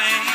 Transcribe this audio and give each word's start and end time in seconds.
Muy 0.00 0.29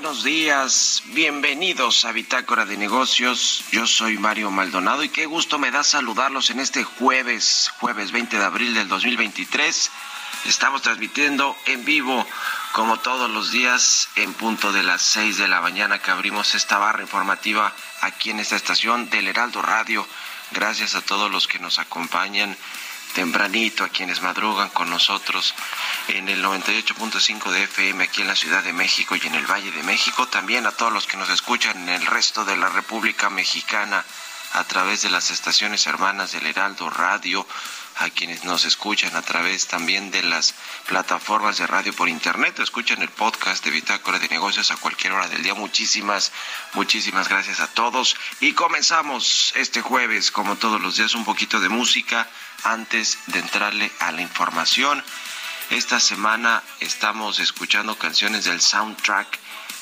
buenos 0.00 0.22
días. 0.22 1.02
Bienvenidos 1.06 2.04
a 2.04 2.12
Bitácora 2.12 2.64
de 2.64 2.76
Negocios. 2.76 3.64
Yo 3.72 3.84
soy 3.84 4.16
Mario 4.16 4.48
Maldonado 4.48 5.02
y 5.02 5.08
qué 5.08 5.26
gusto 5.26 5.58
me 5.58 5.72
da 5.72 5.82
saludarlos 5.82 6.50
en 6.50 6.60
este 6.60 6.84
jueves, 6.84 7.72
jueves 7.80 8.12
20 8.12 8.38
de 8.38 8.44
abril 8.44 8.74
del 8.74 8.86
2023. 8.86 9.90
Estamos 10.46 10.82
transmitiendo 10.82 11.56
en 11.66 11.84
vivo, 11.84 12.24
como 12.70 13.00
todos 13.00 13.28
los 13.28 13.50
días, 13.50 14.08
en 14.14 14.34
punto 14.34 14.70
de 14.70 14.84
las 14.84 15.02
6 15.02 15.36
de 15.36 15.48
la 15.48 15.60
mañana 15.60 15.98
que 15.98 16.12
abrimos 16.12 16.54
esta 16.54 16.78
barra 16.78 17.02
informativa 17.02 17.74
aquí 18.00 18.30
en 18.30 18.38
esta 18.38 18.54
estación 18.54 19.10
del 19.10 19.26
Heraldo 19.26 19.62
Radio. 19.62 20.06
Gracias 20.52 20.94
a 20.94 21.02
todos 21.02 21.28
los 21.28 21.48
que 21.48 21.58
nos 21.58 21.80
acompañan 21.80 22.56
tempranito, 23.14 23.84
a 23.84 23.88
quienes 23.88 24.22
madrugan 24.22 24.68
con 24.70 24.90
nosotros 24.90 25.54
en 26.08 26.28
el 26.28 26.42
98.5 26.44 27.50
de 27.50 27.64
FM 27.64 28.04
aquí 28.04 28.22
en 28.22 28.28
la 28.28 28.36
Ciudad 28.36 28.62
de 28.62 28.72
México 28.72 29.16
y 29.16 29.26
en 29.26 29.34
el 29.34 29.46
Valle 29.46 29.70
de 29.70 29.82
México, 29.82 30.28
también 30.28 30.66
a 30.66 30.72
todos 30.72 30.92
los 30.92 31.06
que 31.06 31.16
nos 31.16 31.30
escuchan 31.30 31.76
en 31.82 31.88
el 31.88 32.06
resto 32.06 32.44
de 32.44 32.56
la 32.56 32.68
República 32.68 33.30
Mexicana 33.30 34.04
a 34.52 34.64
través 34.64 35.02
de 35.02 35.10
las 35.10 35.30
estaciones 35.30 35.86
hermanas 35.86 36.32
del 36.32 36.46
Heraldo 36.46 36.88
Radio, 36.90 37.46
a 37.98 38.10
quienes 38.10 38.44
nos 38.44 38.64
escuchan 38.64 39.14
a 39.16 39.22
través 39.22 39.66
también 39.66 40.10
de 40.10 40.22
las 40.22 40.54
plataformas 40.86 41.58
de 41.58 41.66
radio 41.66 41.92
por 41.92 42.08
internet, 42.08 42.58
escuchan 42.60 43.02
el 43.02 43.08
podcast 43.08 43.64
de 43.64 43.72
Bitácora 43.72 44.18
de 44.18 44.28
Negocios 44.28 44.70
a 44.70 44.76
cualquier 44.76 45.12
hora 45.12 45.26
del 45.28 45.42
día. 45.42 45.54
Muchísimas, 45.54 46.32
muchísimas 46.74 47.28
gracias 47.28 47.60
a 47.60 47.66
todos. 47.66 48.16
Y 48.40 48.52
comenzamos 48.52 49.52
este 49.56 49.80
jueves, 49.80 50.30
como 50.30 50.56
todos 50.56 50.80
los 50.80 50.96
días, 50.96 51.14
un 51.14 51.24
poquito 51.24 51.58
de 51.58 51.68
música 51.68 52.28
antes 52.62 53.18
de 53.26 53.40
entrarle 53.40 53.90
a 53.98 54.12
la 54.12 54.22
información. 54.22 55.02
Esta 55.70 55.98
semana 55.98 56.62
estamos 56.80 57.40
escuchando 57.40 57.98
canciones 57.98 58.44
del 58.44 58.60
soundtrack 58.60 59.38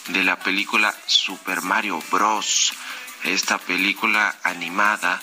de 0.09 0.25
la 0.25 0.39
película 0.39 0.95
Super 1.07 1.61
Mario 1.61 2.03
Bros. 2.11 2.73
Esta 3.25 3.59
película 3.59 4.35
animada 4.43 5.21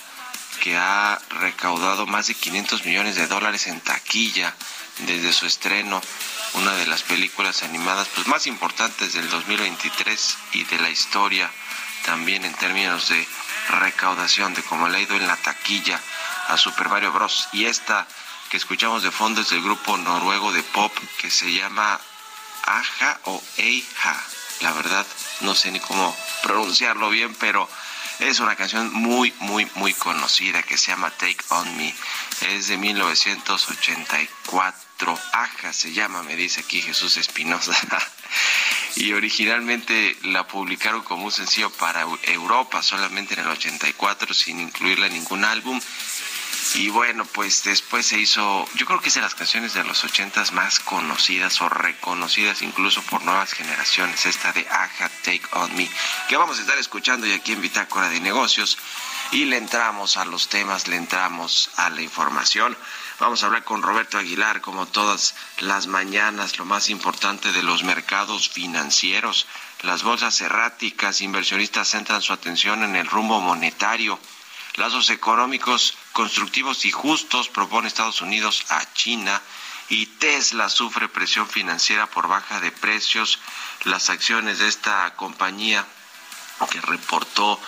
que 0.60 0.76
ha 0.76 1.20
recaudado 1.40 2.06
más 2.06 2.26
de 2.26 2.34
500 2.34 2.84
millones 2.84 3.16
de 3.16 3.26
dólares 3.26 3.66
en 3.66 3.80
taquilla 3.80 4.54
desde 4.98 5.32
su 5.32 5.46
estreno, 5.46 6.00
una 6.54 6.72
de 6.74 6.86
las 6.86 7.02
películas 7.02 7.62
animadas 7.62 8.08
pues, 8.14 8.26
más 8.26 8.46
importantes 8.46 9.12
del 9.12 9.28
2023 9.28 10.36
y 10.52 10.64
de 10.64 10.78
la 10.78 10.90
historia, 10.90 11.50
también 12.04 12.44
en 12.44 12.54
términos 12.54 13.08
de 13.08 13.26
recaudación, 13.70 14.54
de 14.54 14.62
cómo 14.62 14.88
le 14.88 14.98
ha 14.98 15.00
ido 15.00 15.16
en 15.16 15.26
la 15.26 15.36
taquilla 15.36 16.00
a 16.48 16.56
Super 16.56 16.88
Mario 16.88 17.12
Bros. 17.12 17.48
Y 17.52 17.64
esta 17.64 18.06
que 18.50 18.56
escuchamos 18.56 19.02
de 19.02 19.10
fondo 19.10 19.40
es 19.40 19.50
del 19.50 19.62
grupo 19.62 19.96
noruego 19.96 20.52
de 20.52 20.62
pop 20.62 20.92
que 21.18 21.30
se 21.30 21.52
llama 21.52 22.00
Aja 22.64 23.18
o 23.24 23.42
Eija. 23.56 24.22
La 24.60 24.72
verdad, 24.72 25.06
no 25.40 25.54
sé 25.54 25.70
ni 25.72 25.80
cómo 25.80 26.16
pronunciarlo 26.42 27.10
bien, 27.10 27.34
pero 27.34 27.68
es 28.20 28.38
una 28.40 28.56
canción 28.56 28.92
muy, 28.92 29.32
muy, 29.40 29.66
muy 29.74 29.92
conocida 29.94 30.62
que 30.62 30.78
se 30.78 30.92
llama 30.92 31.10
Take 31.10 31.44
On 31.48 31.76
Me. 31.76 31.92
Es 32.48 32.68
de 32.68 32.76
1984. 32.76 35.18
Aja 35.32 35.72
se 35.72 35.92
llama, 35.92 36.22
me 36.22 36.36
dice 36.36 36.60
aquí 36.60 36.80
Jesús 36.80 37.16
Espinosa. 37.16 37.74
y 38.96 39.12
originalmente 39.12 40.16
la 40.22 40.46
publicaron 40.46 41.02
como 41.02 41.24
un 41.24 41.32
sencillo 41.32 41.70
para 41.70 42.06
Europa 42.22 42.80
solamente 42.82 43.34
en 43.34 43.40
el 43.40 43.48
84 43.48 44.32
sin 44.34 44.60
incluirla 44.60 45.06
en 45.06 45.14
ningún 45.14 45.44
álbum 45.44 45.80
Y 46.72 46.88
bueno, 46.88 47.24
pues 47.26 47.62
después 47.62 48.06
se 48.06 48.18
hizo, 48.18 48.66
yo 48.74 48.86
creo 48.86 49.00
que 49.00 49.08
es 49.08 49.14
de 49.14 49.20
las 49.20 49.34
canciones 49.34 49.74
de 49.74 49.84
los 49.84 50.02
ochentas 50.02 50.52
más 50.52 50.80
conocidas 50.80 51.60
o 51.60 51.68
reconocidas 51.68 52.62
incluso 52.62 53.02
por 53.02 53.22
nuevas 53.22 53.52
generaciones, 53.52 54.26
esta 54.26 54.52
de 54.52 54.66
Aja 54.68 55.08
Take 55.22 55.42
On 55.52 55.74
Me, 55.76 55.88
que 56.28 56.36
vamos 56.36 56.58
a 56.58 56.62
estar 56.62 56.78
escuchando 56.78 57.26
y 57.26 57.32
aquí 57.32 57.52
en 57.52 57.60
Bitácora 57.60 58.08
de 58.08 58.18
Negocios. 58.20 58.78
Y 59.30 59.46
le 59.46 59.56
entramos 59.56 60.16
a 60.16 60.24
los 60.24 60.48
temas, 60.48 60.88
le 60.88 60.96
entramos 60.96 61.70
a 61.76 61.90
la 61.90 62.02
información. 62.02 62.76
Vamos 63.20 63.42
a 63.42 63.46
hablar 63.46 63.64
con 63.64 63.82
Roberto 63.82 64.18
Aguilar, 64.18 64.60
como 64.60 64.86
todas 64.86 65.34
las 65.58 65.86
mañanas, 65.86 66.58
lo 66.58 66.64
más 66.64 66.88
importante 66.90 67.52
de 67.52 67.62
los 67.62 67.84
mercados 67.84 68.48
financieros. 68.48 69.46
Las 69.82 70.02
bolsas 70.02 70.40
erráticas, 70.40 71.20
inversionistas 71.20 71.88
centran 71.88 72.22
su 72.22 72.32
atención 72.32 72.82
en 72.84 72.96
el 72.96 73.06
rumbo 73.06 73.40
monetario. 73.40 74.18
Lazos 74.76 75.10
económicos 75.10 75.94
constructivos 76.12 76.84
y 76.84 76.90
justos 76.90 77.48
propone 77.48 77.86
Estados 77.86 78.20
Unidos 78.20 78.64
a 78.70 78.92
China 78.92 79.40
y 79.88 80.06
Tesla 80.06 80.68
sufre 80.68 81.08
presión 81.08 81.48
financiera 81.48 82.06
por 82.06 82.26
baja 82.26 82.60
de 82.60 82.72
precios. 82.72 83.38
Las 83.84 84.10
acciones 84.10 84.58
de 84.58 84.68
esta 84.68 85.14
compañía 85.14 85.86
que 86.70 86.80
reportó 86.80 87.60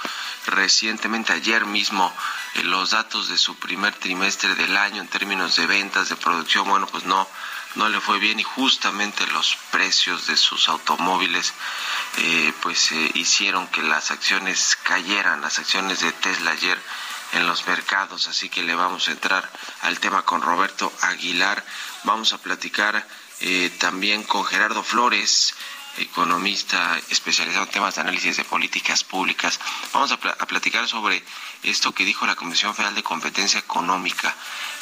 recientemente 0.46 1.32
ayer 1.32 1.64
mismo 1.64 2.12
eh, 2.54 2.62
los 2.64 2.90
datos 2.90 3.28
de 3.28 3.38
su 3.38 3.56
primer 3.56 3.94
trimestre 3.94 4.54
del 4.54 4.76
año 4.76 5.00
en 5.00 5.08
términos 5.08 5.56
de 5.56 5.66
ventas, 5.66 6.08
de 6.08 6.16
producción, 6.16 6.68
bueno, 6.68 6.86
pues 6.86 7.04
no, 7.04 7.28
no 7.76 7.88
le 7.88 8.00
fue 8.00 8.18
bien 8.18 8.40
y 8.40 8.42
justamente 8.42 9.26
los 9.28 9.56
precios 9.70 10.26
de 10.26 10.36
sus 10.36 10.68
automóviles 10.68 11.52
eh, 12.18 12.52
pues 12.62 12.92
eh, 12.92 13.10
hicieron 13.14 13.66
que 13.68 13.82
las 13.82 14.10
acciones 14.10 14.76
cayeran, 14.82 15.40
las 15.40 15.58
acciones 15.58 16.00
de 16.00 16.12
Tesla 16.12 16.50
ayer 16.50 16.78
en 17.32 17.46
los 17.46 17.66
mercados, 17.66 18.28
así 18.28 18.48
que 18.48 18.62
le 18.62 18.74
vamos 18.74 19.08
a 19.08 19.12
entrar 19.12 19.50
al 19.82 19.98
tema 19.98 20.22
con 20.22 20.42
Roberto 20.42 20.92
Aguilar, 21.02 21.64
vamos 22.04 22.32
a 22.32 22.38
platicar 22.38 23.06
también 23.78 24.22
con 24.22 24.46
Gerardo 24.46 24.82
Flores, 24.82 25.54
economista 25.98 26.98
especializado 27.10 27.64
en 27.64 27.70
temas 27.70 27.94
de 27.94 28.00
análisis 28.02 28.36
de 28.36 28.44
políticas 28.44 29.04
públicas. 29.04 29.58
Vamos 29.92 30.12
a, 30.12 30.18
platicar 30.18 30.86
sobre 30.88 31.22
esto 31.62 31.92
que 31.92 32.04
dijo 32.04 32.26
la 32.26 32.36
Comisión 32.36 32.74
Federal 32.74 32.94
de 32.94 33.02
Competencia 33.02 33.60
Económica, 33.60 34.34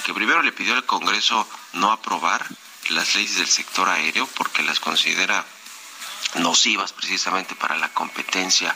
que 0.04 0.14
primero 0.14 0.42
le 0.42 0.52
pidió 0.52 0.74
al 0.74 0.84
Congreso 0.84 1.48
no 1.74 1.92
aprobar 1.92 2.44
las 2.90 3.14
leyes 3.14 3.36
del 3.36 3.48
sector 3.48 3.88
aéreo 3.88 4.26
porque 4.34 4.62
las 4.62 4.80
considera 4.80 5.44
nocivas 6.36 6.92
precisamente 6.92 7.54
para 7.54 7.76
la 7.76 7.88
competencia 7.90 8.74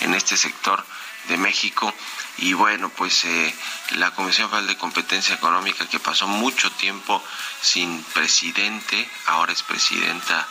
en 0.00 0.14
este 0.14 0.36
sector 0.36 0.84
de 1.28 1.36
México. 1.36 1.92
Y 2.38 2.52
bueno 2.52 2.88
pues 2.90 3.24
eh, 3.24 3.54
la 3.90 4.12
Comisión 4.12 4.48
Federal 4.48 4.68
de 4.68 4.76
Competencia 4.76 5.34
Económica 5.34 5.88
que 5.88 5.98
pasó 5.98 6.26
mucho 6.26 6.70
tiempo 6.72 7.22
sin 7.60 8.02
presidente 8.14 9.08
ahora 9.26 9.52
es 9.52 9.62
presidenta 9.62 10.46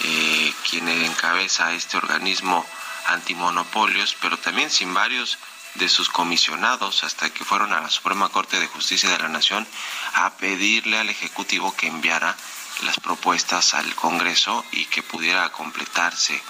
eh, 0.00 0.52
quien 0.68 0.88
encabeza 0.88 1.72
este 1.72 1.96
organismo 1.96 2.64
antimonopolios, 3.06 4.16
pero 4.20 4.38
también 4.38 4.70
sin 4.70 4.94
varios 4.94 5.38
de 5.74 5.88
sus 5.88 6.08
comisionados 6.08 7.04
hasta 7.04 7.30
que 7.30 7.44
fueron 7.44 7.72
a 7.72 7.80
la 7.80 7.90
Suprema 7.90 8.28
Corte 8.28 8.60
de 8.60 8.66
Justicia 8.66 9.10
de 9.10 9.18
la 9.18 9.28
Nación 9.28 9.66
a 10.14 10.30
pedirle 10.34 10.98
al 10.98 11.08
Ejecutivo 11.08 11.74
que 11.74 11.86
enviara 11.86 12.36
las 12.82 12.98
propuestas 13.00 13.74
al 13.74 13.94
Congreso 13.94 14.64
y 14.72 14.86
que 14.86 15.02
pudiera 15.02 15.50
completarse 15.52 16.40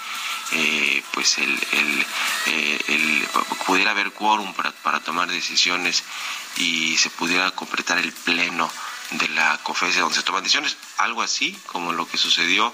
eh, 0.51 1.03
pues 1.11 1.37
el, 1.37 2.05
eh, 2.47 3.27
pudiera 3.65 3.91
haber 3.91 4.11
quórum 4.11 4.53
para, 4.53 4.71
para, 4.71 4.99
tomar 4.99 5.27
decisiones 5.27 6.03
y 6.57 6.97
se 6.97 7.09
pudiera 7.09 7.51
completar 7.51 7.97
el 7.97 8.11
pleno 8.11 8.69
de 9.11 9.29
la 9.29 9.57
COFESE 9.63 9.99
donde 9.99 10.15
se 10.15 10.23
toman 10.23 10.43
decisiones. 10.43 10.77
Algo 10.97 11.21
así 11.21 11.57
como 11.67 11.91
lo 11.91 12.07
que 12.07 12.17
sucedió 12.17 12.73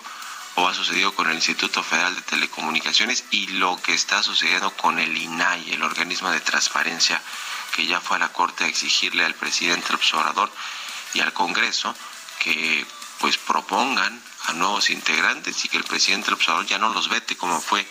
o 0.55 0.67
ha 0.67 0.73
sucedido 0.73 1.13
con 1.15 1.29
el 1.29 1.35
Instituto 1.35 1.83
Federal 1.83 2.15
de 2.15 2.21
Telecomunicaciones 2.21 3.23
y 3.31 3.47
lo 3.47 3.81
que 3.81 3.93
está 3.93 4.23
sucediendo 4.23 4.71
con 4.71 4.99
el 4.99 5.15
INAI, 5.15 5.73
el 5.73 5.83
organismo 5.83 6.29
de 6.31 6.41
transparencia 6.41 7.21
que 7.75 7.85
ya 7.85 8.01
fue 8.01 8.17
a 8.17 8.19
la 8.19 8.29
Corte 8.29 8.63
a 8.63 8.67
exigirle 8.67 9.25
al 9.25 9.35
presidente 9.35 9.93
observador 9.93 10.51
y 11.13 11.21
al 11.21 11.33
Congreso 11.33 11.95
que 12.39 12.85
pues 13.19 13.37
propongan 13.37 14.21
a 14.45 14.53
nuevos 14.53 14.89
integrantes 14.89 15.63
y 15.65 15.69
que 15.69 15.77
el 15.77 15.83
presidente 15.83 16.33
observador 16.33 16.65
ya 16.65 16.77
no 16.77 16.89
los 16.89 17.09
vete 17.09 17.37
como 17.37 17.59
fue 17.61 17.85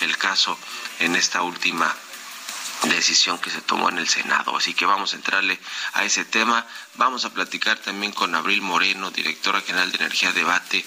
el 0.00 0.16
caso 0.18 0.58
en 1.00 1.16
esta 1.16 1.42
última 1.42 1.94
decisión 2.82 3.38
que 3.38 3.50
se 3.50 3.62
tomó 3.62 3.88
en 3.88 3.98
el 3.98 4.08
Senado. 4.08 4.56
Así 4.56 4.74
que 4.74 4.86
vamos 4.86 5.12
a 5.12 5.16
entrarle 5.16 5.58
a 5.94 6.04
ese 6.04 6.24
tema. 6.24 6.66
Vamos 6.96 7.24
a 7.24 7.32
platicar 7.32 7.78
también 7.78 8.12
con 8.12 8.34
Abril 8.34 8.62
Moreno, 8.62 9.10
directora 9.10 9.60
general 9.60 9.90
de 9.90 9.98
Energía 9.98 10.32
Debate, 10.32 10.84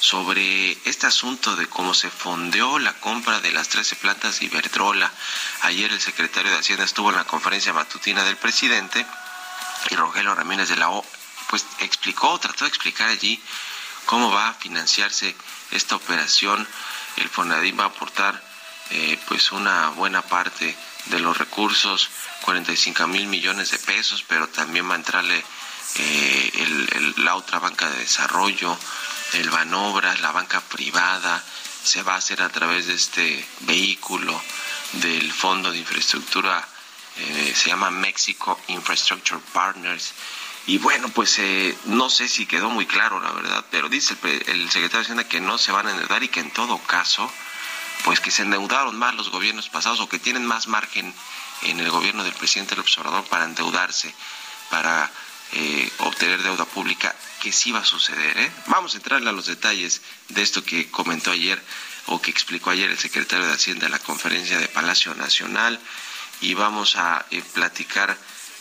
sobre 0.00 0.72
este 0.84 1.06
asunto 1.06 1.54
de 1.56 1.66
cómo 1.66 1.94
se 1.94 2.10
fondeó 2.10 2.78
la 2.78 2.94
compra 2.94 3.40
de 3.40 3.52
las 3.52 3.68
13 3.68 3.96
plantas 3.96 4.40
de 4.40 4.46
Iberdrola. 4.46 5.12
Ayer 5.62 5.92
el 5.92 6.00
secretario 6.00 6.50
de 6.50 6.58
Hacienda 6.58 6.84
estuvo 6.84 7.10
en 7.10 7.16
la 7.16 7.24
conferencia 7.24 7.72
matutina 7.72 8.24
del 8.24 8.36
presidente 8.36 9.06
y 9.90 9.94
Rogelio 9.94 10.34
Ramírez 10.34 10.70
de 10.70 10.76
la 10.76 10.90
O 10.90 11.04
pues 11.50 11.66
explicó, 11.80 12.38
trató 12.38 12.64
de 12.64 12.68
explicar 12.68 13.08
allí 13.08 13.42
cómo 14.06 14.30
va 14.30 14.48
a 14.48 14.54
financiarse 14.54 15.36
esta 15.70 15.96
operación. 15.96 16.66
El 17.16 17.28
Fonadín 17.28 17.78
va 17.78 17.84
a 17.84 17.88
aportar 17.88 18.42
eh, 18.90 19.18
pues 19.28 19.52
una 19.52 19.88
buena 19.90 20.22
parte 20.22 20.76
de 21.06 21.18
los 21.18 21.36
recursos, 21.36 22.08
45 22.42 23.06
mil 23.06 23.26
millones 23.26 23.70
de 23.72 23.78
pesos, 23.78 24.24
pero 24.26 24.48
también 24.48 24.88
va 24.88 24.94
a 24.94 24.98
entrarle 24.98 25.44
eh, 25.96 27.12
la 27.18 27.34
otra 27.34 27.58
banca 27.58 27.90
de 27.90 27.98
desarrollo, 27.98 28.78
el 29.34 29.50
Banobras, 29.50 30.20
la 30.20 30.32
banca 30.32 30.60
privada, 30.60 31.42
se 31.82 32.02
va 32.02 32.14
a 32.14 32.18
hacer 32.18 32.42
a 32.42 32.48
través 32.48 32.86
de 32.86 32.94
este 32.94 33.46
vehículo 33.60 34.40
del 34.92 35.32
Fondo 35.32 35.70
de 35.70 35.78
Infraestructura, 35.78 36.66
eh, 37.16 37.52
se 37.54 37.70
llama 37.70 37.90
Mexico 37.90 38.60
Infrastructure 38.68 39.40
Partners. 39.52 40.12
Y 40.66 40.78
bueno, 40.78 41.08
pues 41.08 41.38
eh, 41.38 41.76
no 41.86 42.10
sé 42.10 42.28
si 42.28 42.46
quedó 42.46 42.70
muy 42.70 42.86
claro, 42.86 43.20
la 43.20 43.32
verdad, 43.32 43.64
pero 43.70 43.88
dice 43.88 44.16
el, 44.22 44.30
el 44.46 44.70
secretario 44.70 44.98
de 44.98 45.04
Hacienda 45.04 45.28
que 45.28 45.40
no 45.40 45.58
se 45.58 45.72
van 45.72 45.86
a 45.86 45.90
endeudar 45.90 46.22
y 46.22 46.28
que 46.28 46.40
en 46.40 46.50
todo 46.50 46.78
caso, 46.78 47.30
pues 48.04 48.20
que 48.20 48.30
se 48.30 48.42
endeudaron 48.42 48.98
más 48.98 49.14
los 49.14 49.30
gobiernos 49.30 49.68
pasados 49.68 50.00
o 50.00 50.08
que 50.08 50.18
tienen 50.18 50.44
más 50.44 50.66
margen 50.66 51.14
en 51.62 51.80
el 51.80 51.90
gobierno 51.90 52.24
del 52.24 52.34
presidente 52.34 52.76
López 52.76 52.96
Obrador 52.98 53.24
para 53.24 53.44
endeudarse, 53.44 54.14
para 54.70 55.10
eh, 55.52 55.90
obtener 55.98 56.42
deuda 56.42 56.64
pública, 56.64 57.14
que 57.42 57.52
sí 57.52 57.72
va 57.72 57.80
a 57.80 57.84
suceder. 57.84 58.38
¿eh? 58.38 58.52
Vamos 58.66 58.94
a 58.94 58.98
entrarle 58.98 59.30
a 59.30 59.32
los 59.32 59.46
detalles 59.46 60.00
de 60.28 60.42
esto 60.42 60.64
que 60.64 60.90
comentó 60.90 61.32
ayer 61.32 61.60
o 62.06 62.20
que 62.20 62.30
explicó 62.30 62.70
ayer 62.70 62.90
el 62.90 62.98
secretario 62.98 63.46
de 63.46 63.54
Hacienda 63.54 63.86
en 63.86 63.92
la 63.92 63.98
conferencia 63.98 64.58
de 64.58 64.68
Palacio 64.68 65.14
Nacional 65.14 65.80
y 66.40 66.54
vamos 66.54 66.96
a 66.96 67.26
eh, 67.30 67.42
platicar 67.52 68.16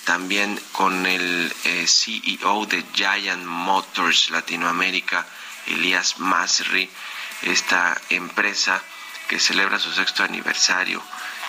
también 0.06 0.60
con 0.72 1.06
el 1.06 1.54
CEO 1.64 2.66
de 2.66 2.84
Giant 2.94 3.46
Motors 3.46 4.32
Latinoamérica, 4.32 5.28
Elías 5.68 6.18
Masri, 6.18 6.90
esta 7.44 8.00
empresa 8.10 8.82
que 9.28 9.40
celebra 9.40 9.78
su 9.78 9.92
sexto 9.94 10.24
aniversario 10.24 11.04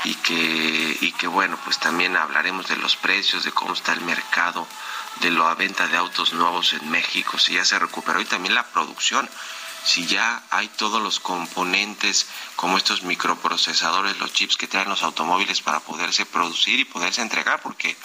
y 0.04 0.14
que, 0.14 0.98
y 1.00 1.12
que 1.12 1.26
bueno, 1.26 1.58
pues 1.64 1.78
también 1.78 2.16
hablaremos 2.16 2.68
de 2.68 2.76
los 2.76 2.96
precios, 2.96 3.44
de 3.44 3.52
cómo 3.52 3.72
está 3.74 3.92
el 3.92 4.02
mercado 4.02 4.66
de 5.16 5.30
la 5.30 5.54
venta 5.54 5.86
de 5.88 5.96
autos 5.96 6.32
nuevos 6.32 6.72
en 6.72 6.90
México, 6.90 7.38
si 7.38 7.54
ya 7.54 7.64
se 7.64 7.78
recuperó 7.78 8.20
y 8.20 8.24
también 8.24 8.54
la 8.54 8.66
producción, 8.66 9.28
si 9.84 10.06
ya 10.06 10.42
hay 10.50 10.68
todos 10.68 11.02
los 11.02 11.20
componentes 11.20 12.26
como 12.56 12.76
estos 12.76 13.02
microprocesadores, 13.02 14.18
los 14.18 14.32
chips 14.32 14.56
que 14.56 14.68
traen 14.68 14.88
los 14.88 15.02
automóviles 15.02 15.62
para 15.62 15.80
poderse 15.80 16.26
producir 16.26 16.80
y 16.80 16.84
poderse 16.84 17.22
entregar, 17.22 17.60
porque 17.62 17.96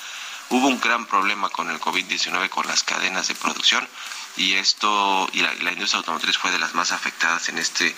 hubo 0.49 0.67
un 0.67 0.79
gran 0.79 1.05
problema 1.05 1.49
con 1.49 1.69
el 1.69 1.79
COVID-19 1.79 2.49
con 2.49 2.67
las 2.67 2.83
cadenas 2.83 3.27
de 3.27 3.35
producción 3.35 3.87
y 4.37 4.53
esto 4.53 5.29
y 5.31 5.39
la, 5.41 5.71
industria 5.71 5.99
automotriz 5.99 6.37
fue 6.37 6.51
de 6.51 6.59
las 6.59 6.73
más 6.73 6.91
afectadas 6.91 7.49
en 7.49 7.57
este 7.57 7.95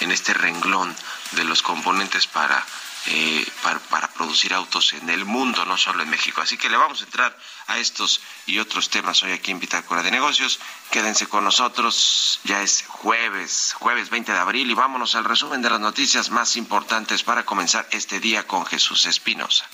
en 0.00 0.10
este 0.10 0.34
renglón 0.34 0.94
de 1.32 1.44
los 1.44 1.62
componentes 1.62 2.26
para, 2.26 2.64
eh, 3.08 3.46
para, 3.62 4.08
producir 4.08 4.54
autos 4.54 4.94
en 4.94 5.10
el 5.10 5.24
mundo, 5.24 5.64
no 5.64 5.76
solo 5.76 6.02
en 6.02 6.10
México. 6.10 6.40
Así 6.40 6.56
que 6.56 6.70
le 6.70 6.76
vamos 6.76 7.02
a 7.02 7.04
entrar 7.04 7.36
a 7.66 7.78
estos 7.78 8.20
y 8.46 8.58
otros 8.58 8.88
temas 8.88 9.22
hoy 9.22 9.32
aquí 9.32 9.50
en 9.50 9.60
Bitácora 9.60 10.02
de 10.02 10.10
Negocios. 10.10 10.58
Quédense 10.90 11.26
con 11.26 11.44
nosotros, 11.44 12.40
ya 12.44 12.62
es 12.62 12.84
jueves, 12.88 13.74
jueves 13.78 14.10
20 14.10 14.32
de 14.32 14.38
abril 14.38 14.70
y 14.70 14.74
vámonos 14.74 15.14
al 15.14 15.24
resumen 15.24 15.62
de 15.62 15.70
las 15.70 15.80
noticias 15.80 16.30
más 16.30 16.56
importantes 16.56 17.22
para 17.22 17.44
comenzar 17.44 17.86
este 17.90 18.20
día 18.20 18.46
con 18.46 18.64
Jesús 18.64 19.06
Espinosa. 19.06 19.68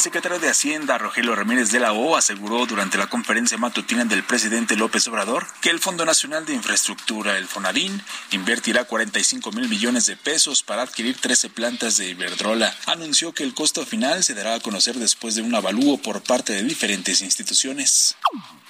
El 0.00 0.04
secretario 0.04 0.38
de 0.38 0.48
Hacienda, 0.48 0.96
Rogelio 0.96 1.36
Ramírez 1.36 1.72
de 1.72 1.78
la 1.78 1.92
O, 1.92 2.16
aseguró 2.16 2.64
durante 2.64 2.96
la 2.96 3.08
conferencia 3.08 3.58
matutina 3.58 4.02
del 4.06 4.24
presidente 4.24 4.74
López 4.74 5.06
Obrador 5.08 5.46
que 5.60 5.68
el 5.68 5.78
Fondo 5.78 6.06
Nacional 6.06 6.46
de 6.46 6.54
Infraestructura, 6.54 7.36
el 7.36 7.46
FONADIN, 7.46 8.02
invertirá 8.30 8.84
45 8.84 9.52
mil 9.52 9.68
millones 9.68 10.06
de 10.06 10.16
pesos 10.16 10.62
para 10.62 10.80
adquirir 10.80 11.20
13 11.20 11.50
plantas 11.50 11.98
de 11.98 12.08
Iberdrola. 12.08 12.74
Anunció 12.86 13.34
que 13.34 13.42
el 13.42 13.52
costo 13.52 13.84
final 13.84 14.24
se 14.24 14.32
dará 14.32 14.54
a 14.54 14.60
conocer 14.60 14.94
después 14.94 15.34
de 15.34 15.42
un 15.42 15.54
avalúo 15.54 15.98
por 15.98 16.22
parte 16.22 16.54
de 16.54 16.62
diferentes 16.62 17.20
instituciones. 17.20 18.16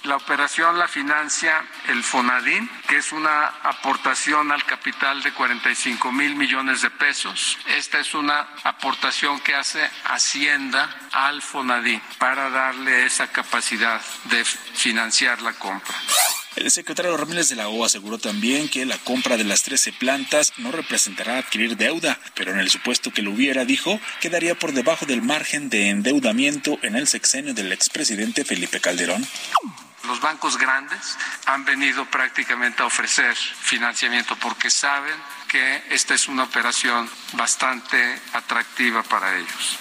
La 0.03 0.17
operación 0.17 0.79
la 0.79 0.87
financia 0.87 1.63
el 1.87 2.03
FONADIN, 2.03 2.69
que 2.89 2.97
es 2.97 3.11
una 3.11 3.45
aportación 3.63 4.51
al 4.51 4.65
capital 4.65 5.21
de 5.21 5.31
45 5.31 6.11
mil 6.11 6.35
millones 6.35 6.81
de 6.81 6.89
pesos. 6.89 7.57
Esta 7.77 7.99
es 7.99 8.15
una 8.15 8.47
aportación 8.63 9.39
que 9.41 9.53
hace 9.53 9.87
Hacienda 10.05 10.89
al 11.27 11.41
FONADIN 11.41 12.01
para 12.17 12.49
darle 12.49 13.05
esa 13.05 13.27
capacidad 13.27 14.01
de 14.25 14.43
financiar 14.43 15.41
la 15.41 15.53
compra. 15.53 15.93
El 16.55 16.69
secretario 16.71 17.15
Ramírez 17.15 17.47
de 17.49 17.55
la 17.55 17.69
O 17.69 17.85
aseguró 17.85 18.17
también 18.17 18.67
que 18.67 18.85
la 18.85 18.97
compra 18.97 19.37
de 19.37 19.43
las 19.43 19.61
13 19.63 19.93
plantas 19.93 20.51
no 20.57 20.71
representará 20.71 21.37
adquirir 21.37 21.77
deuda, 21.77 22.19
pero 22.33 22.51
en 22.51 22.59
el 22.59 22.69
supuesto 22.69 23.11
que 23.11 23.21
lo 23.21 23.31
hubiera, 23.31 23.65
dijo, 23.65 23.99
quedaría 24.19 24.55
por 24.55 24.73
debajo 24.73 25.05
del 25.05 25.21
margen 25.21 25.69
de 25.69 25.89
endeudamiento 25.89 26.77
en 26.81 26.95
el 26.95 27.07
sexenio 27.07 27.53
del 27.53 27.71
expresidente 27.71 28.43
Felipe 28.43 28.81
Calderón. 28.81 29.25
Los 30.07 30.19
bancos 30.19 30.57
grandes 30.57 31.17
han 31.45 31.63
venido 31.63 32.05
prácticamente 32.05 32.81
a 32.81 32.87
ofrecer 32.87 33.35
financiamiento 33.35 34.35
porque 34.37 34.69
saben 34.69 35.15
que 35.47 35.83
esta 35.91 36.15
es 36.15 36.27
una 36.27 36.43
operación 36.43 37.07
bastante 37.33 38.19
atractiva 38.33 39.03
para 39.03 39.37
ellos 39.37 39.77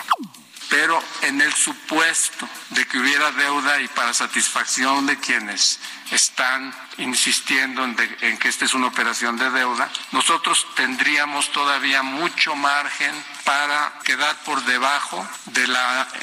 pero 0.70 1.02
en 1.22 1.40
el 1.40 1.52
supuesto 1.52 2.48
de 2.70 2.86
que 2.86 2.98
hubiera 2.98 3.32
deuda 3.32 3.80
y 3.80 3.88
para 3.88 4.14
satisfacción 4.14 5.04
de 5.04 5.18
quienes 5.18 5.80
están 6.12 6.72
insistiendo 6.98 7.84
en, 7.84 8.38
que 8.38 8.48
esta 8.48 8.64
es 8.64 8.74
una 8.74 8.86
operación 8.86 9.36
de 9.36 9.50
deuda, 9.50 9.90
nosotros 10.12 10.66
tendríamos 10.76 11.50
todavía 11.50 12.02
mucho 12.02 12.54
margen 12.54 13.12
para 13.50 13.92
quedar 14.04 14.36
por 14.44 14.64
debajo 14.64 15.28
del 15.46 15.76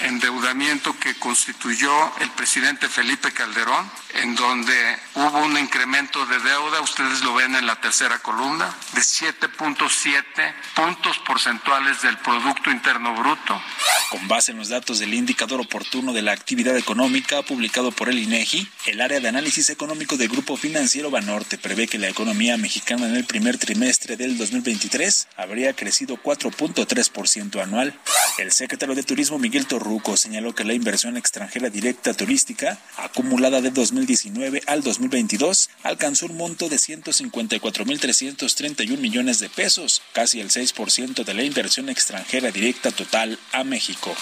endeudamiento 0.03 0.97
que 0.97 1.15
constituyó 1.15 1.91
el 2.21 2.29
presidente 2.31 2.87
Felipe 2.87 3.33
Calderón, 3.33 3.91
en 4.13 4.33
donde 4.33 4.97
hubo 5.13 5.39
un 5.39 5.57
incremento 5.57 6.25
de 6.25 6.39
deuda, 6.39 6.79
ustedes 6.79 7.21
lo 7.23 7.33
ven 7.33 7.53
en 7.55 7.65
la 7.65 7.81
tercera 7.81 8.19
columna, 8.19 8.73
de 8.93 9.01
7.7 9.01 10.53
puntos 10.73 11.19
porcentuales 11.19 12.01
del 12.01 12.17
Producto 12.19 12.71
Interno 12.71 13.13
Bruto. 13.13 13.61
Con 14.09 14.25
base 14.29 14.53
en 14.53 14.59
los 14.59 14.69
datos 14.69 14.99
del 14.99 15.13
indicador 15.13 15.59
oportuno 15.59 16.13
de 16.13 16.21
la 16.21 16.31
actividad 16.31 16.77
económica 16.77 17.41
publicado 17.41 17.91
por 17.91 18.07
el 18.07 18.19
INEGI, 18.19 18.69
el 18.85 19.01
área 19.01 19.19
de 19.19 19.27
análisis 19.27 19.69
económico 19.69 20.15
del 20.15 20.29
Grupo 20.29 20.55
Financiero 20.55 21.11
Banorte 21.11 21.57
prevé 21.57 21.89
que 21.89 21.99
la 21.99 22.07
economía 22.07 22.55
mexicana 22.55 23.05
en 23.05 23.17
el 23.17 23.25
primer 23.25 23.57
trimestre 23.57 24.15
del 24.15 24.37
2023 24.37 25.27
habría 25.35 25.73
crecido 25.73 26.15
4.3% 26.15 27.16
anual. 27.61 27.93
El 28.37 28.51
secretario 28.51 28.93
de 28.93 29.01
Turismo 29.03 29.39
Miguel 29.39 29.65
Torruco 29.65 30.17
señaló 30.17 30.53
que 30.53 30.63
la 30.63 30.73
inversión 30.73 31.17
extranjera 31.17 31.69
directa 31.69 32.13
turística 32.13 32.77
acumulada 32.97 33.59
de 33.61 33.71
2019 33.71 34.61
al 34.67 34.83
2022 34.83 35.71
alcanzó 35.83 36.27
un 36.27 36.37
monto 36.37 36.69
de 36.69 36.75
154.331 36.75 38.99
millones 38.99 39.39
de 39.39 39.49
pesos, 39.49 40.03
casi 40.13 40.39
el 40.41 40.49
6% 40.49 41.23
de 41.23 41.33
la 41.33 41.41
inversión 41.43 41.89
extranjera 41.89 42.51
directa 42.51 42.91
total 42.91 43.39
a 43.51 43.63
México. 43.63 44.15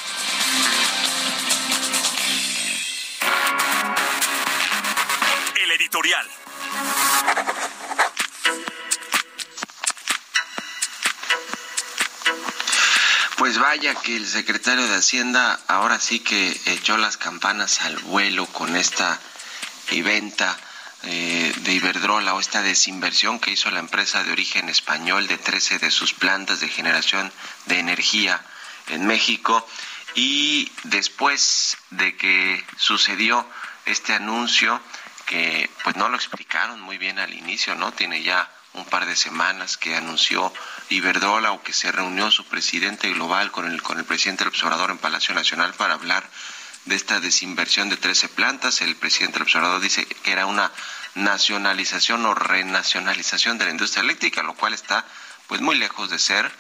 editorial. 5.76 6.26
Pues 13.46 13.60
vaya 13.60 13.94
que 13.94 14.16
el 14.16 14.26
secretario 14.26 14.88
de 14.88 14.96
Hacienda 14.96 15.60
ahora 15.68 16.00
sí 16.00 16.20
que 16.20 16.60
echó 16.66 16.98
las 16.98 17.16
campanas 17.16 17.82
al 17.82 17.96
vuelo 18.00 18.48
con 18.48 18.76
esta 18.76 19.20
venta 20.04 20.58
eh, 21.04 21.54
de 21.58 21.74
Iberdrola 21.74 22.34
o 22.34 22.40
esta 22.40 22.64
desinversión 22.64 23.40
que 23.40 23.52
hizo 23.52 23.70
la 23.70 23.78
empresa 23.78 24.24
de 24.24 24.32
origen 24.32 24.68
español 24.68 25.28
de 25.28 25.38
13 25.38 25.78
de 25.78 25.92
sus 25.92 26.16
plantas 26.16 26.60
de 26.60 26.70
generación 26.70 27.32
de 27.68 27.78
energía 27.78 28.44
en 28.88 29.06
México 29.06 29.64
y 30.16 30.72
después 30.86 31.78
de 31.92 32.18
que 32.18 32.66
sucedió 32.78 33.48
este 33.86 34.14
anuncio 34.14 34.82
que 35.28 35.70
pues 35.84 35.96
no 35.98 36.10
lo 36.10 36.16
explicaron 36.16 36.82
muy 36.82 36.98
bien 36.98 37.20
al 37.20 37.32
inicio, 37.32 37.76
¿no? 37.76 37.92
Tiene 37.92 38.24
ya 38.24 38.50
un 38.76 38.86
par 38.86 39.06
de 39.06 39.16
semanas 39.16 39.78
que 39.78 39.96
anunció 39.96 40.54
Iberdrola 40.90 41.52
o 41.52 41.64
que 41.64 41.74
se 41.74 41.92
reunió 41.92 42.30
su 42.32 42.46
presidente 42.46 43.12
global 43.12 43.52
con 43.52 43.66
el, 43.72 43.82
con 43.82 43.98
el 43.98 44.06
presidente 44.06 44.44
del 44.44 44.50
observador 44.50 44.92
en 44.92 44.98
Palacio 44.98 45.34
Nacional 45.34 45.74
para 45.74 45.96
hablar 45.96 46.30
de 46.86 46.96
esta 46.96 47.20
desinversión 47.20 47.90
de 47.90 47.98
13 47.98 48.30
plantas. 48.30 48.82
El 48.82 48.96
presidente 48.96 49.34
del 49.34 49.44
observador 49.44 49.82
dice 49.82 50.06
que 50.06 50.32
era 50.32 50.46
una 50.46 50.72
nacionalización 51.16 52.26
o 52.26 52.36
renacionalización 52.36 53.58
de 53.58 53.66
la 53.66 53.72
industria 53.72 54.04
eléctrica, 54.04 54.44
lo 54.44 54.54
cual 54.54 54.74
está 54.74 55.06
pues 55.48 55.62
muy 55.62 55.78
lejos 55.78 56.10
de 56.10 56.20
ser 56.20 56.52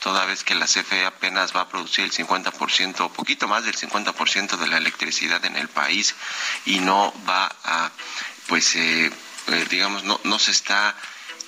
toda 0.00 0.24
vez 0.24 0.44
que 0.44 0.54
la 0.54 0.66
CFE 0.66 1.04
apenas 1.04 1.54
va 1.54 1.62
a 1.62 1.68
producir 1.68 2.04
el 2.04 2.12
50%, 2.12 3.00
o 3.00 3.12
poquito 3.12 3.46
más 3.46 3.64
del 3.64 3.76
50% 3.76 4.56
de 4.56 4.66
la 4.66 4.78
electricidad 4.78 5.44
en 5.44 5.56
el 5.56 5.68
país 5.68 6.14
y 6.64 6.80
no 6.80 7.12
va 7.28 7.54
a, 7.64 7.90
pues, 8.48 8.74
eh, 8.76 9.12
eh, 9.48 9.66
digamos, 9.68 10.02
no, 10.04 10.18
no 10.24 10.38
se 10.38 10.50
está 10.50 10.96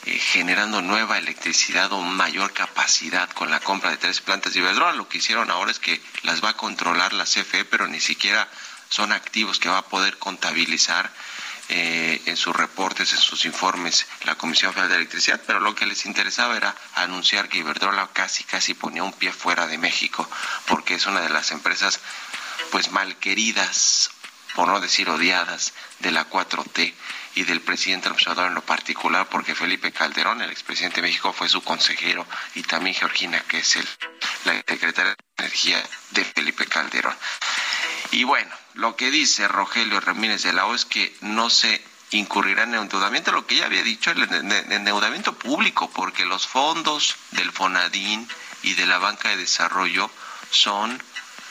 eh, 0.07 0.19
generando 0.19 0.83
nueva 0.83 1.19
electricidad 1.19 1.93
o 1.93 2.01
mayor 2.01 2.53
capacidad 2.53 3.29
con 3.31 3.51
la 3.51 3.61
compra 3.61 3.91
de 3.91 3.97
tres 3.97 4.21
plantas 4.21 4.53
de 4.53 4.61
Iberdrola. 4.61 4.93
Lo 4.93 5.09
que 5.09 5.19
hicieron 5.19 5.51
ahora 5.51 5.71
es 5.71 5.79
que 5.79 6.01
las 6.23 6.43
va 6.43 6.51
a 6.51 6.57
controlar 6.57 7.13
la 7.13 7.25
CFE, 7.25 7.65
pero 7.65 7.87
ni 7.87 8.01
siquiera 8.01 8.49
son 8.89 9.13
activos 9.13 9.59
que 9.59 9.69
va 9.69 9.79
a 9.79 9.89
poder 9.89 10.19
contabilizar 10.19 11.11
eh, 11.69 12.21
en 12.27 12.37
sus 12.37 12.55
reportes, 12.55 13.13
en 13.13 13.19
sus 13.19 13.45
informes, 13.47 14.07
la 14.25 14.35
Comisión 14.35 14.73
Federal 14.73 14.91
de 14.91 14.97
Electricidad, 14.97 15.41
pero 15.47 15.61
lo 15.61 15.75
que 15.75 15.87
les 15.87 16.05
interesaba 16.05 16.57
era 16.57 16.75
anunciar 16.97 17.49
que 17.49 17.59
Iberdrola 17.59 18.11
casi 18.13 18.45
casi 18.45 18.75
ponía 18.75 19.05
un 19.05 19.13
pie 19.13 19.33
fuera 19.33 19.67
de 19.67 19.79
México, 19.79 20.29
porque 20.67 20.97
es 20.97 21.07
una 21.07 21.21
de 21.21 21.31
las 21.31 21.51
empresas 21.53 22.01
pues 22.71 22.91
malqueridas, 22.91 24.11
por 24.55 24.69
no 24.69 24.81
decir 24.81 25.09
odiadas, 25.09 25.73
de 26.01 26.11
la 26.11 26.29
4T 26.29 26.95
y 27.35 27.45
del 27.45 27.61
presidente 27.61 28.09
observador 28.09 28.49
en 28.49 28.55
lo 28.55 28.63
particular, 28.63 29.29
porque 29.29 29.55
Felipe 29.55 29.93
Calderón, 29.93 30.43
el 30.43 30.51
expresidente 30.51 30.97
de 30.97 31.09
México, 31.09 31.33
fue 31.33 31.49
su 31.49 31.63
consejero, 31.63 32.27
y 32.55 32.63
también 32.63 32.95
Georgina, 32.95 33.41
que 33.49 33.59
es 33.59 33.77
el, 33.77 33.89
la 34.45 34.55
secretaria 34.67 35.13
de 35.13 35.45
Energía 35.45 35.83
de 36.11 36.25
Felipe 36.25 36.67
Calderón. 36.67 37.17
Y 38.11 38.25
bueno, 38.25 38.55
lo 38.75 38.97
que 38.97 39.11
dice 39.11 39.49
Rogelio 39.49 40.01
Ramírez 40.01 40.43
de 40.43 40.53
la 40.53 40.67
O 40.67 40.75
es 40.75 40.85
que 40.85 41.17
no 41.23 41.49
se 41.49 41.83
incurrirá 42.11 42.65
en 42.65 42.75
endeudamiento, 42.75 43.33
lo 43.33 43.47
que 43.47 43.57
ya 43.57 43.67
había 43.67 43.83
dicho, 43.83 44.11
el 44.11 44.23
endeudamiento 44.23 45.33
público, 45.33 45.91
porque 45.91 46.27
los 46.27 46.47
fondos 46.47 47.17
del 47.31 47.51
FONADIN 47.53 48.29
y 48.63 48.75
de 48.75 48.87
la 48.87 48.99
Banca 48.99 49.31
de 49.31 49.39
Desarrollo 49.39 50.11
son 50.51 51.03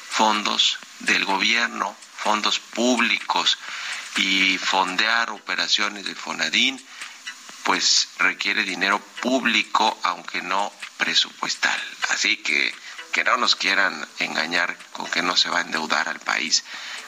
fondos 0.09 0.77
del 0.99 1.25
gobierno, 1.25 1.95
fondos 2.23 2.59
públicos, 2.59 3.57
y 4.17 4.57
fondear 4.57 5.31
operaciones 5.31 6.05
del 6.05 6.15
FONADIN, 6.15 6.83
pues 7.63 8.09
requiere 8.17 8.63
dinero 8.63 8.99
público, 9.21 9.97
aunque 10.03 10.41
no 10.41 10.73
presupuestal. 10.97 11.79
Así 12.09 12.37
que 12.37 12.73
que 13.11 13.23
no 13.25 13.35
nos 13.35 13.57
quieran 13.57 14.07
engañar 14.19 14.77
con 14.93 15.09
que 15.09 15.21
no 15.21 15.35
se 15.35 15.49
va 15.49 15.59
a 15.59 15.61
endeudar 15.63 16.07
al 16.07 16.21
país 16.21 16.63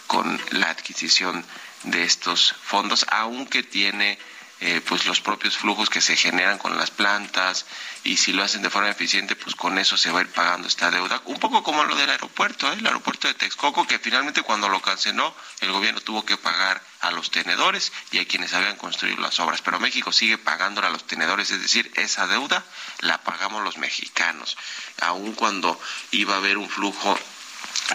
con 0.07 0.41
la 0.51 0.69
adquisición 0.69 1.45
de 1.83 2.03
estos 2.03 2.53
fondos, 2.61 3.05
aunque 3.09 3.63
tiene 3.63 4.19
eh, 4.65 4.79
pues 4.79 5.05
los 5.05 5.19
propios 5.19 5.57
flujos 5.57 5.89
que 5.89 5.99
se 5.99 6.15
generan 6.15 6.57
con 6.57 6.77
las 6.77 6.89
plantas 6.89 7.65
y 8.05 8.15
si 8.15 8.31
lo 8.31 8.43
hacen 8.43 8.61
de 8.61 8.69
forma 8.69 8.89
eficiente, 8.89 9.35
pues 9.35 9.55
con 9.55 9.77
eso 9.77 9.97
se 9.97 10.09
va 10.09 10.19
a 10.19 10.21
ir 10.21 10.29
pagando 10.29 10.69
esta 10.69 10.89
deuda. 10.89 11.21
Un 11.25 11.37
poco 11.37 11.63
como 11.63 11.83
lo 11.83 11.97
del 11.97 12.09
aeropuerto, 12.09 12.71
¿eh? 12.71 12.75
el 12.79 12.87
aeropuerto 12.87 13.27
de 13.27 13.33
Texcoco, 13.33 13.85
que 13.85 13.99
finalmente 13.99 14.41
cuando 14.41 14.69
lo 14.69 14.81
canceló, 14.81 15.35
el 15.59 15.73
gobierno 15.73 15.99
tuvo 15.99 16.23
que 16.23 16.37
pagar 16.37 16.81
a 17.01 17.11
los 17.11 17.29
tenedores 17.29 17.91
y 18.11 18.19
a 18.19 18.25
quienes 18.25 18.53
habían 18.53 18.77
construido 18.77 19.17
las 19.17 19.37
obras. 19.41 19.61
Pero 19.61 19.81
México 19.81 20.13
sigue 20.13 20.37
pagándole 20.37 20.87
a 20.87 20.91
los 20.91 21.05
tenedores, 21.05 21.51
es 21.51 21.61
decir, 21.61 21.91
esa 21.95 22.25
deuda 22.27 22.63
la 22.99 23.17
pagamos 23.17 23.65
los 23.65 23.77
mexicanos, 23.77 24.55
aun 25.01 25.33
cuando 25.33 25.77
iba 26.11 26.35
a 26.35 26.37
haber 26.37 26.57
un 26.57 26.69
flujo 26.69 27.19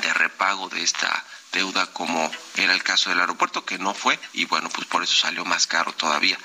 de 0.03 0.13
repago 0.15 0.69
de 0.69 0.83
esta 0.83 1.25
deuda 1.53 1.87
como 1.87 2.31
era 2.57 2.73
el 2.73 2.83
caso 2.83 3.11
del 3.11 3.21
aeropuerto, 3.21 3.65
que 3.65 3.79
no 3.79 3.95
fue, 3.95 4.19
y 4.33 4.45
bueno, 4.45 4.69
pues 4.71 4.87
por 4.87 5.03
eso 5.03 5.15
salió 5.15 5.45
más 5.45 5.67
caro 5.67 5.93
todavía. 5.93 6.39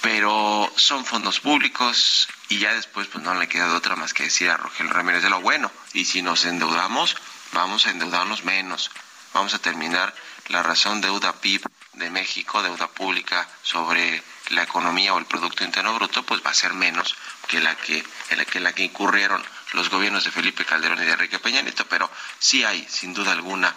Pero 0.00 0.72
son 0.76 1.04
fondos 1.04 1.40
públicos 1.40 2.28
y 2.48 2.58
ya 2.58 2.72
después 2.72 3.08
pues 3.08 3.24
no 3.24 3.34
le 3.34 3.48
queda 3.48 3.68
de 3.68 3.74
otra 3.74 3.96
más 3.96 4.14
que 4.14 4.24
decir 4.24 4.48
a 4.50 4.56
Rogelio 4.56 4.92
Ramírez 4.92 5.22
de 5.22 5.30
lo 5.30 5.40
bueno. 5.40 5.70
Y 5.92 6.04
si 6.04 6.22
nos 6.22 6.44
endeudamos, 6.44 7.16
vamos 7.52 7.86
a 7.86 7.90
endeudarnos 7.90 8.44
menos, 8.44 8.90
vamos 9.34 9.54
a 9.54 9.58
terminar 9.58 10.14
la 10.48 10.62
razón 10.62 11.00
deuda 11.00 11.32
PIB 11.40 11.62
de 11.94 12.10
México, 12.10 12.62
deuda 12.62 12.86
pública 12.88 13.48
sobre 13.62 14.22
la 14.50 14.62
economía 14.62 15.12
o 15.14 15.18
el 15.18 15.26
Producto 15.26 15.64
Interno 15.64 15.94
Bruto, 15.94 16.22
pues 16.22 16.42
va 16.44 16.50
a 16.50 16.54
ser 16.54 16.72
menos 16.74 17.16
que 17.48 17.60
la 17.60 17.74
que, 17.74 18.04
la 18.30 18.44
que, 18.44 18.60
la 18.60 18.72
que 18.72 18.84
incurrieron 18.84 19.44
los 19.72 19.90
gobiernos 19.90 20.24
de 20.24 20.30
Felipe 20.30 20.64
Calderón 20.64 21.02
y 21.02 21.06
de 21.06 21.12
Enrique 21.12 21.38
Peña 21.38 21.62
Nieto, 21.62 21.86
pero 21.86 22.10
sí 22.38 22.64
hay, 22.64 22.86
sin 22.88 23.14
duda 23.14 23.32
alguna, 23.32 23.74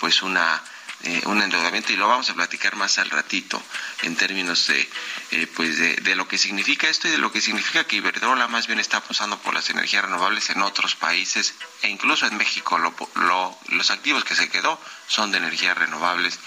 pues 0.00 0.22
una 0.22 0.62
eh, 1.04 1.20
un 1.24 1.42
endeudamiento 1.42 1.92
y 1.92 1.96
lo 1.96 2.06
vamos 2.06 2.30
a 2.30 2.34
platicar 2.34 2.76
más 2.76 2.96
al 2.98 3.10
ratito 3.10 3.60
en 4.02 4.14
términos 4.14 4.68
de 4.68 4.88
eh, 5.32 5.48
pues 5.48 5.76
de, 5.76 6.14
lo 6.14 6.28
que 6.28 6.38
significa 6.38 6.88
esto 6.88 7.08
y 7.08 7.10
de 7.10 7.18
lo 7.18 7.32
que 7.32 7.40
significa 7.40 7.82
que 7.82 7.96
Iberdrola 7.96 8.46
más 8.46 8.68
bien 8.68 8.78
está 8.78 8.98
apostando 8.98 9.36
por 9.38 9.52
las 9.52 9.68
energías 9.68 10.04
renovables 10.04 10.50
en 10.50 10.62
otros 10.62 10.94
países 10.94 11.54
e 11.82 11.88
incluso 11.88 12.26
en 12.26 12.36
México 12.36 12.78
los 12.78 13.90
activos 13.90 14.22
que 14.24 14.36
se 14.36 14.48
quedó 14.48 14.80
son 15.08 15.32
de 15.32 15.38
energías 15.38 15.76
renovables 15.76 16.38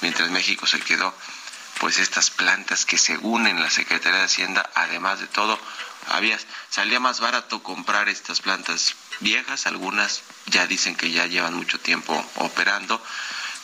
mientras 0.00 0.30
México 0.30 0.66
se 0.66 0.80
quedó 0.80 1.14
pues 1.78 1.98
estas 1.98 2.30
plantas 2.30 2.86
que 2.86 2.96
según 2.96 3.46
en 3.46 3.60
la 3.60 3.68
Secretaría 3.68 4.20
de 4.20 4.24
Hacienda 4.24 4.70
además 4.74 5.20
de 5.20 5.26
todo 5.26 5.60
había 6.10 6.38
salía 6.70 7.00
más 7.00 7.20
barato 7.20 7.62
comprar 7.62 8.08
estas 8.08 8.40
plantas 8.40 8.94
viejas 9.20 9.66
algunas 9.66 10.22
ya 10.46 10.66
dicen 10.66 10.96
que 10.96 11.10
ya 11.10 11.26
llevan 11.26 11.54
mucho 11.54 11.78
tiempo 11.80 12.24
operando 12.36 13.02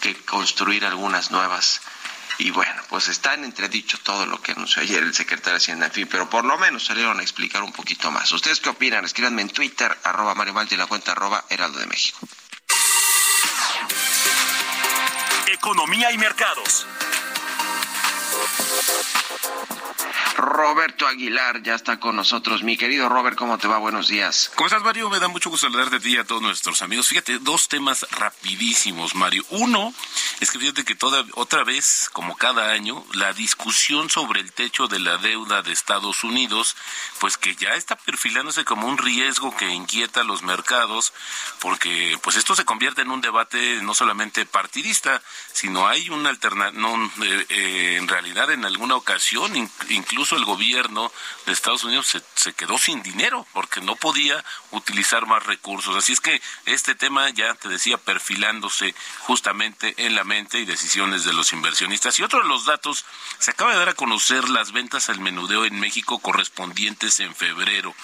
que 0.01 0.15
construir 0.25 0.85
algunas 0.85 1.31
nuevas. 1.31 1.81
Y 2.39 2.51
bueno, 2.51 2.83
pues 2.89 3.09
está 3.09 3.35
en 3.35 3.45
entredicho 3.45 3.99
todo 4.03 4.27
lo 4.27 4.43
que 4.43 4.53
anunció 4.53 4.83
ayer 4.83 5.03
el 5.03 5.15
secretario 5.15 5.53
de 5.53 5.59
Hacienda, 5.59 5.87
en 5.87 5.93
fin, 5.93 6.09
pero 6.11 6.29
por 6.29 6.45
lo 6.45 6.59
menos 6.59 6.85
salieron 6.85 7.21
a 7.21 7.23
explicar 7.23 7.63
un 7.63 7.73
poquito 7.73 8.11
más. 8.11 8.31
¿Ustedes 8.33 8.61
qué 8.61 8.71
opinan? 8.71 9.05
Escríbanme 9.05 9.43
en 9.43 9.51
Twitter, 9.51 9.97
arroba 10.03 10.35
Mario 10.35 10.55
la 10.77 10.87
cuenta 10.87 11.13
arroba 11.13 11.45
Heraldo 11.49 11.79
de 11.79 11.87
México. 11.87 12.19
Economía 15.47 16.11
y 16.11 16.19
mercados. 16.19 16.87
Roberto 20.37 21.07
Aguilar 21.07 21.62
ya 21.62 21.75
está 21.75 22.00
con 22.00 22.17
nosotros. 22.17 22.62
Mi 22.62 22.76
querido 22.76 23.09
Robert, 23.09 23.37
¿cómo 23.37 23.57
te 23.59 23.69
va? 23.69 23.79
Buenos 23.79 24.09
días. 24.09 24.50
¿Cómo 24.57 24.67
estás, 24.67 24.83
Mario? 24.83 25.09
Me 25.09 25.21
da 25.21 25.29
mucho 25.29 25.49
gusto 25.49 25.67
saludarte 25.67 25.97
a 25.97 26.00
ti 26.00 26.14
y 26.14 26.17
a 26.17 26.25
todos 26.25 26.43
nuestros 26.43 26.83
amigos. 26.83 27.09
Fíjate, 27.09 27.38
dos 27.38 27.69
temas 27.69 28.07
rapidísimos, 28.11 29.14
Mario. 29.14 29.45
Uno 29.50 29.95
es 30.41 30.50
que 30.50 30.59
fíjate 30.59 30.85
que 30.85 30.97
toda, 30.97 31.25
otra 31.35 31.62
vez, 31.62 32.11
como 32.12 32.37
cada 32.37 32.73
año, 32.73 33.05
la 33.12 33.33
discusión 33.33 34.11
sobre 34.11 34.41
el 34.41 34.53
techo 34.53 34.88
de 34.88 34.99
la 34.99 35.19
deuda 35.19 35.62
de 35.62 35.73
Estados 35.73 36.25
Unidos, 36.25 36.76
pues 37.21 37.37
que 37.37 37.55
ya 37.55 37.75
está 37.75 37.95
perfilándose 37.97 38.64
como 38.64 38.88
un 38.88 38.99
riesgo 38.99 39.57
que 39.57 39.71
inquieta 39.71 40.23
a 40.23 40.25
los 40.25 40.43
mercados, 40.43 41.12
porque 41.61 42.19
pues 42.23 42.37
esto 42.37 42.57
se 42.57 42.64
convierte 42.64 43.03
en 43.03 43.11
un 43.11 43.21
debate 43.21 43.81
no 43.83 43.95
solamente 43.95 44.47
partidista, 44.47 45.23
sino 45.53 45.87
hay 45.87 46.11
una 46.11 46.31
alternativa, 46.31 46.81
no, 46.81 47.12
eh, 47.23 47.47
eh, 47.49 47.97
en 47.99 48.09
realidad 48.09 48.50
en 48.50 48.64
alguna 48.64 48.97
ocasión, 48.97 49.53
incluso 49.91 50.24
el 50.33 50.45
gobierno 50.45 51.11
de 51.47 51.52
Estados 51.52 51.85
Unidos 51.85 52.07
se, 52.07 52.23
se, 52.35 52.52
quedó 52.52 52.78
sin 52.78 53.02
dinero 53.02 53.47
porque 53.52 53.81
no 53.81 53.97
podía 53.97 54.45
utilizar 54.71 55.26
más 55.26 55.45
recursos. 55.45 55.97
Así 55.97 56.12
es 56.12 56.21
que 56.21 56.40
este 56.66 56.95
tema 56.95 57.31
ya 57.31 57.54
te 57.54 57.69
decía 57.69 57.99
perfilándose 57.99 58.95
justamente 59.21 59.95
en 59.99 60.14
la 60.14 60.25
mente 60.25 60.59
y 60.59 60.64
decisiones 60.64 61.25
de 61.25 61.33
los 61.33 61.52
inversionistas. 61.52 62.19
Y 62.19 62.23
otro 62.23 62.43
de 62.43 62.49
los 62.49 62.64
datos, 62.64 63.04
se 63.38 63.50
acaba 63.50 63.73
de 63.73 63.78
dar 63.78 63.90
a 63.90 63.95
conocer 63.95 64.49
las 64.49 64.73
ventas 64.73 65.09
al 65.09 65.21
menudeo 65.21 65.64
en 65.64 65.78
México 65.78 66.19
correspondientes 66.19 67.21
en 67.21 67.35
febrero. 67.35 67.95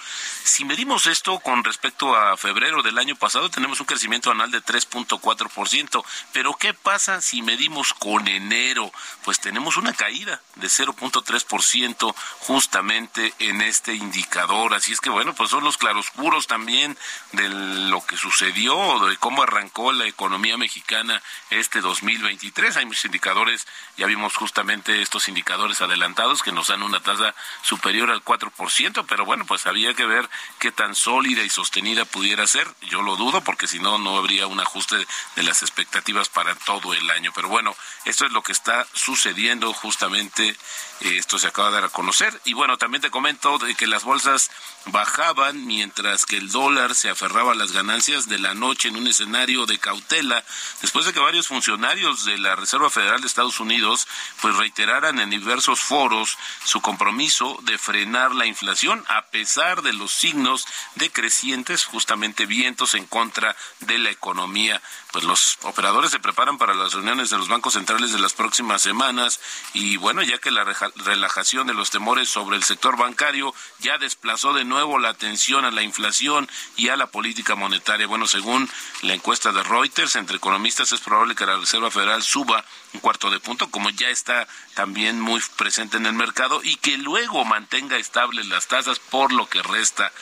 Si 0.44 0.64
medimos 0.64 1.06
esto 1.06 1.38
con 1.40 1.64
respecto 1.64 2.16
a 2.16 2.36
febrero 2.36 2.82
del 2.82 2.98
año 2.98 3.14
pasado, 3.14 3.50
tenemos 3.50 3.80
un 3.80 3.86
crecimiento 3.86 4.30
anual 4.30 4.50
de 4.50 4.62
3.4%. 4.62 6.04
Pero 6.32 6.54
¿qué 6.54 6.72
pasa 6.74 7.20
si 7.20 7.42
medimos 7.42 7.92
con 7.94 8.26
enero? 8.26 8.90
Pues 9.24 9.40
tenemos 9.40 9.76
una 9.76 9.92
caída 9.92 10.40
de 10.56 10.68
0.3% 10.68 12.14
justamente 12.40 13.34
en 13.38 13.60
este 13.60 13.94
indicador. 13.94 14.74
Así 14.74 14.92
es 14.92 15.00
que 15.00 15.10
bueno, 15.10 15.34
pues 15.34 15.50
son 15.50 15.64
los 15.64 15.76
claroscuros 15.76 16.46
también 16.46 16.96
de 17.32 17.48
lo 17.48 18.04
que 18.06 18.16
sucedió, 18.16 18.98
de 19.06 19.16
cómo 19.18 19.42
arrancó 19.42 19.92
la 19.92 20.06
economía 20.06 20.56
mexicana 20.56 21.22
este 21.50 21.80
2023. 21.80 22.76
Hay 22.76 22.86
muchos 22.86 23.04
indicadores, 23.04 23.66
ya 23.96 24.06
vimos 24.06 24.36
justamente 24.36 25.02
estos 25.02 25.28
indicadores 25.28 25.82
adelantados 25.82 26.42
que 26.42 26.52
nos 26.52 26.68
dan 26.68 26.82
una 26.82 27.00
tasa 27.00 27.34
superior 27.62 28.10
al 28.10 28.24
4%, 28.24 29.04
pero 29.06 29.24
bueno, 29.24 29.44
pues 29.44 29.66
había 29.66 29.94
que 29.94 30.06
ver 30.06 30.29
qué 30.58 30.72
tan 30.72 30.94
sólida 30.94 31.42
y 31.42 31.50
sostenida 31.50 32.04
pudiera 32.04 32.46
ser. 32.46 32.66
Yo 32.82 33.02
lo 33.02 33.16
dudo 33.16 33.42
porque 33.42 33.66
si 33.66 33.78
no, 33.78 33.98
no 33.98 34.16
habría 34.16 34.46
un 34.46 34.60
ajuste 34.60 34.96
de 35.36 35.42
las 35.42 35.62
expectativas 35.62 36.28
para 36.28 36.54
todo 36.54 36.94
el 36.94 37.10
año. 37.10 37.32
Pero 37.34 37.48
bueno, 37.48 37.74
esto 38.04 38.26
es 38.26 38.32
lo 38.32 38.42
que 38.42 38.52
está 38.52 38.86
sucediendo 38.94 39.72
justamente. 39.72 40.56
Esto 41.00 41.38
se 41.38 41.46
acaba 41.46 41.68
de 41.68 41.74
dar 41.76 41.84
a 41.84 41.88
conocer. 41.88 42.38
Y 42.44 42.52
bueno, 42.52 42.76
también 42.76 43.00
te 43.00 43.10
comento 43.10 43.58
de 43.58 43.74
que 43.74 43.86
las 43.86 44.04
bolsas 44.04 44.50
bajaban 44.86 45.66
mientras 45.66 46.26
que 46.26 46.36
el 46.36 46.50
dólar 46.50 46.94
se 46.94 47.08
aferraba 47.08 47.52
a 47.52 47.54
las 47.54 47.72
ganancias 47.72 48.28
de 48.28 48.38
la 48.38 48.54
noche 48.54 48.88
en 48.88 48.96
un 48.96 49.06
escenario 49.06 49.66
de 49.66 49.78
cautela, 49.78 50.44
después 50.80 51.06
de 51.06 51.12
que 51.12 51.20
varios 51.20 51.48
funcionarios 51.48 52.24
de 52.24 52.38
la 52.38 52.56
Reserva 52.56 52.90
Federal 52.90 53.20
de 53.20 53.26
Estados 53.26 53.60
Unidos 53.60 54.06
pues 54.40 54.56
reiteraran 54.56 55.20
en 55.20 55.30
diversos 55.30 55.80
foros 55.80 56.36
su 56.64 56.80
compromiso 56.80 57.58
de 57.62 57.78
frenar 57.78 58.34
la 58.34 58.46
inflación 58.46 59.04
a 59.08 59.26
pesar 59.26 59.82
de 59.82 59.92
los 59.92 60.12
signos 60.20 60.66
de 60.96 61.10
crecientes 61.10 61.84
justamente 61.84 62.46
vientos 62.46 62.94
en 62.94 63.06
contra 63.06 63.56
de 63.80 63.98
la 63.98 64.10
economía. 64.10 64.80
Pues 65.12 65.24
los 65.24 65.58
operadores 65.62 66.10
se 66.10 66.20
preparan 66.20 66.58
para 66.58 66.74
las 66.74 66.92
reuniones 66.92 67.30
de 67.30 67.38
los 67.38 67.48
bancos 67.48 67.72
centrales 67.72 68.12
de 68.12 68.20
las 68.20 68.34
próximas 68.34 68.82
semanas 68.82 69.40
y 69.72 69.96
bueno, 69.96 70.22
ya 70.22 70.38
que 70.38 70.50
la 70.50 70.64
relajación 70.64 71.66
de 71.66 71.74
los 71.74 71.90
temores 71.90 72.28
sobre 72.28 72.56
el 72.56 72.62
sector 72.62 72.96
bancario 72.96 73.54
ya 73.78 73.98
desplazó 73.98 74.52
de 74.52 74.64
nuevo 74.64 74.98
la 74.98 75.08
atención 75.08 75.64
a 75.64 75.70
la 75.70 75.82
inflación 75.82 76.48
y 76.76 76.88
a 76.88 76.96
la 76.96 77.06
política 77.06 77.54
monetaria. 77.54 78.06
Bueno, 78.06 78.26
según 78.26 78.68
la 79.02 79.14
encuesta 79.14 79.52
de 79.52 79.62
Reuters, 79.62 80.16
entre 80.16 80.36
economistas 80.36 80.92
es 80.92 81.00
probable 81.00 81.34
que 81.34 81.46
la 81.46 81.56
Reserva 81.56 81.90
Federal 81.90 82.22
suba 82.22 82.64
un 82.92 83.00
cuarto 83.00 83.30
de 83.30 83.40
punto, 83.40 83.70
como 83.70 83.90
ya 83.90 84.08
está 84.08 84.48
también 84.74 85.20
muy 85.20 85.40
presente 85.56 85.96
en 85.96 86.06
el 86.06 86.12
mercado, 86.12 86.60
y 86.62 86.76
que 86.76 86.98
luego 86.98 87.44
mantenga 87.44 87.96
estables 87.96 88.46
las 88.46 88.66
tasas 88.66 88.98
por 88.98 89.32
lo 89.32 89.48
que 89.48 89.62
resta 89.62 90.12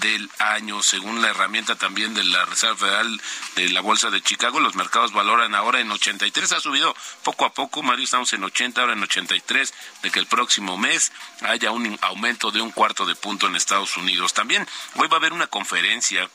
del 0.00 0.30
año. 0.38 0.82
Según 0.82 1.20
la 1.20 1.28
herramienta 1.28 1.76
también 1.76 2.14
de 2.14 2.24
la 2.24 2.44
Reserva 2.46 2.76
Federal 2.76 3.20
de 3.56 3.68
la 3.70 3.80
Bolsa 3.80 4.10
de 4.10 4.22
Chicago, 4.22 4.60
los 4.60 4.74
mercados 4.74 5.12
valoran 5.12 5.54
ahora 5.54 5.80
en 5.80 5.90
83, 5.90 6.52
ha 6.52 6.60
subido 6.60 6.94
poco 7.22 7.44
a 7.44 7.52
poco, 7.52 7.82
Mario, 7.82 8.04
estamos 8.04 8.32
en 8.32 8.44
80, 8.44 8.80
ahora 8.80 8.94
en 8.94 9.02
83, 9.02 9.74
de 10.02 10.10
que 10.10 10.18
el 10.20 10.26
próximo 10.26 10.78
mes 10.78 11.12
haya 11.42 11.70
un 11.70 11.98
aumento 12.02 12.50
de 12.50 12.62
un 12.62 12.70
cuarto 12.70 13.04
de 13.06 13.14
punto 13.14 13.46
en 13.46 13.56
Estados 13.56 13.96
Unidos. 13.96 14.32
También 14.32 14.66
hoy 14.96 15.08
va 15.08 15.16
a 15.16 15.20
haber 15.20 15.32
una 15.32 15.46
conferencia 15.46 16.28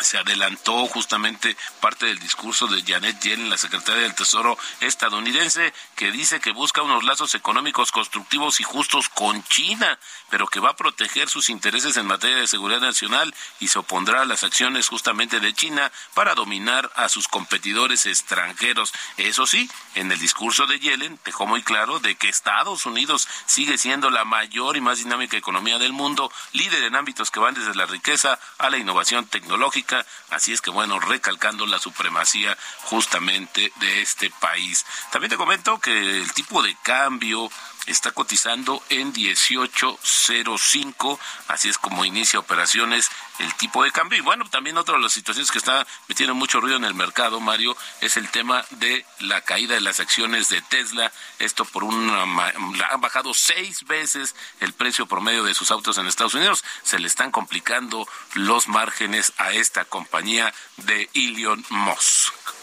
se 0.00 0.18
adelantó 0.18 0.86
justamente 0.86 1.56
parte 1.80 2.06
del 2.06 2.18
discurso 2.18 2.66
de 2.66 2.82
Janet 2.82 3.20
Yellen, 3.20 3.50
la 3.50 3.56
secretaria 3.56 4.02
del 4.02 4.14
Tesoro 4.14 4.58
estadounidense, 4.80 5.72
que 5.96 6.10
dice 6.10 6.40
que 6.40 6.52
busca 6.52 6.82
unos 6.82 7.04
lazos 7.04 7.34
económicos 7.34 7.92
constructivos 7.92 8.60
y 8.60 8.64
justos 8.64 9.08
con 9.08 9.42
China, 9.44 9.98
pero 10.30 10.46
que 10.46 10.60
va 10.60 10.70
a 10.70 10.76
proteger 10.76 11.28
sus 11.28 11.50
intereses 11.50 11.96
en 11.96 12.06
materia 12.06 12.36
de 12.36 12.46
seguridad 12.46 12.80
nacional 12.80 13.34
y 13.60 13.68
se 13.68 13.78
opondrá 13.78 14.22
a 14.22 14.24
las 14.24 14.44
acciones 14.44 14.88
justamente 14.88 15.40
de 15.40 15.54
China 15.54 15.92
para 16.14 16.34
dominar 16.34 16.90
a 16.96 17.08
sus 17.08 17.28
competidores 17.28 18.06
extranjeros. 18.06 18.92
Eso 19.16 19.46
sí, 19.46 19.70
en 19.94 20.10
el 20.10 20.18
discurso 20.18 20.66
de 20.66 20.80
Yellen 20.80 21.18
dejó 21.24 21.46
muy 21.46 21.62
claro 21.62 22.00
de 22.00 22.16
que 22.16 22.28
Estados 22.28 22.86
Unidos 22.86 23.28
sigue 23.46 23.78
siendo 23.78 24.10
la 24.10 24.24
mayor 24.24 24.76
y 24.76 24.80
más 24.80 24.98
dinámica 24.98 25.36
economía 25.36 25.78
del 25.78 25.92
mundo, 25.92 26.32
líder 26.52 26.84
en 26.84 26.96
ámbitos 26.96 27.30
que 27.30 27.40
van 27.40 27.54
desde 27.54 27.74
la 27.74 27.86
riqueza 27.86 28.38
a 28.58 28.70
la 28.70 28.78
innovación 28.78 29.26
tecnológica 29.26 29.81
Así 30.30 30.52
es 30.52 30.60
que 30.60 30.70
bueno, 30.70 30.98
recalcando 30.98 31.66
la 31.66 31.78
supremacía 31.78 32.56
justamente 32.84 33.72
de 33.76 34.02
este 34.02 34.30
país. 34.40 34.84
También 35.10 35.30
te 35.30 35.36
comento 35.36 35.78
que 35.78 35.92
el 35.92 36.32
tipo 36.32 36.62
de 36.62 36.76
cambio 36.82 37.50
está 37.86 38.12
cotizando 38.12 38.82
en 38.88 39.12
18.05, 39.12 41.18
así 41.48 41.68
es 41.68 41.78
como 41.78 42.04
inicia 42.04 42.38
operaciones 42.38 43.10
el 43.38 43.52
tipo 43.54 43.82
de 43.82 43.90
cambio. 43.90 44.18
Y 44.18 44.22
bueno, 44.22 44.48
también 44.48 44.78
otra 44.78 44.96
de 44.96 45.02
las 45.02 45.12
situaciones 45.12 45.50
que 45.50 45.58
está 45.58 45.86
metiendo 46.08 46.34
mucho 46.34 46.60
ruido 46.60 46.76
en 46.76 46.84
el 46.84 46.94
mercado, 46.94 47.40
Mario, 47.40 47.76
es 48.00 48.16
el 48.16 48.28
tema 48.30 48.64
de 48.70 49.04
la 49.20 49.40
caída 49.40 49.74
de 49.74 49.80
las 49.80 50.00
acciones 50.00 50.48
de 50.48 50.62
Tesla. 50.62 51.12
Esto 51.38 51.64
por 51.64 51.84
una 51.84 52.22
han 52.22 53.00
bajado 53.00 53.34
seis 53.34 53.84
veces 53.84 54.34
el 54.60 54.72
precio 54.72 55.06
promedio 55.06 55.44
de 55.44 55.54
sus 55.54 55.70
autos 55.70 55.98
en 55.98 56.06
Estados 56.06 56.34
Unidos. 56.34 56.64
Se 56.82 56.98
le 56.98 57.08
están 57.08 57.30
complicando 57.30 58.06
los 58.34 58.68
márgenes 58.68 59.32
a 59.38 59.52
esta 59.52 59.84
compañía 59.84 60.52
de 60.76 61.10
Elon 61.14 61.64
Musk. 61.70 62.61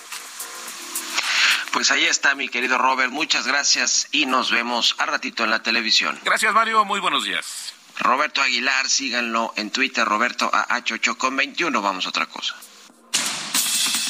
Pues 1.72 1.92
ahí 1.92 2.06
está, 2.06 2.36
mi 2.36 2.50
querido 2.50 2.78
Robert. 2.78 3.12
Muchas 3.12 3.46
gracias 3.46 4.08
y 4.12 4.26
nos 4.26 4.52
vemos 4.52 4.96
a 4.98 5.06
ratito 5.06 5.44
en 5.44 5.52
la 5.52 5.62
televisión. 5.62 6.20
Gracias, 6.24 6.54
Mario. 6.54 6.84
Muy 6.86 7.00
buenos 7.00 7.24
días. 7.24 7.74
Roberto 8.00 8.42
Aguilar, 8.42 8.90
síganlo 8.90 9.54
en 9.58 9.72
Twitter, 9.72 10.06
Roberto 10.06 10.50
AH8 10.52 11.18
con 11.18 11.36
21. 11.36 11.82
Vamos 11.82 12.06
a 12.06 12.10
otra 12.10 12.26
cosa. 12.26 12.56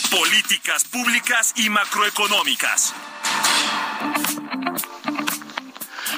políticas 0.10 0.86
públicas 0.86 1.54
y 1.56 1.70
macroeconómicas. 1.70 2.94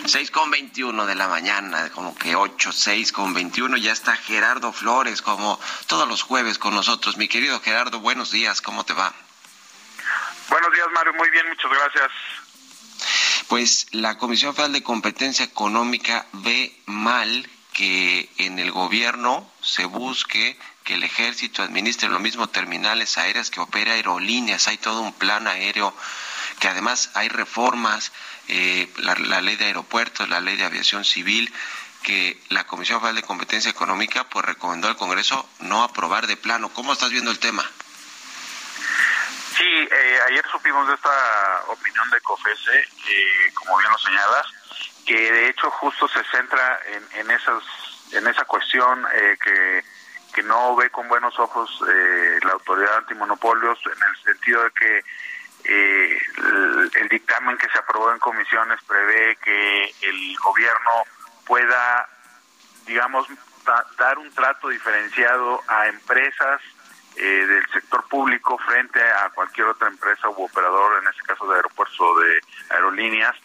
6 0.06 0.32
con 0.32 0.52
21 0.52 1.06
de 1.06 1.16
la 1.16 1.28
mañana, 1.28 1.90
como 1.92 2.16
que 2.16 2.36
8, 2.36 2.72
6 2.72 3.12
con 3.12 3.34
21, 3.34 3.78
ya 3.78 3.92
está 3.92 4.16
Gerardo 4.16 4.74
Flores, 4.74 5.22
como 5.22 5.60
todos 5.88 6.08
los 6.08 6.22
jueves 6.22 6.58
con 6.58 6.74
nosotros. 6.74 7.18
Mi 7.18 7.28
querido 7.28 7.60
Gerardo, 7.62 8.00
buenos 8.00 8.32
días, 8.32 8.62
¿cómo 8.62 8.84
te 8.84 8.94
va? 8.94 9.14
Buenos 10.52 10.74
días, 10.74 10.88
Mario, 10.94 11.14
muy 11.14 11.30
bien, 11.30 11.48
muchas 11.48 11.72
gracias. 11.72 12.12
Pues 13.48 13.88
la 13.92 14.18
Comisión 14.18 14.54
Federal 14.54 14.74
de 14.74 14.84
Competencia 14.84 15.46
Económica 15.46 16.26
ve 16.34 16.76
mal 16.88 17.50
que 17.72 18.30
en 18.38 18.60
el 18.60 18.70
gobierno 18.70 19.50
se 19.62 19.86
busque 19.86 20.60
que 20.84 20.96
el 20.96 21.04
ejército 21.04 21.64
administre 21.64 22.10
lo 22.10 22.20
mismo 22.20 22.50
terminales 22.50 23.18
aéreas 23.18 23.50
que 23.50 23.62
opera 23.62 23.94
aerolíneas. 23.94 24.68
Hay 24.68 24.78
todo 24.78 25.00
un 25.00 25.14
plan 25.14 25.48
aéreo 25.48 25.96
que 26.60 26.68
además 26.68 27.12
hay 27.14 27.30
reformas, 27.30 28.12
eh, 28.50 28.92
la, 28.98 29.16
la, 29.16 29.40
ley 29.40 29.56
de 29.56 29.66
aeropuertos, 29.68 30.28
la 30.28 30.42
ley 30.42 30.58
de 30.58 30.66
aviación 30.66 31.06
civil, 31.06 31.50
que 32.04 32.38
la 32.50 32.66
Comisión 32.68 33.00
Federal 33.00 33.16
de 33.16 33.24
Competencia 33.24 33.72
Económica 33.72 34.26
pues 34.26 34.44
recomendó 34.44 34.90
al 34.90 34.98
Congreso 34.98 35.48
no 35.60 35.82
aprobar 35.84 36.28
de 36.28 36.36
plano. 36.36 36.74
¿Cómo 36.74 36.92
estás 36.92 37.12
viendo 37.12 37.32
el 37.32 37.40
tema? 37.40 37.64
Sí, 39.62 39.88
eh, 39.92 40.20
ayer 40.28 40.44
supimos 40.52 40.88
de 40.88 40.96
esta 40.96 41.64
opinión 41.68 42.10
de 42.10 42.20
COFESE, 42.22 42.80
eh, 42.80 43.54
como 43.54 43.78
bien 43.78 43.92
lo 43.92 43.98
señalas, 44.00 44.48
que 45.06 45.32
de 45.32 45.50
hecho 45.50 45.70
justo 45.70 46.08
se 46.08 46.24
centra 46.36 46.80
en, 46.88 47.20
en 47.20 47.30
esas 47.30 47.62
en 48.12 48.26
esa 48.26 48.44
cuestión 48.46 49.06
eh, 49.14 49.38
que, 49.40 49.84
que 50.34 50.42
no 50.42 50.76
ve 50.76 50.90
con 50.90 51.08
buenos 51.08 51.38
ojos 51.38 51.70
eh, 51.88 52.40
la 52.42 52.54
autoridad 52.54 52.98
antimonopolios 52.98 53.78
en 53.86 53.92
el 53.92 54.24
sentido 54.24 54.64
de 54.64 54.72
que 54.72 55.04
eh, 55.66 56.20
el, 56.38 56.92
el, 56.96 57.08
dictamen 57.10 57.56
que 57.60 57.70
se 57.70 57.78
aprobó 57.78 58.12
en 58.12 58.18
comisiones 58.18 58.80
prevé 58.88 59.36
que 59.44 59.94
el 60.02 60.38
gobierno 60.40 61.04
pueda, 61.46 62.10
digamos, 62.88 63.28
da, 63.64 63.86
dar 64.00 64.18
un 64.18 64.34
trato 64.34 64.70
diferenciado 64.70 65.62
a 65.68 65.88
empresas 65.88 66.62
eh, 67.18 67.46
del 67.46 67.66
sector 67.68 68.08
público 68.08 68.58
frente 68.60 69.02
a 69.02 69.30
cualquier 69.32 69.68
otra 69.68 69.88
empresa 69.88 70.30
u 70.30 70.44
operador, 70.44 71.02
en 71.02 71.10
este 71.10 71.24
caso 71.24 71.48
de 71.48 71.56
aeropuertos 71.56 72.00
o 72.00 72.20
de 72.20 72.42
aerolíneas, 72.70 73.36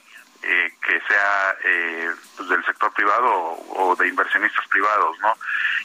eh, 0.42 0.72
que 0.84 1.00
sea 1.00 1.56
eh, 1.64 2.10
pues 2.36 2.48
del 2.48 2.64
sector 2.64 2.92
privado 2.92 3.28
o, 3.28 3.96
de 3.96 4.08
inversionistas 4.08 4.66
privados, 4.68 5.18
¿no? 5.20 5.34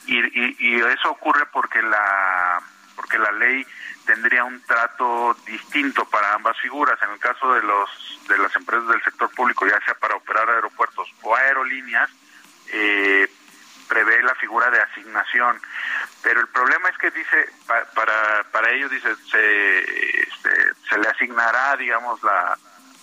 Y, 0.05 0.19
y, 0.19 0.55
y, 0.59 0.81
eso 0.81 1.09
ocurre 1.09 1.45
porque 1.47 1.81
la 1.81 2.61
porque 2.95 3.17
la 3.17 3.31
ley 3.31 3.65
tendría 4.05 4.43
un 4.43 4.61
trato 4.61 5.35
distinto 5.45 6.05
para 6.05 6.33
ambas 6.33 6.59
figuras. 6.59 7.01
En 7.01 7.11
el 7.11 7.19
caso 7.19 7.53
de 7.53 7.63
los 7.63 7.89
de 8.27 8.37
las 8.37 8.55
empresas 8.55 8.87
del 8.87 9.03
sector 9.03 9.31
público, 9.31 9.65
ya 9.65 9.79
sea 9.85 9.95
para 9.95 10.15
operar 10.15 10.49
aeropuertos 10.49 11.07
o 11.23 11.35
aerolíneas, 11.35 12.09
eh, 12.67 13.27
prevé 13.91 14.23
la 14.23 14.35
figura 14.35 14.71
de 14.71 14.79
asignación. 14.79 15.61
Pero 16.23 16.39
el 16.39 16.47
problema 16.47 16.87
es 16.87 16.97
que 16.97 17.11
dice, 17.11 17.49
pa, 17.67 17.83
para, 17.93 18.45
para 18.49 18.71
ello 18.71 18.87
dice, 18.87 19.13
se, 19.29 19.79
este, 20.21 20.73
se 20.89 20.97
le 20.97 21.09
asignará, 21.09 21.75
digamos, 21.75 22.23
la, 22.23 22.57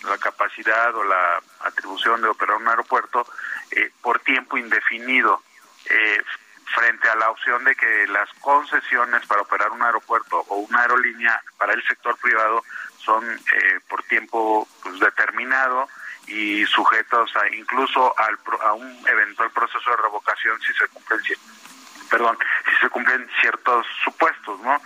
la 0.08 0.16
capacidad 0.16 0.94
o 0.96 1.04
la 1.04 1.42
atribución 1.60 2.22
de 2.22 2.28
operar 2.28 2.56
un 2.56 2.68
aeropuerto 2.68 3.26
eh, 3.72 3.90
por 4.00 4.20
tiempo 4.20 4.56
indefinido, 4.56 5.42
eh, 5.90 6.22
frente 6.74 7.06
a 7.10 7.16
la 7.16 7.30
opción 7.30 7.64
de 7.64 7.76
que 7.76 8.06
las 8.06 8.30
concesiones 8.40 9.26
para 9.26 9.42
operar 9.42 9.70
un 9.70 9.82
aeropuerto 9.82 10.40
o 10.48 10.56
una 10.56 10.80
aerolínea 10.82 11.42
para 11.58 11.74
el 11.74 11.82
sector 11.86 12.16
privado 12.18 12.62
son 12.98 13.24
eh, 13.30 13.80
por 13.88 14.02
tiempo 14.04 14.66
pues, 14.82 14.98
determinado 15.00 15.86
y 16.28 16.64
sujetos 16.66 17.34
a 17.36 17.48
incluso 17.54 18.14
al, 18.18 18.38
a 18.62 18.72
un 18.74 19.08
eventual 19.08 19.50
proceso 19.50 19.90
de 19.90 19.96
revocación 19.96 20.60
si 20.60 20.72
se 20.74 20.86
cumplen 20.88 21.20
perdón 22.10 22.38
si 22.68 22.76
se 22.80 22.88
cumplen 22.90 23.28
ciertos 23.40 23.86
supuestos 24.04 24.60
no 24.60 24.80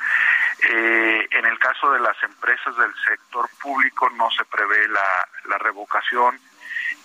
eh, 0.71 1.29
en 1.31 1.45
el 1.47 1.59
caso 1.59 1.91
de 1.93 2.01
las 2.01 2.21
empresas 2.23 2.77
del 2.77 2.95
sector 3.07 3.49
público 3.61 4.09
no 4.11 4.31
se 4.31 4.45
prevé 4.45 4.89
la, 4.89 5.29
la 5.47 5.59
revocación 5.59 6.39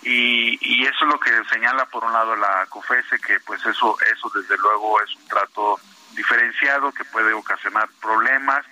y, 0.02 0.58
y, 0.60 0.86
eso 0.86 1.04
es 1.04 1.12
lo 1.12 1.18
que 1.18 1.30
señala 1.50 1.84
por 1.86 2.04
un 2.04 2.12
lado 2.12 2.36
la 2.36 2.66
COFESE 2.68 3.18
que 3.18 3.40
pues 3.40 3.64
eso 3.66 3.96
eso 4.00 4.30
desde 4.32 4.56
luego 4.58 5.00
es 5.02 5.12
un 5.16 5.26
trato 5.26 5.80
diferenciado 6.12 6.92
que 6.92 7.04
puede 7.06 7.32
ocasionar 7.32 7.88
problemas 8.00 8.64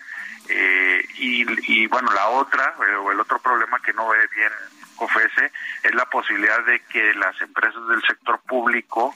eh, 0.49 1.05
y, 1.17 1.45
y, 1.73 1.87
bueno 1.89 2.13
la 2.13 2.29
otra 2.29 2.77
o 3.01 3.11
el 3.11 3.19
otro 3.19 3.41
problema 3.41 3.81
que 3.81 3.93
no 3.93 4.09
ve 4.09 4.29
bien 4.35 4.53
COFESE 4.97 5.53
es 5.83 5.95
la 5.95 6.07
posibilidad 6.07 6.65
de 6.65 6.81
que 6.87 7.15
las 7.15 7.41
empresas 7.41 7.87
del 7.89 8.03
sector 8.03 8.41
público 8.41 9.15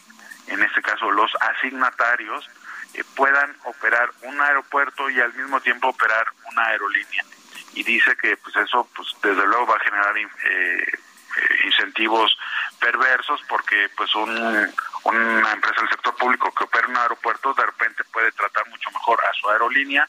en 0.50 0.62
este 0.62 0.82
caso 0.82 1.10
los 1.10 1.30
asignatarios 1.40 2.48
eh, 2.94 3.04
puedan 3.14 3.56
operar 3.64 4.10
un 4.22 4.40
aeropuerto 4.40 5.08
y 5.08 5.20
al 5.20 5.32
mismo 5.34 5.60
tiempo 5.60 5.88
operar 5.88 6.26
una 6.50 6.64
aerolínea. 6.66 7.24
Y 7.72 7.84
dice 7.84 8.16
que 8.16 8.36
pues 8.36 8.56
eso 8.56 8.88
pues 8.94 9.08
desde 9.22 9.46
luego 9.46 9.66
va 9.66 9.76
a 9.76 9.84
generar 9.84 10.16
eh, 10.18 10.92
incentivos 11.64 12.36
perversos 12.80 13.40
porque 13.48 13.88
pues 13.96 14.12
un, 14.16 14.30
una 15.04 15.52
empresa 15.52 15.80
del 15.80 15.90
sector 15.90 16.16
público 16.16 16.52
que 16.52 16.64
opera 16.64 16.88
un 16.88 16.96
aeropuerto 16.96 17.54
de 17.54 17.66
repente 17.66 18.02
puede 18.12 18.32
tratar 18.32 18.68
mucho 18.68 18.90
mejor 18.90 19.20
a 19.24 19.32
su 19.34 19.48
aerolínea 19.48 20.08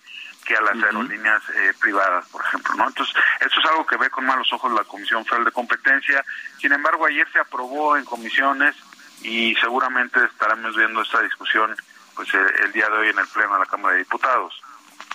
que 0.51 0.57
a 0.57 0.61
las 0.61 0.83
aerolíneas 0.83 1.41
eh, 1.55 1.73
privadas, 1.79 2.27
por 2.27 2.43
ejemplo, 2.43 2.75
¿no? 2.75 2.87
Entonces, 2.87 3.15
esto 3.39 3.59
es 3.59 3.65
algo 3.69 3.85
que 3.85 3.95
ve 3.95 4.09
con 4.09 4.25
malos 4.25 4.51
ojos 4.51 4.73
la 4.73 4.83
Comisión 4.83 5.23
Federal 5.23 5.45
de 5.45 5.51
Competencia. 5.51 6.25
Sin 6.59 6.73
embargo, 6.73 7.05
ayer 7.05 7.25
se 7.31 7.39
aprobó 7.39 7.95
en 7.95 8.03
comisiones 8.03 8.75
y 9.21 9.55
seguramente 9.55 10.19
estaremos 10.25 10.75
viendo 10.75 11.01
esta 11.01 11.21
discusión 11.21 11.73
pues 12.15 12.33
el, 12.33 12.65
el 12.65 12.71
día 12.73 12.89
de 12.89 12.97
hoy 12.97 13.09
en 13.09 13.19
el 13.19 13.27
pleno 13.27 13.53
de 13.53 13.59
la 13.59 13.65
Cámara 13.65 13.93
de 13.93 13.99
Diputados. 13.99 14.61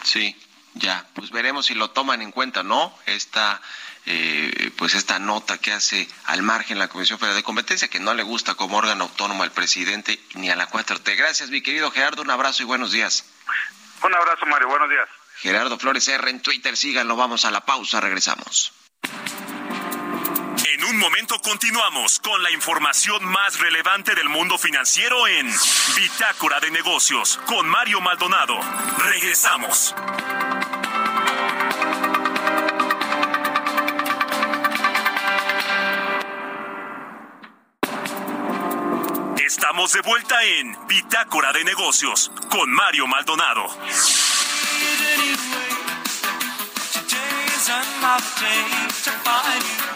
Sí, 0.02 0.34
ya, 0.72 1.04
pues 1.14 1.30
veremos 1.30 1.66
si 1.66 1.74
lo 1.74 1.90
toman 1.90 2.22
en 2.22 2.32
cuenta, 2.32 2.62
¿no? 2.62 2.94
Esta 3.04 3.60
eh, 4.06 4.70
pues 4.78 4.94
esta 4.94 5.18
nota 5.18 5.58
que 5.58 5.72
hace 5.72 6.08
al 6.26 6.40
margen 6.42 6.78
la 6.78 6.88
Comisión 6.88 7.18
Federal 7.18 7.36
de 7.36 7.42
Competencia, 7.42 7.88
que 7.88 7.98
no 7.98 8.14
le 8.14 8.22
gusta 8.22 8.54
como 8.54 8.78
órgano 8.78 9.04
autónomo 9.04 9.42
al 9.42 9.50
presidente 9.50 10.18
ni 10.34 10.48
a 10.48 10.56
la 10.56 10.70
4T. 10.70 11.16
Gracias, 11.16 11.50
mi 11.50 11.60
querido 11.60 11.90
Gerardo, 11.90 12.22
un 12.22 12.30
abrazo 12.30 12.62
y 12.62 12.66
buenos 12.66 12.92
días. 12.92 13.24
Un 14.02 14.14
abrazo, 14.14 14.46
Mario, 14.46 14.68
buenos 14.68 14.88
días. 14.90 15.08
Gerardo 15.36 15.78
Flores 15.78 16.08
R 16.08 16.30
en 16.30 16.40
Twitter, 16.40 16.76
síganlo, 16.76 17.14
vamos 17.14 17.44
a 17.44 17.50
la 17.50 17.64
pausa, 17.64 18.00
regresamos. 18.00 18.72
En 20.64 20.84
un 20.84 20.98
momento 20.98 21.38
continuamos 21.40 22.18
con 22.20 22.42
la 22.42 22.50
información 22.50 23.24
más 23.24 23.58
relevante 23.58 24.14
del 24.14 24.28
mundo 24.30 24.56
financiero 24.56 25.28
en 25.28 25.46
Bitácora 25.94 26.58
de 26.60 26.70
Negocios 26.70 27.38
con 27.46 27.68
Mario 27.68 28.00
Maldonado. 28.00 28.58
Regresamos. 28.98 29.94
Estamos 39.38 39.92
de 39.92 40.00
vuelta 40.00 40.42
en 40.42 40.76
Bitácora 40.86 41.52
de 41.52 41.64
Negocios 41.64 42.32
con 42.50 42.70
Mario 42.70 43.06
Maldonado. 43.06 43.66
season 47.66 48.00
my 48.00 48.18
fate 48.20 48.90
to 49.02 49.10
find 49.10 49.62
you. 49.64 49.95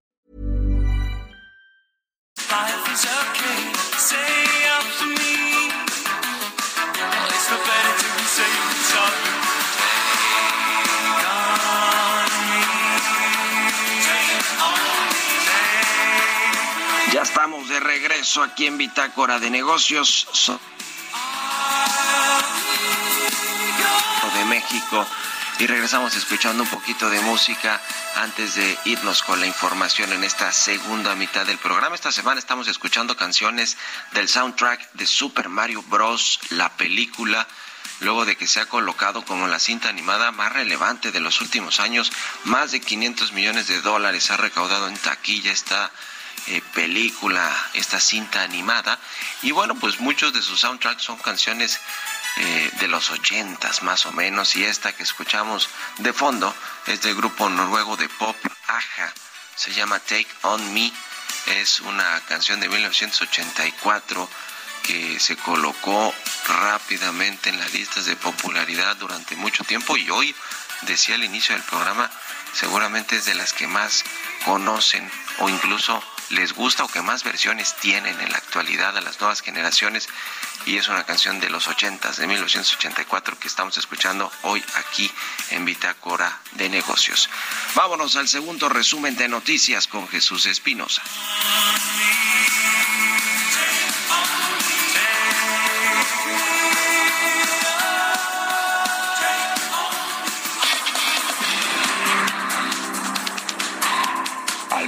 De 17.71 17.79
regreso 17.79 18.43
aquí 18.43 18.65
en 18.65 18.77
Bitácora 18.77 19.39
de 19.39 19.49
Negocios 19.49 20.27
de 24.35 24.45
México 24.45 25.07
y 25.57 25.67
regresamos 25.67 26.13
escuchando 26.17 26.63
un 26.63 26.69
poquito 26.69 27.09
de 27.09 27.21
música 27.21 27.79
antes 28.15 28.55
de 28.55 28.77
irnos 28.83 29.23
con 29.23 29.39
la 29.39 29.47
información 29.47 30.11
en 30.11 30.25
esta 30.25 30.51
segunda 30.51 31.15
mitad 31.15 31.45
del 31.45 31.59
programa. 31.59 31.95
Esta 31.95 32.11
semana 32.11 32.39
estamos 32.39 32.67
escuchando 32.67 33.15
canciones 33.15 33.77
del 34.11 34.27
soundtrack 34.27 34.91
de 34.93 35.07
Super 35.07 35.47
Mario 35.47 35.81
Bros. 35.83 36.41
la 36.49 36.75
película 36.75 37.47
luego 38.01 38.25
de 38.25 38.35
que 38.35 38.47
se 38.47 38.59
ha 38.59 38.65
colocado 38.65 39.23
como 39.23 39.47
la 39.47 39.59
cinta 39.59 39.87
animada 39.87 40.31
más 40.31 40.51
relevante 40.51 41.11
de 41.13 41.21
los 41.21 41.39
últimos 41.39 41.79
años, 41.79 42.11
más 42.43 42.71
de 42.71 42.81
500 42.81 43.31
millones 43.31 43.67
de 43.67 43.79
dólares 43.79 44.29
ha 44.29 44.37
recaudado 44.37 44.89
en 44.89 44.97
taquilla 44.97 45.51
esta 45.53 45.89
eh, 46.47 46.61
película, 46.73 47.51
esta 47.73 47.99
cinta 47.99 48.41
animada. 48.41 48.99
Y 49.41 49.51
bueno, 49.51 49.75
pues 49.75 49.99
muchos 49.99 50.33
de 50.33 50.41
sus 50.41 50.59
soundtracks 50.59 51.03
son 51.03 51.17
canciones 51.17 51.79
eh, 52.37 52.71
de 52.79 52.87
los 52.87 53.09
ochentas 53.11 53.83
más 53.83 54.05
o 54.05 54.11
menos. 54.11 54.55
Y 54.55 54.63
esta 54.63 54.93
que 54.93 55.03
escuchamos 55.03 55.69
de 55.97 56.13
fondo 56.13 56.53
es 56.87 57.01
del 57.01 57.15
grupo 57.15 57.49
noruego 57.49 57.97
de 57.97 58.09
pop 58.09 58.35
Aja. 58.67 59.13
Se 59.55 59.73
llama 59.73 59.99
Take 59.99 60.27
On 60.43 60.73
Me. 60.73 60.91
Es 61.47 61.79
una 61.81 62.21
canción 62.27 62.59
de 62.59 62.69
1984 62.69 64.29
que 64.83 65.19
se 65.19 65.35
colocó 65.37 66.13
rápidamente 66.47 67.49
en 67.49 67.59
las 67.59 67.73
listas 67.73 68.05
de 68.05 68.15
popularidad 68.15 68.95
durante 68.97 69.35
mucho 69.35 69.63
tiempo 69.63 69.97
y 69.97 70.09
hoy, 70.09 70.35
decía 70.83 71.15
al 71.15 71.23
inicio 71.23 71.55
del 71.55 71.63
programa, 71.63 72.09
seguramente 72.53 73.17
es 73.17 73.25
de 73.25 73.35
las 73.35 73.53
que 73.53 73.67
más 73.67 74.03
conocen 74.45 75.09
o 75.39 75.49
incluso 75.49 76.03
les 76.31 76.53
gusta 76.53 76.83
o 76.83 76.87
que 76.87 77.01
más 77.01 77.23
versiones 77.23 77.75
tienen 77.75 78.19
en 78.19 78.31
la 78.31 78.37
actualidad 78.37 78.97
a 78.97 79.01
las 79.01 79.19
nuevas 79.19 79.41
generaciones 79.41 80.07
y 80.65 80.77
es 80.77 80.87
una 80.87 81.03
canción 81.03 81.39
de 81.39 81.49
los 81.49 81.67
80 81.67 82.11
de 82.11 82.27
1984 82.27 83.39
que 83.39 83.47
estamos 83.47 83.77
escuchando 83.77 84.31
hoy 84.43 84.63
aquí 84.75 85.11
en 85.49 85.65
Bitácora 85.65 86.39
de 86.53 86.69
Negocios. 86.69 87.29
Vámonos 87.75 88.15
al 88.15 88.27
segundo 88.27 88.69
resumen 88.69 89.15
de 89.15 89.27
noticias 89.27 89.87
con 89.87 90.07
Jesús 90.07 90.45
Espinosa. 90.45 91.01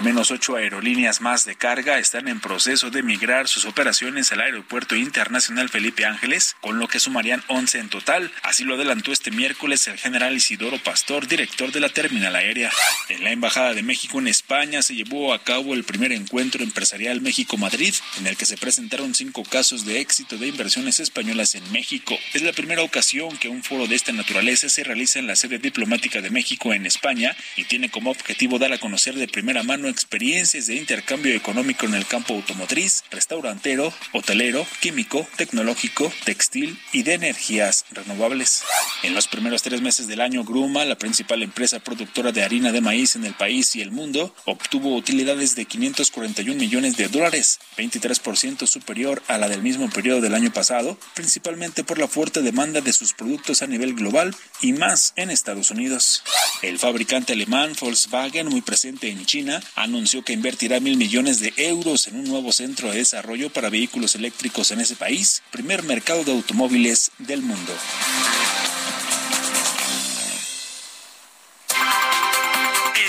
Menos 0.04 0.32
ocho 0.32 0.58
aerolíneas 0.58 1.22
más 1.22 1.46
de 1.46 1.56
carga 1.56 1.98
están 1.98 2.28
en 2.28 2.42
proceso 2.42 2.92
de 2.92 3.04
migrar 3.04 3.48
sus 3.48 3.63
operaciones 3.63 4.34
al 4.34 4.42
Aeropuerto 4.42 4.98
Internacional 4.98 5.70
Felipe 5.70 6.04
Ángeles, 6.04 6.58
con 6.60 6.78
lo 6.78 6.89
que 6.89 7.00
sumarían 7.00 7.42
11 7.48 7.80
en 7.80 7.89
total. 7.89 8.30
Así 8.42 8.66
lo 8.66 8.76
adelantó 8.76 9.13
este 9.13 9.32
miércoles 9.32 9.88
el 9.88 9.98
general 9.98 10.36
Isidoro 10.36 10.78
Pastor, 10.80 11.26
director 11.28 11.72
de 11.72 11.80
la 11.80 11.88
terminal 11.88 12.36
aérea. 12.36 12.70
En 13.08 13.24
la 13.24 13.32
Embajada 13.32 13.74
de 13.74 13.82
México 13.82 14.20
en 14.20 14.28
España 14.28 14.82
se 14.82 14.94
llevó 14.94 15.34
a 15.34 15.42
cabo 15.42 15.74
el 15.74 15.86
primer 15.86 16.12
encuentro 16.12 16.63
empresarial 16.63 17.22
México-Madrid, 17.22 17.94
en 18.20 18.28
el 18.28 18.36
que 18.36 18.46
se 18.46 18.58
presentaron 18.58 19.16
cinco 19.16 19.44
casos 19.44 19.86
de 19.86 20.02
éxito 20.02 20.38
de 20.38 20.48
inversiones 20.48 21.00
españolas 21.00 21.56
en 21.56 21.72
México. 21.72 22.18
Es 22.34 22.42
la 22.42 22.52
primera 22.52 22.84
ocasión 22.84 23.38
que 23.38 23.48
un 23.48 23.63
foro 23.63 23.88
de 23.88 23.96
esta 23.96 24.12
naturaleza 24.12 24.68
se 24.68 24.84
realiza 24.84 25.20
en 25.20 25.28
la 25.28 25.38
sede 25.38 25.60
diplomática 25.60 26.20
de 26.20 26.30
México 26.30 26.74
en 26.74 26.86
España 26.86 27.38
y 27.56 27.63
tiene 27.63 27.89
como 27.89 28.12
objetivo 28.12 28.60
dar 28.60 28.74
a 28.74 28.80
conocer 28.80 29.16
de 29.16 29.30
primera 29.30 29.63
mano 29.63 29.92
experiencias 29.93 30.67
de 30.67 30.75
intercambio 30.75 31.34
económico 31.34 31.86
en 31.86 31.93
el 31.93 32.06
campo 32.06 32.34
automotriz, 32.34 33.03
restaurantero, 33.12 33.93
hotelero, 34.12 34.65
químico, 34.82 35.25
tecnológico, 35.38 36.12
textil 36.25 36.77
y 36.91 37.03
de 37.03 37.13
energías 37.13 37.86
renovables. 37.91 38.63
En 39.03 39.13
los 39.13 39.27
primeros 39.27 39.62
tres 39.62 39.82
meses 39.82 40.08
del 40.08 40.19
año, 40.19 40.43
Gruma, 40.43 40.84
la 40.84 40.97
principal 40.97 41.43
empresa 41.43 41.79
productora 41.79 42.32
de 42.32 42.43
harina 42.43 42.71
de 42.71 42.82
maíz 42.82 43.15
en 43.15 43.23
el 43.23 43.36
país 43.36 43.75
y 43.75 43.82
el 43.82 43.91
mundo, 43.91 44.36
obtuvo 44.45 44.95
utilidades 44.95 45.56
de 45.56 45.65
541 45.65 46.60
millones 46.60 46.97
de 46.97 47.08
dólares, 47.08 47.60
23% 47.77 48.65
superior 48.65 49.21
a 49.27 49.38
la 49.38 49.47
del 49.47 49.62
mismo 49.62 49.89
periodo 49.89 50.21
del 50.21 50.34
año 50.34 50.51
pasado, 50.51 50.97
principalmente 51.13 51.84
por 51.84 51.99
la 51.99 52.08
fuerte 52.08 52.41
demanda 52.41 52.82
de 52.82 52.93
sus 52.93 53.13
productos 53.13 53.62
a 53.62 53.67
nivel 53.67 53.93
global 53.93 54.36
y 54.62 54.73
más 54.73 55.13
en 55.15 55.29
Estados 55.29 55.71
Unidos. 55.71 56.23
El 56.62 56.79
fabricante 56.79 57.34
alemán 57.34 57.73
Volkswagen, 57.79 58.47
muy 58.47 58.62
presente 58.62 59.10
en 59.10 59.25
China, 59.25 59.62
anunció 59.84 60.24
que 60.24 60.32
invertirá 60.32 60.80
mil 60.80 60.96
millones 60.96 61.41
de 61.41 61.54
euros 61.58 62.08
en 62.08 62.15
un 62.15 62.24
nuevo 62.24 62.54
centro 62.54 62.89
de 62.89 62.98
desarrollo 62.98 63.50
para 63.52 63.69
vehículos 63.69 64.15
eléctricos 64.15 64.72
en 64.72 64.80
ese 64.80 64.96
país, 64.96 65.43
primer 65.52 65.84
mercado 65.84 66.24
de 66.24 66.32
automóviles 66.32 67.12
del 67.17 67.41
mundo. 67.41 67.74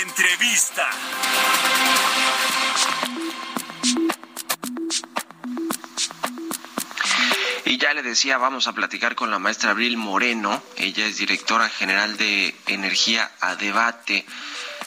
Entrevista. 0.01 0.89
Y 7.65 7.77
ya 7.77 7.93
le 7.93 8.03
decía, 8.03 8.37
vamos 8.37 8.67
a 8.67 8.73
platicar 8.73 9.15
con 9.15 9.31
la 9.31 9.39
maestra 9.39 9.71
Abril 9.71 9.95
Moreno. 9.95 10.61
Ella 10.75 11.05
es 11.05 11.17
directora 11.17 11.69
general 11.69 12.17
de 12.17 12.53
Energía 12.67 13.31
a 13.39 13.55
Debate. 13.55 14.25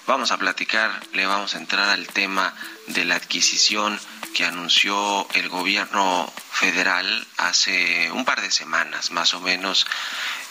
Vamos 0.08 0.32
a 0.32 0.38
platicar, 0.38 0.90
le 1.12 1.26
vamos 1.26 1.54
a 1.54 1.58
entrar 1.58 1.90
al 1.90 2.06
tema 2.06 2.54
de 2.86 3.04
la 3.04 3.16
adquisición 3.16 4.00
que 4.34 4.46
anunció 4.46 5.28
el 5.34 5.50
gobierno 5.50 6.32
federal 6.50 7.26
hace 7.36 8.10
un 8.12 8.24
par 8.24 8.40
de 8.40 8.50
semanas, 8.50 9.10
más 9.10 9.34
o 9.34 9.40
menos, 9.40 9.86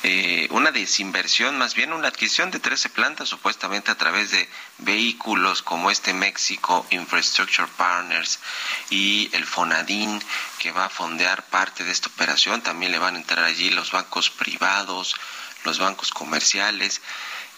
eh, 0.04 0.48
una 0.52 0.72
desinversión, 0.72 1.58
más 1.58 1.74
bien 1.74 1.92
una 1.92 2.10
adquisición 2.10 2.52
de 2.52 2.60
13 2.60 2.90
plantas 2.90 3.30
supuestamente 3.30 3.90
a 3.90 3.98
través 3.98 4.30
de 4.30 4.48
vehículos 4.78 5.64
como 5.64 5.90
este 5.90 6.14
México 6.14 6.86
Infrastructure 6.92 7.68
Partners 7.78 8.40
y 8.92 9.28
el 9.34 9.44
Fonadín 9.44 10.22
que 10.60 10.72
va 10.72 10.86
a 10.86 10.90
fondear 10.90 11.42
parte 11.48 11.84
de 11.84 11.92
esta 11.92 12.10
operación. 12.10 12.62
También 12.62 12.92
le 12.92 13.00
van 13.00 13.16
a 13.16 13.18
entrar 13.18 13.44
allí 13.44 13.72
los 13.72 13.92
bancos 13.92 14.30
privados, 14.30 15.16
los 15.64 15.80
bancos 15.80 16.12
comerciales. 16.12 17.02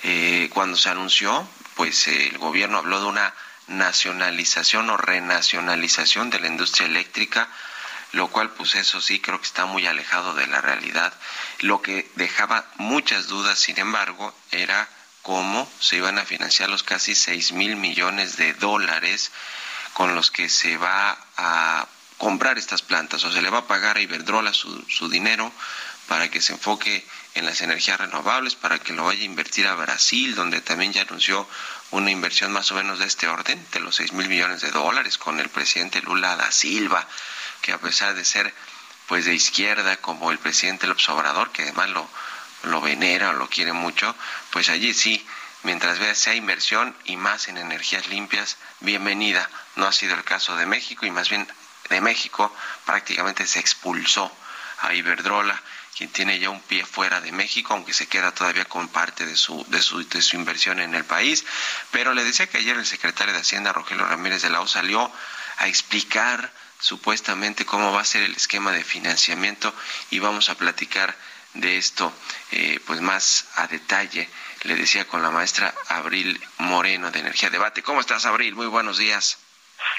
Eh, 0.02 0.50
cuando 0.54 0.78
se 0.78 0.88
anunció, 0.88 1.46
pues 1.80 2.10
el 2.10 2.38
gobierno 2.40 2.80
habló 2.80 3.00
de 3.00 3.06
una 3.06 3.34
nacionalización 3.68 4.90
o 4.90 4.98
renacionalización 4.98 6.30
de 6.30 6.42
la 6.42 6.48
industria 6.48 6.88
eléctrica, 6.88 7.48
lo 8.12 8.28
cual 8.28 8.50
pues 8.50 8.76
eso 8.76 9.00
sí 9.00 9.22
creo 9.22 9.40
que 9.40 9.48
está 9.48 9.66
muy 9.66 9.88
alejado 9.88 10.34
de 10.34 10.46
la 10.48 10.60
realidad. 10.60 11.14
Lo 11.60 11.82
que 11.82 12.12
dejaba 12.16 12.66
muchas 12.76 13.28
dudas, 13.28 13.60
sin 13.60 13.80
embargo, 13.80 14.36
era 14.52 14.90
cómo 15.22 15.72
se 15.80 15.96
iban 15.96 16.20
a 16.20 16.26
financiar 16.26 16.70
los 16.70 16.84
casi 16.84 17.16
6 17.16 17.54
mil 17.54 17.78
millones 17.78 18.36
de 18.36 18.54
dólares 18.56 19.32
con 19.94 20.16
los 20.16 20.32
que 20.32 20.50
se 20.50 20.76
va 20.76 21.18
a 21.38 21.88
comprar 22.18 22.58
estas 22.58 22.82
plantas 22.82 23.24
o 23.24 23.32
se 23.32 23.42
le 23.42 23.50
va 23.50 23.60
a 23.60 23.68
pagar 23.68 23.96
a 23.96 24.02
Iberdrola 24.02 24.54
su, 24.54 24.86
su 24.90 25.08
dinero 25.08 25.50
para 26.10 26.30
que 26.30 26.42
se 26.42 26.52
enfoque 26.52 27.08
en 27.36 27.46
las 27.46 27.62
energías 27.62 28.00
renovables, 28.00 28.56
para 28.56 28.80
que 28.80 28.94
lo 28.94 29.06
vaya 29.06 29.22
a 29.22 29.26
invertir 29.26 29.68
a 29.68 29.76
Brasil, 29.76 30.36
donde 30.36 30.62
también 30.62 30.94
ya 30.94 31.04
anunció 31.04 31.48
una 31.92 32.12
inversión 32.12 32.52
más 32.52 32.72
o 32.72 32.76
menos 32.76 33.00
de 33.00 33.06
este 33.06 33.28
orden, 33.28 33.66
de 33.72 33.80
los 33.80 33.96
6 33.96 34.14
mil 34.14 34.28
millones 34.28 34.62
de 34.62 34.72
dólares, 34.72 35.18
con 35.18 35.40
el 35.40 35.50
presidente 35.50 36.02
Lula 36.02 36.36
da 36.36 36.52
Silva, 36.52 37.08
que 37.62 37.74
a 37.74 37.78
pesar 37.78 38.14
de 38.16 38.26
ser 38.26 38.54
pues 39.08 39.26
de 39.26 39.34
izquierda 39.34 39.98
como 39.98 40.32
el 40.32 40.38
presidente 40.38 40.86
López 40.86 41.10
Obrador, 41.10 41.52
que 41.52 41.64
además 41.64 41.90
lo, 41.90 42.08
lo 42.64 42.82
venera 42.82 43.32
o 43.32 43.34
lo 43.34 43.50
quiere 43.50 43.74
mucho, 43.74 44.16
pues 44.52 44.70
allí 44.70 44.94
sí, 44.94 45.26
mientras 45.64 45.98
vea 45.98 46.14
sea 46.14 46.36
inversión 46.36 46.96
y 47.06 47.18
más 47.18 47.48
en 47.48 47.58
energías 47.58 48.08
limpias, 48.08 48.58
bienvenida. 48.82 49.50
No 49.76 49.88
ha 49.88 49.92
sido 49.92 50.16
el 50.16 50.24
caso 50.24 50.56
de 50.56 50.68
México 50.68 51.06
y 51.06 51.12
más 51.12 51.30
bien 51.30 51.48
de 51.90 52.02
México 52.02 52.56
prácticamente 52.86 53.48
se 53.48 53.60
expulsó 53.60 54.32
a 54.82 54.94
Iberdrola 54.94 55.60
quien 56.00 56.12
tiene 56.12 56.40
ya 56.40 56.50
un 56.50 56.62
pie 56.62 56.86
fuera 56.86 57.20
de 57.20 57.34
México, 57.34 57.74
aunque 57.74 57.92
se 57.92 58.08
queda 58.08 58.32
todavía 58.32 58.64
con 58.64 58.88
parte 58.88 59.26
de 59.26 59.36
su, 59.36 59.66
de 59.68 59.82
su, 59.82 60.08
de 60.08 60.22
su 60.22 60.38
inversión 60.38 60.80
en 60.80 60.96
el 60.96 61.04
país. 61.04 61.44
Pero 61.92 62.14
le 62.14 62.24
decía 62.24 62.48
que 62.48 62.58
ayer 62.58 62.78
el 62.78 62.86
secretario 62.86 63.34
de 63.34 63.42
Hacienda, 63.42 63.74
Rogelio 63.74 64.06
Ramírez 64.06 64.42
de 64.42 64.50
la 64.50 64.62
O, 64.62 64.68
salió 64.68 65.12
a 65.58 65.68
explicar 65.68 66.54
supuestamente 66.80 67.66
cómo 67.66 67.92
va 67.92 68.00
a 68.00 68.06
ser 68.06 68.24
el 68.24 68.34
esquema 68.34 68.72
de 68.72 68.86
financiamiento 68.86 69.76
y 70.10 70.20
vamos 70.20 70.48
a 70.48 70.56
platicar 70.56 71.18
de 71.56 71.78
esto 71.78 72.14
eh, 72.52 72.80
pues 72.88 73.02
más 73.02 73.48
a 73.56 73.68
detalle. 73.68 74.30
Le 74.64 74.76
decía 74.76 75.06
con 75.06 75.22
la 75.22 75.32
maestra 75.32 75.76
Abril 75.90 76.42
Moreno 76.60 77.12
de 77.12 77.20
Energía 77.20 77.50
Debate. 77.50 77.84
¿Cómo 77.84 78.00
estás, 78.00 78.26
Abril? 78.26 78.56
Muy 78.56 78.68
buenos 78.68 78.98
días. 78.98 79.38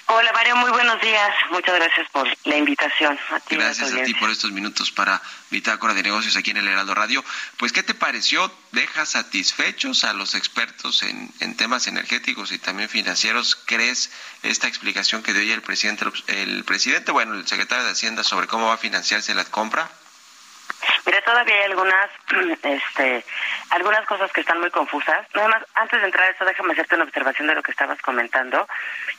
Hola 0.06 0.32
Mario, 0.32 0.56
muy 0.56 0.70
buenos 0.70 1.00
días. 1.00 1.30
Muchas 1.50 1.76
gracias 1.76 2.08
por 2.10 2.28
la 2.44 2.56
invitación. 2.56 3.18
A 3.30 3.40
ti, 3.40 3.56
Gracias 3.56 3.92
a 3.92 4.02
ti 4.02 4.12
por 4.14 4.30
estos 4.30 4.50
minutos 4.50 4.90
para 4.90 5.22
Bitácora 5.50 5.94
de 5.94 6.02
Negocios 6.02 6.36
aquí 6.36 6.50
en 6.50 6.56
el 6.56 6.68
Heraldo 6.68 6.94
Radio. 6.94 7.24
Pues, 7.56 7.72
¿qué 7.72 7.82
te 7.82 7.94
pareció? 7.94 8.52
¿Deja 8.72 9.06
satisfechos 9.06 10.04
a 10.04 10.12
los 10.12 10.34
expertos 10.34 11.02
en, 11.02 11.30
en 11.40 11.56
temas 11.56 11.86
energéticos 11.86 12.52
y 12.52 12.58
también 12.58 12.88
financieros? 12.88 13.56
¿Crees 13.66 14.10
esta 14.42 14.66
explicación 14.68 15.22
que 15.22 15.32
dio 15.32 15.54
el 15.54 15.62
presidente, 15.62 16.04
el 16.26 16.64
presidente, 16.64 17.12
bueno, 17.12 17.34
el 17.34 17.46
secretario 17.46 17.84
de 17.84 17.92
Hacienda 17.92 18.24
sobre 18.24 18.46
cómo 18.46 18.66
va 18.66 18.74
a 18.74 18.78
financiarse 18.78 19.34
la 19.34 19.44
compra? 19.44 19.90
Mira, 21.06 21.20
todavía 21.22 21.54
hay 21.54 21.62
algunas, 21.64 22.10
este, 22.62 23.24
algunas 23.70 24.06
cosas 24.06 24.32
que 24.32 24.40
están 24.40 24.60
muy 24.60 24.70
confusas. 24.70 25.26
Nada 25.34 25.48
más, 25.48 25.64
antes 25.74 26.00
de 26.00 26.06
entrar 26.06 26.26
a 26.26 26.30
eso, 26.30 26.44
déjame 26.44 26.72
hacerte 26.72 26.94
una 26.94 27.04
observación 27.04 27.48
de 27.48 27.54
lo 27.54 27.62
que 27.62 27.72
estabas 27.72 28.00
comentando. 28.02 28.68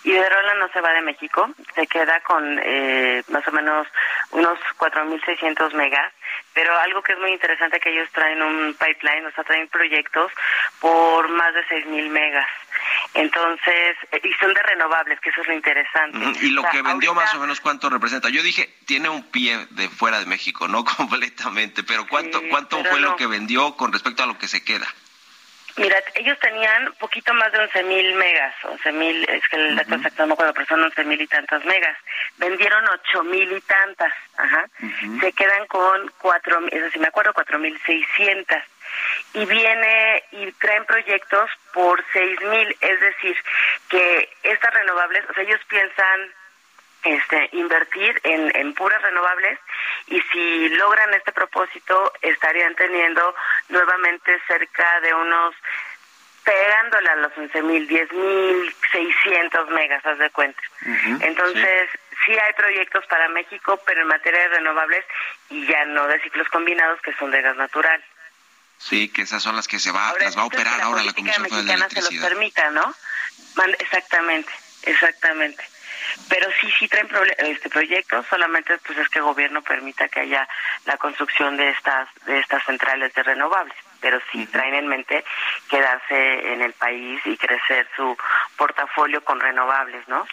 Iberdrola 0.03 0.55
no 0.55 0.69
se 0.69 0.81
va 0.81 0.91
de 0.93 1.01
México, 1.01 1.49
se 1.75 1.87
queda 1.87 2.19
con 2.21 2.59
eh, 2.63 3.23
más 3.29 3.47
o 3.47 3.51
menos 3.51 3.87
unos 4.31 4.59
4.600 4.77 5.73
megas, 5.73 6.11
pero 6.53 6.77
algo 6.79 7.01
que 7.01 7.13
es 7.13 7.19
muy 7.19 7.31
interesante 7.31 7.79
que 7.79 7.89
ellos 7.89 8.09
traen 8.11 8.41
un 8.41 8.75
pipeline, 8.75 9.25
o 9.25 9.31
sea, 9.31 9.43
traen 9.43 9.67
proyectos 9.67 10.31
por 10.79 11.29
más 11.29 11.53
de 11.53 11.65
6.000 11.65 12.09
megas. 12.09 12.47
Entonces, 13.13 13.97
eh, 14.11 14.21
y 14.23 14.33
son 14.39 14.53
de 14.53 14.61
renovables, 14.63 15.19
que 15.19 15.29
eso 15.29 15.41
es 15.41 15.47
lo 15.47 15.53
interesante. 15.53 16.17
Y 16.45 16.49
lo 16.51 16.61
O 16.61 16.63
sea, 16.63 16.71
que 16.71 16.81
vendió 16.81 17.09
ahorita- 17.11 17.25
más 17.25 17.35
o 17.35 17.39
menos, 17.39 17.59
¿cuánto 17.61 17.89
representa? 17.89 18.29
Yo 18.29 18.41
dije, 18.43 18.73
tiene 18.85 19.09
un 19.09 19.23
pie 19.31 19.67
de 19.71 19.89
fuera 19.89 20.19
de 20.19 20.25
México, 20.25 20.67
no 20.67 20.83
completamente, 20.97 21.83
pero 21.83 22.07
¿cuánto, 22.07 22.39
Sí, 22.39 22.47
cuánto 22.49 22.77
pero 22.77 22.89
fue 22.91 22.99
lo 23.01 23.15
que 23.15 23.27
vendió 23.27 23.75
con 23.75 23.91
respecto 23.91 24.23
a 24.23 24.25
lo 24.27 24.37
que 24.37 24.47
se 24.47 24.63
queda? 24.63 24.87
Mira, 25.77 25.95
ellos 26.15 26.37
tenían 26.39 26.93
poquito 26.99 27.33
más 27.33 27.49
de 27.53 27.59
11.000 27.59 28.13
megas, 28.15 28.53
11.000, 28.63 29.25
es 29.29 29.47
que 29.47 29.55
el 29.55 29.75
dato 29.77 29.95
exacto 29.95 30.23
no 30.23 30.27
me 30.27 30.33
acuerdo, 30.33 30.53
pero 30.53 30.65
son 30.67 30.81
11.000 30.83 31.21
y 31.21 31.27
tantos 31.27 31.63
megas. 31.63 31.97
Vendieron 32.37 32.83
8.000 33.13 33.57
y 33.57 33.61
tantas, 33.61 34.11
ajá. 34.37 34.67
Se 35.21 35.31
quedan 35.31 35.65
con 35.67 36.11
4, 36.17 36.59
eso 36.71 36.89
sí 36.91 36.99
me 36.99 37.07
acuerdo, 37.07 37.33
4.600. 37.33 38.61
Y 39.33 39.45
viene 39.45 40.23
y 40.31 40.51
traen 40.53 40.85
proyectos 40.85 41.49
por 41.73 42.03
6.000, 42.13 42.77
es 42.81 42.99
decir, 42.99 43.37
que 43.89 44.29
estas 44.43 44.73
renovables, 44.73 45.23
o 45.29 45.33
sea, 45.33 45.43
ellos 45.43 45.61
piensan 45.67 46.33
este, 47.03 47.49
invertir 47.53 48.19
en, 48.23 48.55
en 48.55 48.73
puras 48.73 49.01
renovables 49.01 49.59
y 50.07 50.21
si 50.21 50.69
logran 50.69 51.13
este 51.13 51.31
propósito 51.31 52.13
estarían 52.21 52.75
teniendo 52.75 53.33
nuevamente 53.69 54.39
cerca 54.47 54.99
de 55.01 55.13
unos 55.13 55.55
pegándole 56.43 57.09
a 57.09 57.15
los 57.17 57.31
11.000, 57.33 57.87
10.600 57.87 59.67
megas, 59.69 60.05
haz 60.05 60.17
de 60.17 60.29
cuenta. 60.31 60.61
Entonces, 61.21 61.89
sí. 62.25 62.31
hay 62.31 62.53
proyectos 62.53 63.05
para 63.07 63.27
México, 63.29 63.79
pero 63.85 64.01
en 64.01 64.07
materia 64.07 64.41
de 64.41 64.55
renovables 64.57 65.05
y 65.49 65.65
ya 65.67 65.85
no 65.85 66.07
de 66.07 66.19
ciclos 66.21 66.47
combinados 66.49 66.99
que 67.01 67.13
son 67.13 67.31
de 67.31 67.41
gas 67.41 67.55
natural. 67.57 68.03
Sí, 68.81 69.09
que 69.09 69.21
esas 69.21 69.41
son 69.43 69.55
las 69.55 69.67
que 69.67 69.79
se 69.79 69.91
va, 69.91 70.09
Ahora, 70.09 70.25
las 70.25 70.37
va 70.37 70.41
a 70.41 70.45
operar 70.45 70.81
ahora 70.81 71.03
la 71.03 71.13
Comisión 71.13 71.45
Federal 71.45 71.65
de 71.65 71.73
mexicana 71.73 71.89
se 71.89 71.95
los 72.01 72.11
Electricidad. 72.11 72.29
permita, 72.29 72.69
¿no? 72.71 72.93
Exactamente, 73.79 74.51
exactamente. 74.83 75.63
Pero 76.29 76.49
sí, 76.59 76.71
sí 76.79 76.87
traen 76.87 77.07
este 77.39 77.69
proyectos, 77.69 78.25
solamente 78.29 78.77
pues 78.79 78.97
es 78.97 79.07
que 79.09 79.19
el 79.19 79.25
gobierno 79.25 79.61
permita 79.61 80.07
que 80.09 80.21
haya 80.21 80.47
la 80.85 80.97
construcción 80.97 81.57
de 81.57 81.69
estas 81.69 82.09
de 82.25 82.39
estas 82.39 82.63
centrales 82.65 83.13
de 83.13 83.23
renovables, 83.23 83.75
pero 83.99 84.19
sí 84.31 84.45
traen 84.47 84.73
en 84.73 84.87
mente 84.87 85.23
quedarse 85.69 86.53
en 86.53 86.61
el 86.61 86.73
país 86.73 87.21
y 87.25 87.37
crecer 87.37 87.87
su 87.95 88.17
portafolio 88.57 89.23
con 89.23 89.39
renovables, 89.39 90.05
¿no? 90.07 90.25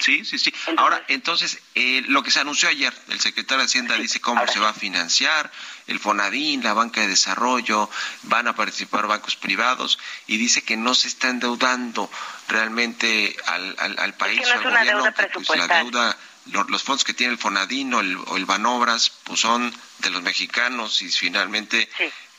Sí, 0.00 0.24
sí, 0.24 0.38
sí. 0.38 0.52
Ahora, 0.76 1.04
entonces, 1.08 1.58
eh, 1.74 2.02
lo 2.08 2.22
que 2.22 2.30
se 2.30 2.40
anunció 2.40 2.68
ayer, 2.68 2.92
el 3.08 3.20
secretario 3.20 3.58
de 3.60 3.66
Hacienda 3.66 3.96
dice 3.96 4.20
cómo 4.20 4.40
se 4.52 4.58
va 4.58 4.70
a 4.70 4.74
financiar, 4.74 5.50
el 5.86 6.00
FONADIN, 6.00 6.62
la 6.64 6.72
banca 6.72 7.00
de 7.02 7.08
desarrollo, 7.08 7.88
van 8.24 8.48
a 8.48 8.56
participar 8.56 9.06
bancos 9.06 9.36
privados 9.36 9.98
y 10.26 10.38
dice 10.38 10.62
que 10.62 10.76
no 10.76 10.94
se 10.94 11.08
está 11.08 11.28
endeudando 11.28 12.10
realmente 12.48 13.36
al, 13.46 13.74
al, 13.78 13.98
al 13.98 14.14
país 14.14 14.40
no 14.40 14.46
o 14.46 14.48
es 14.48 14.52
al 14.54 14.66
una 14.66 14.78
gobierno, 14.80 15.02
deuda 15.04 15.12
que, 15.14 15.28
pues, 15.46 15.58
la 15.58 15.66
deuda, 15.78 16.16
lo- 16.46 16.64
los 16.64 16.82
fondos 16.82 17.04
que 17.04 17.14
tiene 17.14 17.32
el 17.32 17.38
FONADIN 17.38 17.94
o 17.94 18.00
el, 18.00 18.16
o 18.16 18.36
el 18.36 18.46
Banobras, 18.46 19.10
pues 19.24 19.40
son 19.40 19.72
de 19.98 20.10
los 20.10 20.22
mexicanos 20.22 21.00
y 21.02 21.08
finalmente 21.10 21.88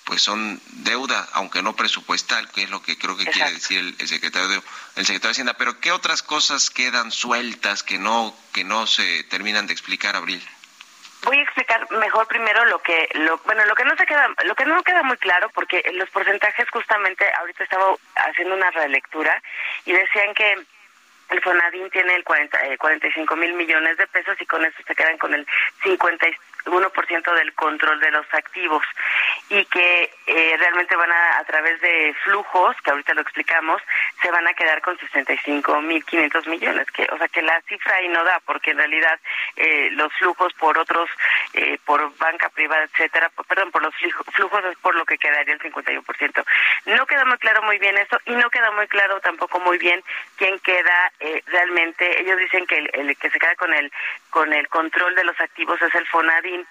pues 0.06 0.22
son 0.22 0.62
deuda, 0.84 1.28
aunque 1.34 1.63
no 1.63 1.76
presupuestal, 1.76 2.50
que 2.52 2.63
es 2.63 2.70
lo 2.70 2.82
que 2.82 2.98
creo 2.98 3.18
que 3.18 3.26
quiere 3.26 3.52
decir 3.52 3.80
el, 3.80 3.96
el 3.98 4.08
secretario 4.08 4.48
de, 4.48 4.56
el 4.96 5.06
secretario 5.06 5.30
de 5.30 5.32
Hacienda. 5.32 5.54
Pero 5.58 5.80
¿qué 5.80 5.91
otras 5.91 6.22
cosas 6.22 6.70
quedan 6.70 7.12
sueltas 7.12 7.84
que 7.84 7.98
no 7.98 8.36
que 8.54 8.63
no 8.63 8.88
se 8.88 9.24
terminan 9.26 9.68
de 9.68 9.74
explicar, 9.74 10.15
Abril? 10.15 10.41
Voy 11.24 11.39
a 11.39 11.41
explicar 11.41 11.89
mejor 11.91 12.28
primero 12.28 12.65
lo 12.65 12.80
que, 12.84 13.10
lo, 13.15 13.39
bueno, 13.39 13.65
lo 13.65 13.74
que 13.74 13.84
no 13.84 13.96
se 13.98 14.06
queda, 14.06 14.30
lo 14.46 14.54
que 14.54 14.65
no 14.65 14.84
queda 14.84 15.02
muy 15.02 15.18
claro, 15.18 15.50
porque 15.50 15.84
los 15.94 16.08
porcentajes 16.12 16.70
justamente, 16.70 17.26
ahorita 17.39 17.63
estaba 17.63 17.96
haciendo 18.28 18.54
una 18.54 18.70
relectura 18.70 19.41
y 19.86 19.91
decían 19.91 20.36
que 20.36 20.56
el 21.30 21.41
Fonadín 21.41 21.89
tiene 21.89 22.13
el 22.13 22.24
40, 22.24 22.68
eh, 22.68 22.78
45 22.78 23.36
mil 23.38 23.54
millones 23.54 23.98
de 23.98 24.06
pesos 24.06 24.38
y 24.39 24.46
con 24.46 24.63
eso 24.63 24.78
se 24.86 24.94
quedan 24.94 25.18
con 25.18 25.34
el 25.34 25.48
51% 26.65 27.34
del 27.36 27.54
control 27.54 27.99
de 27.99 28.12
los 28.12 28.25
activos 28.34 28.84
y 29.49 29.63
que 29.65 30.12
eh, 30.28 30.56
realmente 30.58 30.95
van 30.95 31.12
a, 31.12 31.38
a 31.39 31.43
través 31.45 31.80
de 31.82 32.15
flujos, 32.23 32.75
que 32.84 32.91
ahorita 32.91 33.13
lo 33.13 33.21
explicamos, 33.21 33.82
se 34.21 34.32
van 34.32 34.47
a 34.47 34.54
quedar 34.54 34.82
con 34.82 34.97
65 34.99 35.82
mil 35.82 36.04
500 36.04 36.47
millones, 36.47 36.88
que, 36.91 37.08
o 37.12 37.17
sea 37.17 37.28
que 37.28 37.41
la 37.41 37.62
cifra 37.62 37.95
ahí 37.95 38.08
no 38.10 38.23
da, 38.23 38.39
porque 38.45 38.71
en 38.71 38.78
realidad 38.78 39.19
eh, 39.56 39.89
los 39.91 40.12
flujos 40.13 40.54
por 40.54 40.78
otros, 40.78 41.10
eh, 41.54 41.78
por 41.86 42.15
banca 42.17 42.49
privada, 42.49 42.84
etcétera, 42.84 43.32
perdón, 43.47 43.71
por 43.71 43.84
los 43.84 43.93
flujo- 43.95 44.23
flujos 44.34 44.65
es 44.65 44.78
por 44.80 44.95
lo 44.95 45.06
que 45.06 45.17
quedaría 45.17 45.54
el 45.54 45.60
51%. 45.62 46.43
No 46.86 47.06
queda 47.06 47.25
muy 47.25 47.38
claro 47.38 47.62
muy 47.63 47.78
bien 47.78 47.97
eso 47.97 48.19
y 48.25 48.32
no 48.32 48.49
queda 48.49 48.71
muy 48.71 48.88
claro 48.88 49.19
tampoco 49.21 49.60
muy 49.60 49.78
bien 49.78 50.04
quién 50.38 50.58
queda 50.60 51.12
eh, 51.19 51.41
realmente. 51.47 52.21
Ellos 52.21 52.38
dicen 52.38 52.65
que 52.65 52.78
el, 52.78 52.89
el 52.93 53.17
que 53.17 53.30
se 53.30 53.39
queda 53.39 53.56
con 53.56 53.73
el 53.73 53.91
con 54.30 54.51
el 54.51 54.67
control 54.67 55.15
de 55.15 55.23
los 55.23 55.39
activos 55.39 55.82
es 55.82 55.95
el 55.95 56.06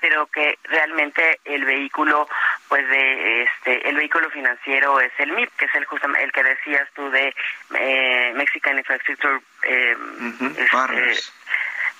Pero 0.00 0.26
que 0.26 0.58
realmente 0.64 1.40
el 1.44 1.64
vehículo, 1.64 2.28
pues 2.68 2.86
de 2.88 3.42
este, 3.42 3.88
el 3.88 3.96
vehículo 3.96 4.30
financiero 4.30 5.00
es 5.00 5.12
el 5.18 5.32
MIP, 5.32 5.50
que 5.56 5.66
es 5.66 5.74
el 5.74 5.84
justamente 5.84 6.24
el 6.24 6.32
que 6.32 6.42
decías 6.42 6.88
tú 6.94 7.10
de 7.10 7.34
eh, 7.74 8.32
Mexican 8.34 8.78
Infrastructure 8.78 9.40
eh, 9.62 9.96
este, 10.40 10.66
Partners. 10.70 11.32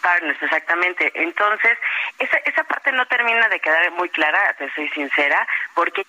Partners, 0.01 0.43
exactamente. 0.43 1.11
Entonces, 1.15 1.79
esa, 2.19 2.37
esa 2.39 2.65
parte 2.65 2.93
no 2.93 3.07
termina 3.07 3.49
de 3.49 3.61
quedar 3.61 3.91
muy 3.93 4.09
clara, 4.11 4.55
te 4.59 4.71
soy 4.75 4.89
sincera, 4.91 5.47
porque 5.75 6.05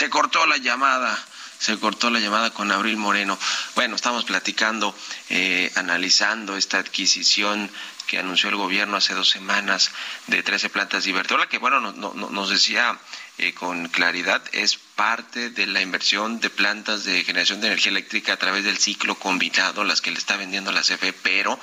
Se 0.00 0.08
cortó 0.08 0.46
la 0.46 0.56
llamada, 0.56 1.14
se 1.60 1.78
cortó 1.78 2.10
la 2.10 2.18
llamada 2.18 2.50
con 2.50 2.72
Abril 2.72 2.96
Moreno. 2.96 3.38
Bueno, 3.76 3.94
estamos 3.94 4.24
platicando, 4.24 4.96
eh, 5.28 5.70
analizando 5.76 6.56
esta 6.56 6.78
adquisición 6.78 7.70
que 8.06 8.18
anunció 8.18 8.48
el 8.48 8.56
gobierno 8.56 8.96
hace 8.96 9.14
dos 9.14 9.28
semanas 9.28 9.92
de 10.26 10.42
13 10.42 10.68
plantas 10.70 11.04
de 11.04 11.10
Iberdrola, 11.10 11.48
que 11.48 11.58
bueno, 11.58 11.78
no- 11.80 11.92
no- 11.92 12.12
no- 12.14 12.30
nos 12.30 12.48
decía 12.50 12.98
eh, 13.38 13.54
con 13.54 13.88
claridad, 13.88 14.42
es 14.52 14.76
parte 14.76 15.48
de 15.48 15.66
la 15.66 15.80
inversión 15.80 16.40
de 16.40 16.50
plantas 16.50 17.04
de 17.04 17.24
generación 17.24 17.60
de 17.62 17.68
energía 17.68 17.90
eléctrica 17.90 18.34
a 18.34 18.36
través 18.36 18.64
del 18.64 18.76
ciclo 18.76 19.14
combinado, 19.14 19.82
las 19.84 20.02
que 20.02 20.10
le 20.10 20.18
está 20.18 20.36
vendiendo 20.36 20.72
la 20.72 20.82
CFE, 20.82 21.14
pero 21.14 21.58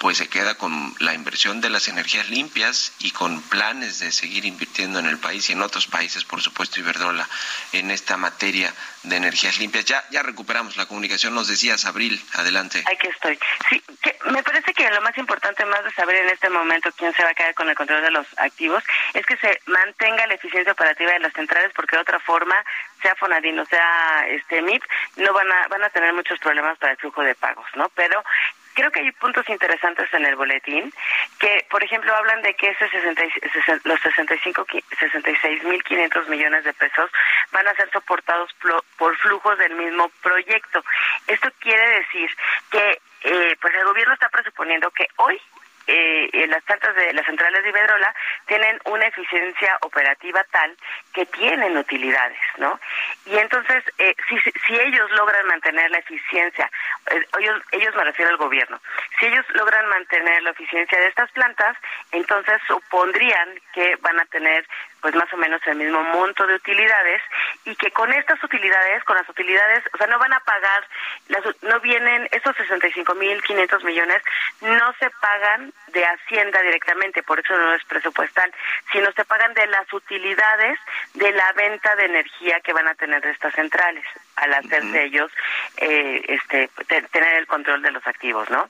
pues 0.00 0.16
se 0.16 0.30
queda 0.30 0.54
con 0.54 0.94
la 0.98 1.12
inversión 1.12 1.60
de 1.60 1.68
las 1.68 1.86
energías 1.86 2.30
limpias 2.30 2.94
y 3.00 3.10
con 3.10 3.42
planes 3.42 3.98
de 3.98 4.10
seguir 4.12 4.46
invirtiendo 4.46 4.98
en 4.98 5.04
el 5.04 5.18
país 5.18 5.50
y 5.50 5.52
en 5.52 5.60
otros 5.60 5.86
países, 5.88 6.24
por 6.24 6.40
supuesto, 6.40 6.80
Iberdrola, 6.80 7.28
en 7.74 7.90
esta 7.90 8.16
materia 8.16 8.72
de 9.02 9.16
energías 9.16 9.58
limpias. 9.58 9.84
Ya, 9.84 10.02
ya 10.10 10.22
recuperamos 10.22 10.78
la 10.78 10.86
comunicación, 10.86 11.34
nos 11.34 11.48
decías, 11.48 11.84
Abril, 11.84 12.18
adelante. 12.32 12.82
Aquí 12.90 13.08
estoy. 13.08 13.38
Sí, 13.68 13.82
que 14.00 14.16
me 14.30 14.42
parece 14.42 14.72
que 14.72 14.88
lo 14.88 15.02
más 15.02 15.18
importante, 15.18 15.66
más 15.66 15.84
de 15.84 15.90
saber 15.92 16.16
en 16.16 16.30
este 16.30 16.48
momento 16.48 16.90
quién 16.96 17.12
se 17.12 17.22
va 17.22 17.28
a 17.28 17.34
quedar 17.34 17.52
con 17.52 17.68
el 17.68 17.76
control 17.76 18.00
de 18.00 18.10
los 18.10 18.26
activos, 18.38 18.82
es 19.12 19.26
que 19.26 19.36
se 19.36 19.60
mantenga 19.66 20.26
la 20.26 20.34
eficiencia 20.34 20.72
operativa 20.72 21.12
de 21.12 21.20
las 21.20 21.34
centrales 21.34 21.72
porque 21.76 21.96
de 21.96 22.02
otra 22.02 22.20
forma, 22.20 22.56
sea 23.02 23.14
Fonadín 23.16 23.58
o 23.58 23.66
sea 23.66 24.26
este 24.28 24.62
MIP, 24.62 24.82
no 25.16 25.34
van 25.34 25.52
a, 25.52 25.68
van 25.68 25.84
a 25.84 25.90
tener 25.90 26.14
muchos 26.14 26.38
problemas 26.38 26.78
para 26.78 26.92
el 26.92 26.98
flujo 26.98 27.22
de 27.22 27.34
pagos, 27.34 27.66
¿no? 27.74 27.90
Pero 27.90 28.24
creo 28.74 28.90
que 28.90 29.00
hay 29.00 29.12
puntos 29.12 29.48
interesantes 29.48 30.12
en 30.14 30.24
el 30.26 30.36
boletín 30.36 30.92
que, 31.38 31.66
por 31.70 31.82
ejemplo, 31.82 32.14
hablan 32.14 32.42
de 32.42 32.54
que 32.54 32.68
ese 32.68 32.88
60, 32.88 33.24
y- 33.24 33.30
sesen- 33.30 33.80
los 33.84 34.00
65, 34.00 34.66
qui- 34.66 34.84
66.500 34.98 36.28
millones 36.28 36.64
de 36.64 36.72
pesos 36.74 37.10
van 37.52 37.66
a 37.68 37.74
ser 37.74 37.90
soportados 37.90 38.50
por 38.96 39.16
flujos 39.18 39.58
del 39.58 39.74
mismo 39.74 40.08
proyecto. 40.22 40.84
Esto 41.26 41.50
quiere 41.60 41.88
decir 42.00 42.30
que 42.70 43.00
eh, 43.22 43.56
pues 43.60 43.74
el 43.74 43.84
gobierno 43.84 44.14
está 44.14 44.28
presuponiendo 44.30 44.90
que 44.92 45.06
hoy 45.16 45.40
eh, 45.92 46.46
las 46.48 46.62
plantas 46.64 46.94
de 46.94 47.12
las 47.12 47.26
centrales 47.26 47.62
de 47.62 47.68
Iberdrola 47.70 48.14
tienen 48.46 48.78
una 48.84 49.06
eficiencia 49.06 49.76
operativa 49.82 50.44
tal 50.50 50.76
que 51.12 51.26
tienen 51.26 51.76
utilidades, 51.76 52.38
¿no? 52.58 52.78
Y 53.26 53.36
entonces, 53.38 53.82
eh, 53.98 54.14
si- 54.28 54.52
si 54.66 54.74
ellos 54.78 55.10
logran 55.12 55.46
mantener 55.46 55.90
la 55.90 55.98
eficiencia, 55.98 56.70
eh, 57.10 57.22
ellos, 57.38 57.62
ellos 57.72 57.94
me 57.94 58.04
refiero 58.04 58.30
al 58.30 58.36
gobierno, 58.36 58.80
si 59.18 59.26
ellos 59.26 59.44
logran 59.50 59.86
mantener 59.88 60.42
la 60.42 60.50
eficiencia 60.50 60.98
de 61.00 61.06
estas 61.08 61.30
plantas, 61.32 61.76
entonces 62.12 62.60
supondrían 62.66 63.60
que 63.72 63.96
van 63.96 64.18
a 64.20 64.24
tener 64.26 64.66
pues 65.00 65.14
más 65.14 65.32
o 65.32 65.36
menos 65.36 65.60
el 65.66 65.76
mismo 65.76 66.02
monto 66.02 66.46
de 66.46 66.54
utilidades 66.54 67.22
y 67.64 67.74
que 67.76 67.90
con 67.90 68.12
estas 68.12 68.42
utilidades, 68.44 69.02
con 69.04 69.16
las 69.16 69.28
utilidades, 69.28 69.82
o 69.92 69.96
sea, 69.96 70.06
no 70.06 70.18
van 70.18 70.32
a 70.32 70.40
pagar, 70.40 70.86
las, 71.28 71.42
no 71.62 71.80
vienen, 71.80 72.28
esos 72.32 72.54
65.500 72.56 73.84
millones 73.84 74.22
no 74.60 74.92
se 74.98 75.10
pagan 75.20 75.72
de 75.88 76.04
Hacienda 76.04 76.60
directamente, 76.62 77.22
por 77.22 77.40
eso 77.40 77.56
no 77.56 77.74
es 77.74 77.84
presupuestal, 77.84 78.52
sino 78.92 79.10
se 79.12 79.24
pagan 79.24 79.54
de 79.54 79.66
las 79.66 79.90
utilidades 79.92 80.78
de 81.14 81.32
la 81.32 81.52
venta 81.52 81.96
de 81.96 82.04
energía 82.06 82.60
que 82.60 82.72
van 82.72 82.88
a 82.88 82.94
tener 82.94 83.24
estas 83.26 83.54
centrales, 83.54 84.04
al 84.36 84.54
hacerse 84.54 85.04
ellos 85.04 85.30
eh, 85.78 86.22
este, 86.28 86.70
te- 86.86 87.02
tener 87.02 87.34
el 87.36 87.46
control 87.46 87.82
de 87.82 87.90
los 87.90 88.06
activos, 88.06 88.48
¿no? 88.50 88.68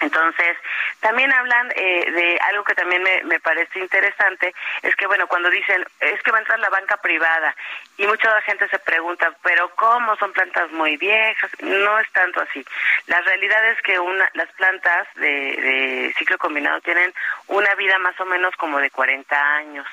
Entonces, 0.00 0.56
también 1.00 1.32
hablan 1.32 1.72
eh, 1.74 2.10
de 2.10 2.38
algo 2.50 2.64
que 2.64 2.74
también 2.74 3.02
me, 3.02 3.24
me 3.24 3.40
parece 3.40 3.78
interesante, 3.78 4.54
es 4.82 4.94
que, 4.96 5.06
bueno, 5.06 5.26
cuando 5.26 5.48
dicen, 5.48 5.84
es 6.00 6.22
que 6.22 6.30
va 6.30 6.38
a 6.38 6.40
entrar 6.40 6.58
la 6.58 6.68
banca 6.68 6.98
privada, 6.98 7.54
y 7.96 8.06
mucha 8.06 8.40
gente 8.42 8.68
se 8.68 8.78
pregunta, 8.78 9.34
pero 9.42 9.70
¿cómo 9.74 10.16
son 10.16 10.32
plantas 10.32 10.70
muy 10.72 10.96
viejas? 10.98 11.50
No 11.60 11.98
es 11.98 12.10
tanto 12.12 12.42
así. 12.42 12.64
La 13.06 13.20
realidad 13.22 13.70
es 13.70 13.80
que 13.80 13.98
una, 13.98 14.28
las 14.34 14.52
plantas 14.52 15.08
de, 15.14 15.28
de 15.28 16.14
ciclo 16.18 16.36
combinado 16.36 16.80
tienen 16.82 17.14
una 17.46 17.74
vida 17.74 17.98
más 17.98 18.18
o 18.20 18.26
menos 18.26 18.54
como 18.56 18.78
de 18.78 18.90
40 18.90 19.56
años. 19.56 19.86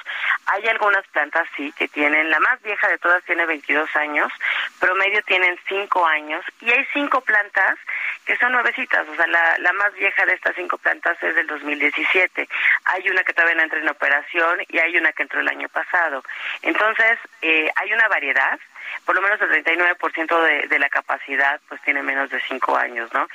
Hay 0.47 0.67
algunas 0.67 1.07
plantas, 1.07 1.47
sí, 1.55 1.71
que 1.77 1.87
tienen, 1.87 2.29
la 2.29 2.39
más 2.41 2.61
vieja 2.61 2.89
de 2.89 2.97
todas 2.97 3.23
tiene 3.23 3.45
22 3.45 3.95
años, 3.95 4.31
promedio 4.79 5.21
tienen 5.23 5.57
5 5.69 6.05
años, 6.05 6.43
y 6.59 6.71
hay 6.71 6.85
cinco 6.93 7.21
plantas 7.21 7.77
que 8.25 8.37
son 8.37 8.51
nuevecitas, 8.51 9.07
o 9.07 9.15
sea, 9.15 9.27
la, 9.27 9.57
la 9.59 9.73
más 9.73 9.92
vieja 9.93 10.25
de 10.25 10.33
estas 10.33 10.55
cinco 10.55 10.77
plantas 10.77 11.21
es 11.21 11.35
del 11.35 11.47
2017. 11.47 12.47
Hay 12.85 13.09
una 13.09 13.23
que 13.23 13.33
todavía 13.33 13.55
no 13.55 13.63
entra 13.63 13.79
en 13.79 13.89
operación 13.89 14.59
y 14.67 14.79
hay 14.79 14.97
una 14.97 15.11
que 15.13 15.23
entró 15.23 15.39
el 15.39 15.47
año 15.47 15.69
pasado. 15.69 16.23
Entonces, 16.61 17.17
eh, 17.41 17.69
hay 17.75 17.93
una 17.93 18.07
variedad, 18.07 18.59
por 19.05 19.15
lo 19.15 19.21
menos 19.21 19.41
el 19.41 19.63
39% 19.63 20.41
de, 20.43 20.67
de 20.67 20.79
la 20.79 20.89
capacidad 20.89 21.59
pues 21.67 21.81
tiene 21.81 22.03
menos 22.03 22.29
de 22.29 22.41
cinco 22.41 22.75
años, 22.77 23.11
¿no? 23.13 23.27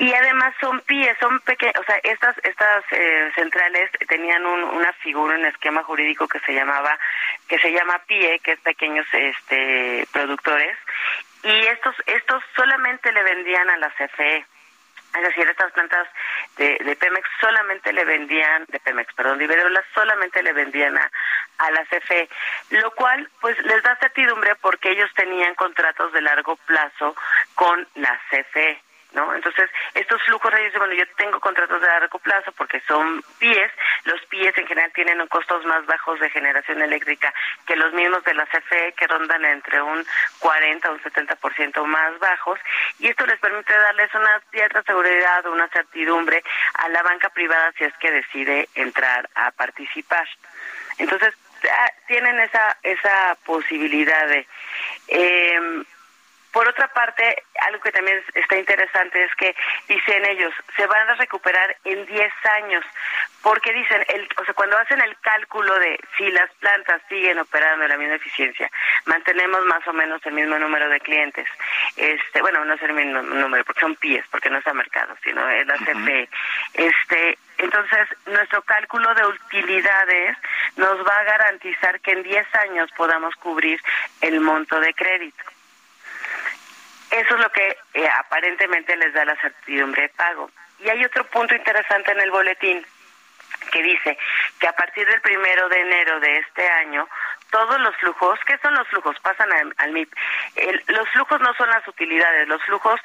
Y 0.00 0.14
además 0.14 0.54
son 0.58 0.80
PIE, 0.80 1.14
son 1.20 1.40
pequeñas, 1.40 1.74
o 1.78 1.84
sea, 1.84 1.96
estas 2.02 2.34
estas 2.38 2.84
eh, 2.90 3.30
centrales 3.34 3.90
tenían 4.08 4.46
un, 4.46 4.64
una 4.64 4.90
figura, 4.94 5.36
un 5.36 5.44
esquema 5.44 5.82
jurídico 5.82 6.26
que 6.26 6.40
se 6.40 6.54
llamaba, 6.54 6.98
que 7.46 7.58
se 7.58 7.70
llama 7.70 8.00
PIE, 8.06 8.38
que 8.38 8.52
es 8.52 8.60
pequeños 8.60 9.06
este 9.12 10.06
productores, 10.10 10.78
y 11.42 11.66
estos 11.66 11.94
estos 12.06 12.42
solamente 12.56 13.12
le 13.12 13.22
vendían 13.22 13.68
a 13.68 13.76
la 13.76 13.90
CFE. 13.90 14.46
Es 15.14 15.22
decir, 15.22 15.48
estas 15.48 15.72
plantas 15.72 16.06
de, 16.56 16.78
de 16.84 16.96
Pemex 16.96 17.28
solamente 17.40 17.92
le 17.92 18.04
vendían, 18.04 18.64
de 18.68 18.78
Pemex, 18.80 19.12
perdón, 19.14 19.38
de 19.38 19.44
Iberdrola 19.44 19.82
solamente 19.92 20.42
le 20.42 20.52
vendían 20.52 20.96
a, 20.96 21.10
a 21.58 21.70
la 21.72 21.84
CFE, 21.86 22.28
lo 22.70 22.90
cual 22.92 23.28
pues 23.40 23.58
les 23.64 23.82
da 23.82 23.96
certidumbre 23.96 24.54
porque 24.56 24.90
ellos 24.90 25.10
tenían 25.14 25.54
contratos 25.54 26.12
de 26.12 26.22
largo 26.22 26.56
plazo 26.56 27.16
con 27.54 27.86
la 27.96 28.20
CFE. 28.30 28.80
¿No? 29.12 29.34
Entonces, 29.34 29.68
estos 29.94 30.22
flujos 30.22 30.52
ellos 30.54 30.74
bueno, 30.78 30.94
yo 30.94 31.04
tengo 31.16 31.40
contratos 31.40 31.80
de 31.80 31.86
largo 31.86 32.18
plazo 32.20 32.52
porque 32.52 32.80
son 32.86 33.22
PIEs, 33.38 33.72
los 34.04 34.20
PIEs 34.26 34.56
en 34.56 34.66
general 34.68 34.92
tienen 34.92 35.26
costos 35.26 35.64
más 35.64 35.84
bajos 35.86 36.20
de 36.20 36.30
generación 36.30 36.80
eléctrica 36.80 37.34
que 37.66 37.74
los 37.74 37.92
mismos 37.92 38.22
de 38.24 38.34
la 38.34 38.46
CFE 38.46 38.94
que 38.96 39.08
rondan 39.08 39.44
entre 39.44 39.82
un 39.82 40.06
40 40.38 40.88
a 40.88 40.92
un 40.92 41.00
70% 41.02 41.84
más 41.84 42.18
bajos 42.20 42.60
y 43.00 43.08
esto 43.08 43.26
les 43.26 43.40
permite 43.40 43.72
darles 43.72 44.14
una 44.14 44.40
cierta 44.50 44.82
seguridad, 44.82 45.46
una 45.46 45.68
certidumbre 45.68 46.42
a 46.74 46.88
la 46.88 47.02
banca 47.02 47.30
privada 47.30 47.72
si 47.76 47.84
es 47.84 47.96
que 47.98 48.10
decide 48.12 48.68
entrar 48.74 49.28
a 49.34 49.50
participar. 49.50 50.28
Entonces, 50.98 51.34
ah, 51.64 51.90
tienen 52.06 52.38
esa 52.40 52.76
esa 52.82 53.36
posibilidad 53.44 54.26
de 54.28 54.46
eh, 55.08 55.84
por 56.52 56.66
otra 56.68 56.88
parte, 56.88 57.44
algo 57.66 57.80
que 57.80 57.92
también 57.92 58.18
es- 58.18 58.36
está 58.36 58.56
interesante 58.56 59.22
es 59.24 59.34
que 59.36 59.54
dicen 59.88 60.24
ellos, 60.24 60.52
se 60.76 60.86
van 60.86 61.08
a 61.10 61.14
recuperar 61.14 61.76
en 61.84 62.04
10 62.06 62.32
años, 62.56 62.84
porque 63.42 63.72
dicen, 63.72 64.04
el, 64.08 64.28
o 64.36 64.44
sea, 64.44 64.54
cuando 64.54 64.76
hacen 64.78 65.00
el 65.00 65.16
cálculo 65.20 65.78
de 65.78 65.98
si 66.18 66.30
las 66.30 66.50
plantas 66.54 67.00
siguen 67.08 67.38
operando 67.38 67.84
en 67.84 67.90
la 67.90 67.96
misma 67.96 68.16
eficiencia, 68.16 68.70
mantenemos 69.06 69.64
más 69.66 69.86
o 69.86 69.92
menos 69.92 70.24
el 70.26 70.32
mismo 70.32 70.58
número 70.58 70.88
de 70.88 71.00
clientes. 71.00 71.46
Este, 71.96 72.40
bueno, 72.42 72.64
no 72.64 72.74
es 72.74 72.82
el 72.82 72.92
mismo 72.92 73.22
número, 73.22 73.64
porque 73.64 73.80
son 73.80 73.96
pies, 73.96 74.24
porque 74.30 74.50
no 74.50 74.58
es 74.58 74.66
a 74.66 74.74
mercado, 74.74 75.16
sino 75.22 75.48
es 75.48 75.66
la 75.66 75.76
CFE. 75.78 76.28
Este, 76.74 77.38
entonces, 77.58 78.08
nuestro 78.26 78.62
cálculo 78.62 79.14
de 79.14 79.26
utilidades 79.26 80.36
nos 80.76 81.06
va 81.06 81.18
a 81.18 81.24
garantizar 81.24 82.00
que 82.00 82.12
en 82.12 82.22
10 82.22 82.54
años 82.56 82.90
podamos 82.96 83.34
cubrir 83.36 83.80
el 84.20 84.40
monto 84.40 84.80
de 84.80 84.92
crédito. 84.94 85.44
Eso 87.10 87.34
es 87.34 87.40
lo 87.40 87.50
que 87.50 87.76
eh, 87.94 88.08
aparentemente 88.18 88.96
les 88.96 89.12
da 89.12 89.24
la 89.24 89.36
certidumbre 89.36 90.02
de 90.02 90.08
pago. 90.10 90.50
Y 90.78 90.88
hay 90.88 91.04
otro 91.04 91.24
punto 91.24 91.54
interesante 91.54 92.12
en 92.12 92.20
el 92.20 92.30
boletín 92.30 92.84
que 93.72 93.82
dice 93.82 94.18
que 94.58 94.68
a 94.68 94.72
partir 94.72 95.06
del 95.06 95.20
primero 95.20 95.68
de 95.68 95.80
enero 95.80 96.20
de 96.20 96.38
este 96.38 96.68
año 96.68 97.08
todos 97.50 97.80
los 97.80 97.96
flujos, 97.96 98.38
¿qué 98.46 98.56
son 98.58 98.72
los 98.74 98.86
flujos? 98.86 99.18
Pasan 99.20 99.52
al, 99.52 99.74
al 99.78 99.90
MIP. 99.90 100.12
El- 100.54 100.84
los 100.86 101.08
flujos 101.10 101.40
no 101.40 101.52
son 101.54 101.68
las 101.68 101.86
utilidades, 101.88 102.46
los 102.46 102.62
flujos, 102.62 103.00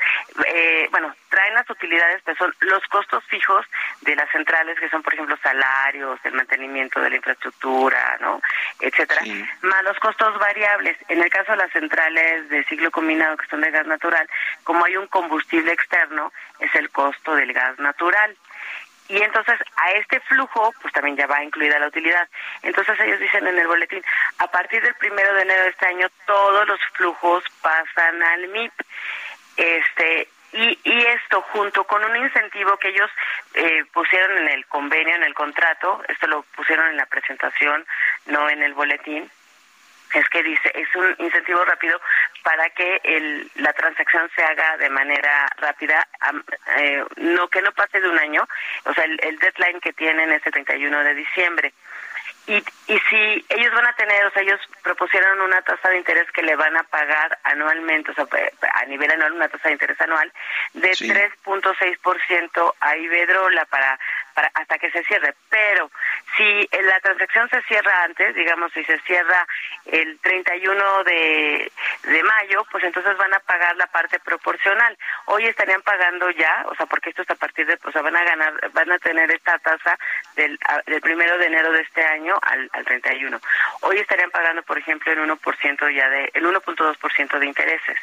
eh, 0.46 0.88
bueno, 0.92 1.16
traen 1.30 1.56
las 1.56 1.68
utilidades, 1.68 2.22
pero 2.24 2.38
son 2.38 2.54
los 2.60 2.84
costos 2.90 3.24
fijos 3.26 3.66
de 4.02 4.16
las 4.16 4.30
centrales, 4.30 4.80
que 4.80 4.88
son, 4.90 5.02
por 5.02 5.16
ejemplo, 5.16 5.36
salarios, 5.42 6.20
el 6.24 6.34
mantenimiento 6.34 7.02
de 7.02 7.10
la 7.10 7.16
infraestructura, 7.16 8.18
¿no? 8.20 8.40
Etcétera, 8.80 9.22
más 9.64 9.84
los 9.84 9.98
costos 10.00 10.38
variables. 10.38 10.96
En 11.08 11.24
el 11.24 11.30
caso 11.32 11.54
de 11.54 11.58
las 11.58 11.72
centrales 11.72 12.48
de 12.50 12.64
ciclo 12.66 12.92
combinado, 12.92 13.38
que 13.38 13.48
son 13.48 13.62
de 13.62 13.72
gas 13.72 13.88
natural, 13.88 14.30
como 14.64 14.86
hay 14.86 14.96
un 14.96 15.08
combustible 15.08 15.72
externo, 15.72 16.32
es 16.60 16.74
el 16.76 16.92
costo 16.92 17.34
del 17.34 17.52
gas 17.52 17.80
natural. 17.80 18.38
Y 19.08 19.22
entonces 19.22 19.60
a 19.76 19.92
este 19.92 20.20
flujo, 20.22 20.74
pues 20.82 20.94
también 20.94 21.16
ya 21.16 21.28
va 21.28 21.44
incluida 21.44 21.80
la 21.80 21.88
utilidad. 21.88 22.28
Entonces 22.64 23.00
ellos 23.00 23.20
dicen 23.20 23.46
en 23.46 23.58
el 23.58 23.68
boletín, 23.68 24.04
a 24.40 24.48
partir 24.48 24.82
del 24.82 24.96
primero 24.96 25.34
de 25.34 25.44
enero 25.44 25.64
de 25.64 25.70
este 25.70 25.86
año, 25.86 26.08
todos 26.26 26.68
los 26.68 26.80
flujos 26.94 27.44
pasan 27.62 28.24
al 28.24 28.48
MIP. 28.48 28.74
Este, 29.58 30.28
y, 30.54 30.80
y 30.84 31.06
esto 31.08 31.42
junto 31.54 31.84
con 31.84 32.04
un 32.04 32.16
incentivo 32.16 32.78
que 32.78 32.90
ellos 32.90 33.10
eh, 33.54 33.84
pusieron 33.94 34.38
en 34.38 34.50
el 34.50 34.66
convenio, 34.68 35.16
en 35.16 35.24
el 35.24 35.34
contrato, 35.34 36.02
esto 36.08 36.28
lo 36.28 36.44
pusieron 36.56 36.88
en 36.90 36.98
la 36.98 37.06
presentación, 37.06 37.86
no 38.26 38.50
en 38.50 38.64
el 38.64 38.74
boletín, 38.74 39.30
es 40.20 40.30
que 40.30 40.44
dice 40.44 40.72
es 40.74 40.94
un 40.96 41.16
incentivo 41.20 41.64
rápido 41.66 42.00
para 42.44 42.70
que 42.70 43.02
el, 43.04 43.50
la 43.56 43.74
transacción 43.74 44.30
se 44.36 44.44
haga 44.44 44.78
de 44.78 44.90
manera 44.90 45.48
rápida, 45.58 46.08
eh, 46.78 47.04
no 47.18 47.48
que 47.50 47.62
no 47.62 47.72
pase 47.72 48.00
de 48.00 48.10
un 48.10 48.18
año, 48.20 48.48
o 48.86 48.94
sea, 48.94 49.04
el, 49.06 49.20
el 49.24 49.38
deadline 49.40 49.80
que 49.82 49.94
tienen 49.94 50.32
es 50.32 50.46
el 50.46 50.52
31 50.52 51.04
de 51.04 51.14
diciembre. 51.16 51.74
Y, 52.48 52.58
y 52.58 53.00
si 53.10 53.46
ellos 53.50 53.74
van 53.74 53.88
a 53.88 53.94
tener, 53.94 54.24
o 54.28 54.30
sea, 54.32 54.44
ellos 54.44 54.60
propusieron 54.84 55.42
una 55.42 55.64
tasa 55.64 55.90
de 55.90 55.98
interés 55.98 56.32
que 56.32 56.44
le 56.44 56.56
van 56.56 56.78
a 56.78 56.84
pagar 56.84 57.40
anualmente, 57.44 58.12
o 58.12 58.14
sea, 58.14 58.26
a 58.76 58.86
nivel 58.86 59.10
anual 59.12 59.34
una 59.34 59.48
tasa 59.48 59.70
de 59.70 59.74
interés 59.74 60.00
anual 60.00 60.32
de 60.74 60.94
Sí. 60.94 61.10
3.6% 61.10 62.74
a 62.80 62.98
Iberdrola 62.98 63.66
para, 63.66 64.00
para 64.36 64.52
hasta 64.54 64.78
que 64.78 64.92
se 64.92 65.04
cierre. 65.06 65.34
Pero 65.50 65.90
si 66.38 66.70
la 66.84 67.00
transacción 67.00 67.50
se 67.50 67.62
cierra 67.64 68.04
antes, 68.04 68.36
digamos, 68.36 68.72
si 68.74 68.84
se 68.84 69.00
cierra 69.00 69.48
el 69.86 70.20
31 70.20 71.04
de, 71.06 71.72
de 72.04 72.24
mayo, 72.24 72.66
pues 72.72 72.84
entonces 72.84 73.18
van 73.18 73.34
a 73.34 73.40
pagar 73.40 73.76
la 73.78 73.88
parte 73.88 74.20
proporcional. 74.20 74.96
Hoy 75.26 75.46
estarían 75.46 75.82
pagando 75.82 76.30
ya, 76.32 76.66
o 76.68 76.76
sea, 76.76 76.86
porque 76.86 77.10
esto 77.10 77.24
es 77.24 77.30
a 77.30 77.36
partir 77.36 77.66
de, 77.66 77.80
o 77.84 77.92
sea, 77.92 78.02
van 78.02 78.16
a 78.16 78.24
ganar, 78.24 78.54
van 78.74 78.92
a 78.92 79.00
tener 79.00 79.32
esta 79.32 79.58
tasa 79.60 79.98
del, 80.36 80.60
del 80.86 81.02
primero 81.02 81.38
de 81.38 81.46
enero 81.46 81.72
de 81.72 81.82
este 81.82 82.04
año 82.04 82.38
al, 82.42 82.70
al 82.74 82.86
31. 82.86 83.40
Hoy 83.82 83.98
estarían 83.98 84.32
pagando, 84.32 84.62
por 84.64 84.78
ejemplo, 84.78 85.12
el 85.12 85.20
1% 85.20 85.96
ya 85.96 86.10
de, 86.10 86.32
el 86.34 86.46
1.2% 86.46 87.40
de 87.40 87.46
intereses. 87.46 87.98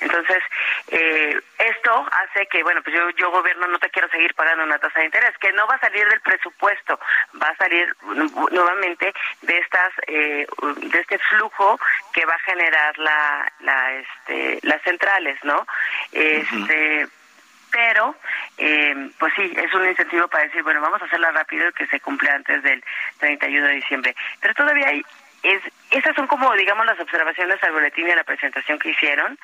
Entonces, 0.00 0.42
eh, 0.88 1.40
esto 1.58 2.06
hace 2.10 2.46
que, 2.46 2.62
bueno, 2.64 2.82
pues 2.82 2.96
yo, 2.96 3.08
yo 3.10 3.30
gobierno 3.30 3.68
no 3.68 3.78
te 3.78 3.90
quiero 3.90 4.08
seguir 4.08 4.34
pagando 4.34 4.64
una 4.64 4.78
tasa 4.78 4.98
de 5.00 5.06
interés, 5.06 5.36
que 5.38 5.52
no 5.52 5.66
va 5.68 5.74
a 5.74 5.80
salir 5.80 6.06
del 6.08 6.20
presupuesto, 6.20 6.98
va 7.40 7.48
a 7.48 7.56
salir 7.56 7.94
nu- 8.02 8.48
nuevamente 8.50 9.12
de 9.42 9.58
estas, 9.58 9.92
eh, 10.06 10.46
de 10.76 10.98
este 11.00 11.18
flujo 11.18 11.78
que 12.12 12.24
va 12.26 12.34
a 12.34 12.38
generar 12.40 12.98
la, 12.98 13.52
la, 13.60 13.92
este, 13.94 14.58
las 14.62 14.80
centrales, 14.82 15.38
¿no? 15.44 15.66
Este, 16.12 17.06
pero 17.70 18.16
eh, 18.56 19.10
pues 19.18 19.32
sí 19.36 19.52
es 19.54 19.74
un 19.74 19.86
incentivo 19.86 20.26
para 20.28 20.44
decir 20.44 20.62
bueno 20.62 20.80
vamos 20.80 21.02
a 21.02 21.04
hacerla 21.04 21.30
rápido 21.32 21.68
y 21.68 21.72
que 21.74 21.86
se 21.88 22.00
cumpla 22.00 22.32
antes 22.34 22.62
del 22.62 22.82
31 23.18 23.66
de 23.66 23.74
diciembre 23.74 24.16
pero 24.40 24.54
todavía 24.54 24.88
hay 24.88 25.04
es 25.42 25.62
esas 25.90 26.14
son 26.14 26.26
como 26.26 26.52
digamos 26.54 26.84
las 26.84 27.00
observaciones 27.00 27.62
al 27.62 27.72
boletín 27.72 28.06
y 28.08 28.10
a 28.10 28.16
la 28.16 28.24
presentación 28.24 28.78
que 28.78 28.90
hicieron. 28.90 29.38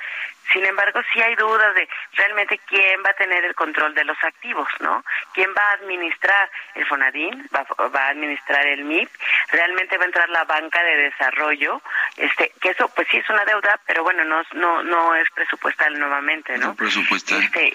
Sin 0.52 0.64
embargo 0.64 1.00
sí 1.12 1.22
hay 1.22 1.34
dudas 1.36 1.74
de 1.74 1.88
realmente 2.16 2.60
quién 2.68 3.02
va 3.04 3.10
a 3.10 3.14
tener 3.14 3.44
el 3.44 3.54
control 3.54 3.94
de 3.94 4.04
los 4.04 4.16
activos 4.22 4.68
no 4.80 5.04
quién 5.32 5.50
va 5.56 5.70
a 5.70 5.72
administrar 5.74 6.50
el 6.74 6.86
Fonadín 6.86 7.48
va, 7.54 7.66
va 7.88 8.06
a 8.06 8.08
administrar 8.10 8.66
el 8.66 8.84
MIP 8.84 9.08
realmente 9.50 9.96
va 9.96 10.04
a 10.04 10.06
entrar 10.06 10.28
la 10.28 10.44
banca 10.44 10.82
de 10.82 10.96
desarrollo 10.96 11.80
este 12.16 12.52
que 12.60 12.70
eso 12.70 12.88
pues 12.94 13.08
sí 13.10 13.16
es 13.16 13.28
una 13.30 13.44
deuda 13.44 13.80
pero 13.86 14.02
bueno 14.02 14.24
no 14.24 14.42
no 14.52 14.82
no 14.82 15.14
es 15.14 15.28
presupuestal 15.34 15.98
nuevamente 15.98 16.56
no 16.58 16.68
No 16.68 16.74
presupuestal. 16.74 17.42
este 17.42 17.74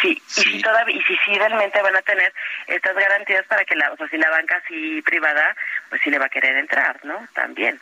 Sí, 0.00 0.10
y 0.10 0.30
si 0.30 0.62
todavía 0.62 0.96
y 0.96 1.02
si 1.02 1.16
sí 1.24 1.38
realmente 1.38 1.80
van 1.80 1.96
a 1.96 2.02
tener 2.02 2.32
estas 2.66 2.94
garantías 2.94 3.46
para 3.46 3.64
que 3.64 3.76
la, 3.76 3.92
o 3.92 3.96
sea, 3.96 4.08
si 4.08 4.18
la 4.18 4.30
banca 4.30 4.60
así 4.64 5.02
privada, 5.02 5.56
pues 5.88 6.00
sí 6.02 6.10
le 6.10 6.18
va 6.18 6.26
a 6.26 6.30
querer 6.30 6.56
entrar, 6.56 6.98
¿no? 7.04 7.26
También. 7.34 7.80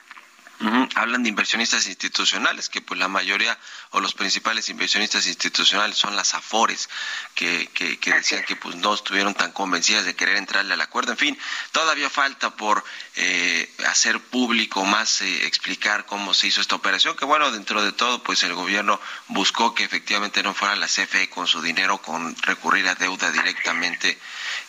Hablan 0.94 1.22
de 1.22 1.28
inversionistas 1.28 1.86
institucionales, 1.86 2.68
que 2.68 2.80
pues 2.80 2.98
la 2.98 3.08
mayoría 3.08 3.58
o 3.90 4.00
los 4.00 4.14
principales 4.14 4.68
inversionistas 4.68 5.26
institucionales 5.26 5.96
son 5.96 6.16
las 6.16 6.34
AFORES, 6.34 6.88
que, 7.34 7.68
que, 7.74 7.98
que 7.98 8.12
decían 8.12 8.44
que 8.44 8.56
pues 8.56 8.76
no 8.76 8.94
estuvieron 8.94 9.34
tan 9.34 9.52
convencidas 9.52 10.04
de 10.04 10.14
querer 10.14 10.36
entrarle 10.36 10.74
al 10.74 10.80
acuerdo. 10.80 11.12
En 11.12 11.18
fin, 11.18 11.38
todavía 11.72 12.08
falta 12.08 12.50
por 12.56 12.84
eh, 13.16 13.70
hacer 13.86 14.20
público 14.20 14.84
más, 14.84 15.20
eh, 15.22 15.46
explicar 15.46 16.06
cómo 16.06 16.34
se 16.34 16.46
hizo 16.46 16.60
esta 16.60 16.76
operación, 16.76 17.16
que 17.16 17.24
bueno, 17.24 17.50
dentro 17.50 17.82
de 17.82 17.92
todo 17.92 18.22
pues 18.22 18.42
el 18.42 18.54
gobierno 18.54 19.00
buscó 19.28 19.74
que 19.74 19.84
efectivamente 19.84 20.42
no 20.42 20.54
fuera 20.54 20.76
la 20.76 20.86
CFE 20.86 21.28
con 21.30 21.46
su 21.46 21.60
dinero, 21.62 21.98
con 21.98 22.34
recurrir 22.42 22.88
a 22.88 22.94
deuda 22.94 23.30
directamente 23.30 24.18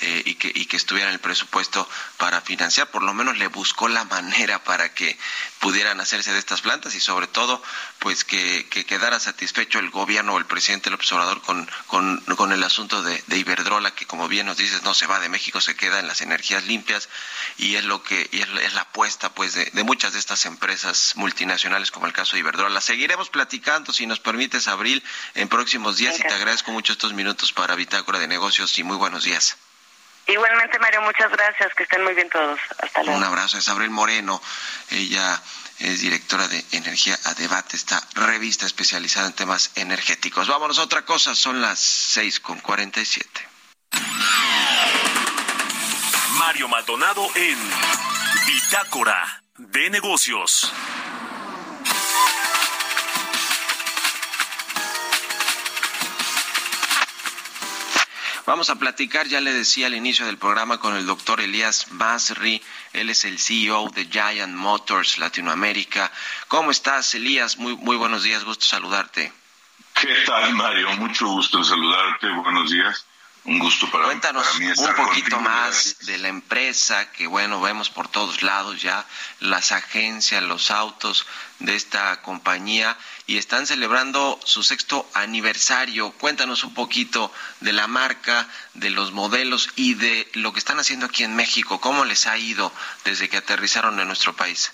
eh, 0.01 0.23
y, 0.25 0.35
que, 0.35 0.51
y 0.53 0.65
que 0.65 0.77
estuviera 0.77 1.07
en 1.09 1.13
el 1.13 1.19
presupuesto 1.19 1.87
para 2.17 2.41
financiar, 2.41 2.89
por 2.91 3.03
lo 3.03 3.13
menos 3.13 3.37
le 3.37 3.47
buscó 3.47 3.87
la 3.87 4.03
manera 4.05 4.63
para 4.63 4.93
que 4.93 5.17
pudieran 5.59 5.99
hacerse 5.99 6.31
de 6.33 6.39
estas 6.39 6.61
plantas 6.61 6.93
y 6.95 6.99
sobre 6.99 7.27
todo 7.27 7.61
pues 7.99 8.23
que, 8.23 8.67
que 8.69 8.85
quedara 8.85 9.19
satisfecho 9.19 9.79
el 9.79 9.89
gobierno 9.89 10.33
o 10.33 10.37
el 10.37 10.45
presidente 10.45 10.89
López 10.89 11.11
Obrador 11.13 11.41
con, 11.41 11.69
con, 11.87 12.19
con 12.35 12.51
el 12.51 12.63
asunto 12.63 13.01
de, 13.01 13.23
de 13.27 13.37
Iberdrola 13.37 13.91
que 13.95 14.05
como 14.05 14.27
bien 14.27 14.45
nos 14.45 14.57
dices 14.57 14.83
no 14.83 14.93
se 14.93 15.07
va 15.07 15.19
de 15.19 15.29
México 15.29 15.59
se 15.61 15.75
queda 15.75 15.99
en 15.99 16.07
las 16.07 16.21
energías 16.21 16.65
limpias 16.65 17.09
y 17.57 17.75
es 17.75 17.83
lo 17.85 18.03
que 18.03 18.29
y 18.31 18.41
es, 18.41 18.49
la- 18.49 18.61
es 18.61 18.73
la 18.73 18.81
apuesta 18.81 19.33
pues 19.33 19.53
de, 19.53 19.65
de 19.65 19.83
muchas 19.83 20.13
de 20.13 20.19
estas 20.19 20.45
empresas 20.45 21.13
multinacionales 21.15 21.89
como 21.91 22.05
el 22.05 22.13
caso 22.13 22.33
de 22.35 22.39
Iberdrola. 22.41 22.79
Seguiremos 22.81 23.29
platicando 23.29 23.91
si 23.91 24.05
nos 24.05 24.19
permites 24.19 24.67
Abril 24.67 25.03
en 25.33 25.47
próximos 25.49 25.97
días 25.97 26.19
y 26.19 26.21
te 26.23 26.33
agradezco 26.33 26.71
mucho 26.71 26.93
estos 26.93 27.13
minutos 27.13 27.53
para 27.53 27.75
Bitácora 27.75 28.19
de 28.19 28.27
Negocios 28.27 28.77
y 28.77 28.83
muy 28.83 28.97
buenos 28.97 29.23
días 29.23 29.57
Igualmente, 30.27 30.79
Mario, 30.79 31.01
muchas 31.01 31.31
gracias, 31.31 31.73
que 31.75 31.83
estén 31.83 32.03
muy 32.03 32.13
bien 32.13 32.29
todos. 32.29 32.59
Hasta 32.79 33.03
luego. 33.03 33.17
Un 33.17 33.23
abrazo, 33.23 33.57
es 33.57 33.67
Abril 33.69 33.91
Moreno. 33.91 34.41
Ella 34.89 35.41
es 35.79 36.01
directora 36.01 36.47
de 36.47 36.63
Energía 36.71 37.17
a 37.25 37.33
Debate, 37.33 37.75
esta 37.75 38.01
revista 38.15 38.65
especializada 38.65 39.27
en 39.27 39.33
temas 39.33 39.71
energéticos. 39.75 40.47
Vámonos 40.47 40.79
a 40.79 40.83
otra 40.83 41.05
cosa, 41.05 41.35
son 41.35 41.61
las 41.61 41.79
seis 41.79 42.39
con 42.39 42.59
cuarenta 42.59 43.01
y 43.01 43.05
siete. 43.05 43.47
Mario 46.37 46.67
Maldonado 46.67 47.27
en 47.35 47.57
Bitácora 48.47 49.43
de 49.57 49.89
Negocios. 49.89 50.71
Vamos 58.45 58.69
a 58.69 58.75
platicar, 58.75 59.27
ya 59.27 59.41
le 59.41 59.51
decía 59.51 59.87
al 59.87 59.95
inicio 59.95 60.27
del 60.27 60.37
programa, 60.37 60.77
con 60.77 60.95
el 60.95 61.07
doctor 61.07 61.41
Elías 61.41 61.91
Masri. 61.91 62.61
Él 62.93 63.09
es 63.09 63.25
el 63.25 63.39
CEO 63.39 63.89
de 63.89 64.05
Giant 64.05 64.53
Motors 64.53 65.17
Latinoamérica. 65.17 66.11
¿Cómo 66.47 66.69
estás, 66.69 67.15
Elías? 67.15 67.57
Muy, 67.57 67.75
muy 67.75 67.95
buenos 67.95 68.21
días, 68.21 68.43
gusto 68.43 68.65
saludarte. 68.65 69.33
¿Qué 69.99 70.13
tal, 70.27 70.53
Mario? 70.53 70.91
Mucho 70.97 71.27
gusto 71.27 71.63
saludarte. 71.63 72.29
Buenos 72.29 72.69
días. 72.69 73.07
Un 73.45 73.59
gusto 73.59 73.89
para, 73.91 74.05
Cuéntanos 74.05 74.43
para 74.43 74.59
mí 74.59 74.65
un 74.65 74.71
estar 74.71 74.95
poquito 74.95 75.35
contigo. 75.35 75.41
más 75.41 75.97
de 75.99 76.17
la 76.17 76.29
empresa 76.29 77.11
que, 77.11 77.27
bueno, 77.27 77.61
vemos 77.61 77.91
por 77.91 78.07
todos 78.07 78.41
lados 78.41 78.81
ya, 78.81 79.05
las 79.39 79.71
agencias, 79.71 80.41
los 80.41 80.71
autos 80.71 81.27
de 81.59 81.75
esta 81.75 82.21
compañía 82.23 82.97
y 83.27 83.37
están 83.37 83.67
celebrando 83.67 84.39
su 84.43 84.63
sexto 84.63 85.07
aniversario. 85.13 86.11
Cuéntanos 86.13 86.63
un 86.63 86.73
poquito 86.73 87.31
de 87.59 87.71
la 87.71 87.85
marca, 87.85 88.47
de 88.73 88.89
los 88.89 89.11
modelos 89.11 89.69
y 89.75 89.93
de 89.93 90.27
lo 90.33 90.51
que 90.51 90.59
están 90.59 90.79
haciendo 90.79 91.05
aquí 91.05 91.23
en 91.23 91.35
México. 91.35 91.79
¿Cómo 91.79 92.03
les 92.03 92.25
ha 92.25 92.37
ido 92.37 92.73
desde 93.03 93.29
que 93.29 93.37
aterrizaron 93.37 93.99
en 93.99 94.07
nuestro 94.07 94.33
país? 94.35 94.71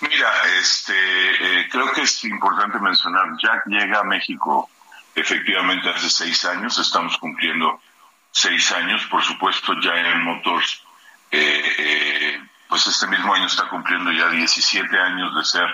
Mira, 0.00 0.30
este, 0.58 1.60
eh, 1.60 1.68
creo 1.70 1.92
que 1.92 2.02
es 2.02 2.24
importante 2.24 2.78
mencionar, 2.78 3.26
Jack 3.42 3.66
llega 3.66 4.00
a 4.00 4.04
México 4.04 4.70
efectivamente 5.14 5.88
hace 5.88 6.10
seis 6.10 6.44
años, 6.44 6.78
estamos 6.78 7.16
cumpliendo 7.18 7.80
seis 8.30 8.70
años, 8.72 9.04
por 9.06 9.22
supuesto 9.22 9.74
Giant 9.80 10.22
Motors, 10.22 10.82
eh, 11.30 11.74
eh, 11.78 12.42
pues 12.68 12.86
este 12.86 13.06
mismo 13.08 13.34
año 13.34 13.46
está 13.46 13.68
cumpliendo 13.68 14.12
ya 14.12 14.28
17 14.28 14.98
años 14.98 15.34
de 15.34 15.44
ser 15.44 15.66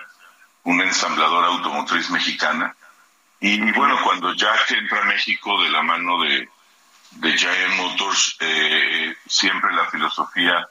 una 0.64 0.84
ensambladora 0.84 1.48
automotriz 1.48 2.10
mexicana. 2.10 2.74
Y, 3.38 3.60
bueno, 3.72 3.98
cuando 4.02 4.32
Jack 4.34 4.70
entra 4.72 5.02
a 5.02 5.04
México 5.04 5.62
de 5.62 5.70
la 5.70 5.82
mano 5.82 6.22
de, 6.22 6.48
de 7.12 7.38
Giant 7.38 7.76
Motors, 7.76 8.36
eh, 8.40 9.14
siempre 9.26 9.74
la 9.74 9.84
filosofía 9.90 10.66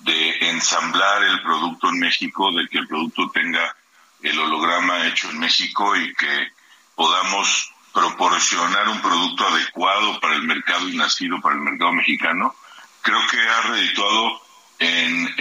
de 0.00 0.48
ensamblar 0.48 1.22
el 1.22 1.42
producto 1.42 1.90
en 1.90 1.98
México, 1.98 2.50
de 2.52 2.66
que 2.68 2.78
el 2.78 2.88
producto 2.88 3.30
tenga 3.30 3.76
el 4.22 4.38
holograma 4.38 5.06
hecho 5.06 5.30
en 5.30 5.38
México 5.38 5.94
y 5.96 6.14
que 6.14 6.52
podamos 6.94 7.72
proporcionar 7.96 8.90
un 8.90 9.00
producto 9.00 9.48
adecuado 9.48 10.20
para 10.20 10.34
el 10.34 10.42
mercado 10.42 10.86
y 10.86 10.98
nacido 10.98 11.40
para 11.40 11.54
el 11.54 11.62
mercado 11.62 11.94
mexicano, 11.94 12.54
creo 13.00 13.26
que 13.30 13.40
ha 13.40 13.62
redituado 13.62 14.42
en, 14.78 15.34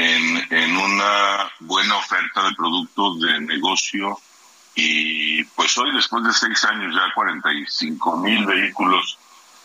en, 0.50 0.78
una 0.78 1.52
buena 1.60 1.98
oferta 1.98 2.48
de 2.48 2.56
productos 2.56 3.20
de 3.20 3.42
negocio 3.42 4.18
y 4.74 5.44
pues 5.44 5.78
hoy 5.78 5.94
después 5.94 6.24
de 6.24 6.32
seis 6.32 6.64
años 6.64 6.96
ya 6.96 7.14
45 7.14 8.18
mil 8.20 8.46
vehículos 8.46 9.20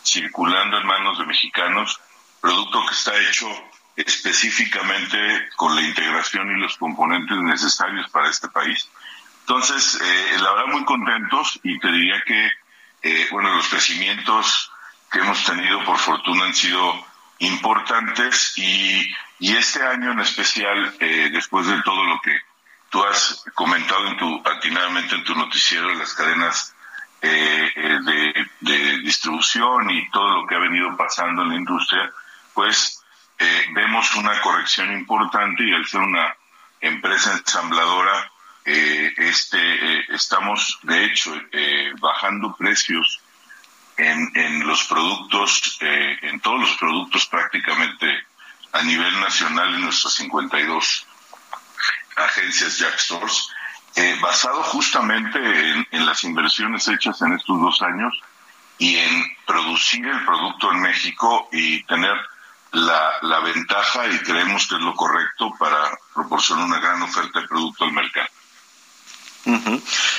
circulando 0.05 0.79
en 0.79 0.87
manos 0.87 1.17
de 1.17 1.27
mexicanos, 1.27 2.01
producto 2.41 2.87
que 2.87 2.95
está 2.95 3.13
hecho 3.21 3.47
específicamente 3.95 5.49
con 5.55 5.77
la 5.77 5.83
integración 5.83 6.57
y 6.57 6.61
los 6.61 6.77
componentes 6.77 7.37
necesarios 7.37 8.11
para 8.11 8.31
este 8.31 8.49
país. 8.49 8.89
Entonces, 9.43 9.97
eh, 10.03 10.39
la 10.41 10.53
verdad 10.55 10.73
muy 10.73 10.85
contentos 10.85 11.61
y 11.63 11.79
te 11.79 11.93
diría 11.93 12.21
que, 12.27 12.51
eh, 13.03 13.29
bueno, 13.31 13.55
los 13.55 13.69
crecimientos 13.69 14.71
que 15.11 15.21
hemos 15.21 15.45
tenido 15.45 15.85
por 15.85 15.99
fortuna 15.99 16.47
han 16.47 16.55
sido 16.55 17.07
importantes 17.39 18.57
y, 18.57 19.13
y 19.39 19.57
este 19.57 19.83
año 19.83 20.13
en 20.13 20.21
especial, 20.21 20.95
eh, 21.01 21.31
después 21.33 21.67
de 21.67 21.83
todo 21.83 22.05
lo 22.05 22.21
que 22.21 22.39
tú 22.91 23.03
has 23.05 23.45
comentado 23.55 24.07
en 24.09 24.17
tu, 24.17 24.43
atinadamente 24.45 25.15
en 25.15 25.25
tu 25.25 25.35
noticiero, 25.35 25.95
las 25.95 26.13
cadenas 26.15 26.75
eh, 27.23 27.71
eh, 27.75 27.99
de, 28.03 28.51
de 28.61 28.99
distribución 28.99 29.91
y 29.91 30.11
todo 30.11 30.41
lo 30.41 30.47
que 30.47 30.55
ha 30.55 30.59
venido 30.59 30.97
pasando 30.97 31.43
en 31.43 31.51
la 31.51 31.55
industria, 31.57 32.11
pues 32.55 33.03
eh, 33.39 33.67
vemos 33.75 34.15
una 34.17 34.41
corrección 34.41 34.93
importante 34.93 35.63
y 35.63 35.73
al 35.73 35.87
ser 35.87 36.01
una 36.01 36.35
empresa 36.81 37.33
ensambladora, 37.33 38.31
eh, 38.73 39.13
este, 39.17 39.59
eh, 39.59 40.05
estamos 40.11 40.79
de 40.83 41.05
hecho 41.05 41.35
eh, 41.51 41.93
bajando 41.99 42.55
precios 42.55 43.21
en, 43.97 44.31
en 44.35 44.65
los 44.65 44.85
productos, 44.85 45.77
en 45.81 46.39
todos 46.41 46.61
los 46.61 46.77
productos 46.77 47.27
prácticamente 47.27 48.07
a 48.73 48.83
nivel 48.83 49.21
nacional 49.21 49.75
en 49.75 49.83
nuestras 49.83 50.15
52 50.15 51.07
agencias 52.17 52.79
Jack 52.79 52.97
Stores 52.99 53.51
basado 54.23 54.63
justamente 54.63 55.39
en, 55.91 56.07
las 56.07 56.25
inversiones 56.25 56.89
hechas 56.89 57.21
en 57.21 57.35
estos 57.35 57.61
dos 57.61 57.83
años 57.83 58.15
y 58.79 58.97
en 58.97 59.37
producir 59.47 60.07
el 60.07 60.25
producto 60.25 60.73
en 60.73 60.81
México 60.81 61.49
y 61.53 61.83
tener 61.83 62.17
la 62.73 63.41
ventaja 63.41 64.07
y 64.07 64.19
creemos 64.21 64.67
que 64.67 64.77
es 64.77 64.81
lo 64.81 64.95
correcto 64.95 65.53
para 65.59 65.91
proporcionar 66.15 66.65
una 66.65 66.79
gran 66.79 67.03
oferta 67.03 67.41
de 67.41 67.49
producto 67.49 67.85
al 67.85 67.93
mercado. 67.93 68.29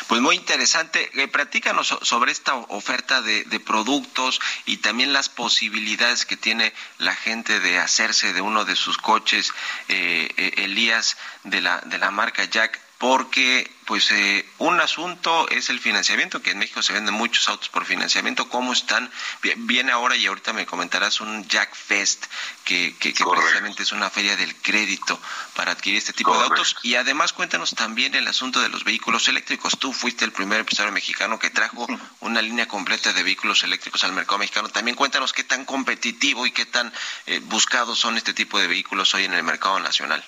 Pues 0.07 0.21
muy 0.21 0.35
interesante. 0.35 1.09
Eh, 1.21 1.27
platícanos 1.27 1.87
so- 1.87 2.03
sobre 2.03 2.31
esta 2.31 2.55
oferta 2.55 3.21
de, 3.21 3.43
de 3.45 3.59
productos 3.59 4.39
y 4.65 4.77
también 4.77 5.13
las 5.13 5.29
posibilidades 5.29 6.25
que 6.25 6.37
tiene 6.37 6.73
la 6.97 7.15
gente 7.15 7.59
de 7.59 7.77
hacerse 7.77 8.33
de 8.33 8.41
uno 8.41 8.65
de 8.65 8.75
sus 8.75 8.97
coches, 8.97 9.51
eh, 9.89 10.29
eh, 10.37 10.53
Elías, 10.57 11.17
de 11.43 11.61
la, 11.61 11.79
de 11.81 11.97
la 11.97 12.11
marca 12.11 12.43
Jack, 12.45 12.79
porque 13.01 13.67
pues 13.85 14.11
eh, 14.11 14.47
un 14.59 14.79
asunto 14.79 15.49
es 15.49 15.71
el 15.71 15.79
financiamiento, 15.79 16.41
que 16.43 16.51
en 16.51 16.59
México 16.59 16.83
se 16.83 16.93
venden 16.93 17.15
muchos 17.15 17.49
autos 17.49 17.67
por 17.67 17.83
financiamiento. 17.83 18.47
¿Cómo 18.47 18.71
están? 18.73 19.09
Vi- 19.41 19.55
Viene 19.57 19.91
ahora 19.91 20.15
y 20.15 20.27
ahorita 20.27 20.53
me 20.53 20.67
comentarás 20.67 21.19
un 21.19 21.45
Jack 21.49 21.73
Fest, 21.75 22.25
que, 22.63 22.95
que, 22.99 23.11
que 23.11 23.23
precisamente 23.41 23.81
es 23.81 23.91
una 23.91 24.11
feria 24.11 24.37
del 24.37 24.55
crédito 24.55 25.19
para 25.55 25.71
adquirir 25.71 25.97
este 25.97 26.13
tipo 26.13 26.31
de 26.37 26.43
autos. 26.43 26.75
Y 26.83 26.93
además 26.93 27.33
cuéntanos 27.33 27.73
también 27.73 28.13
el 28.13 28.27
asunto 28.27 28.61
de 28.61 28.69
los 28.69 28.83
vehículos 28.83 29.27
eléctricos. 29.27 29.79
Tú 29.79 29.91
fuiste 29.93 30.23
el 30.23 30.31
primer 30.31 30.59
empresario 30.59 30.91
mexicano 30.91 31.39
que 31.39 31.49
trajo 31.49 31.87
una 32.19 32.41
línea 32.43 32.67
completa 32.67 33.11
de 33.13 33.23
vehículos 33.23 33.63
eléctricos 33.63 34.03
al 34.03 34.13
mercado 34.13 34.37
mexicano. 34.37 34.69
También 34.69 34.95
cuéntanos 34.95 35.33
qué 35.33 35.43
tan 35.43 35.65
competitivo 35.65 36.45
y 36.45 36.51
qué 36.51 36.67
tan 36.67 36.93
eh, 37.25 37.39
buscados 37.45 37.97
son 37.97 38.15
este 38.15 38.35
tipo 38.35 38.59
de 38.59 38.67
vehículos 38.67 39.13
hoy 39.15 39.25
en 39.25 39.33
el 39.33 39.41
mercado 39.43 39.79
nacional. 39.79 40.23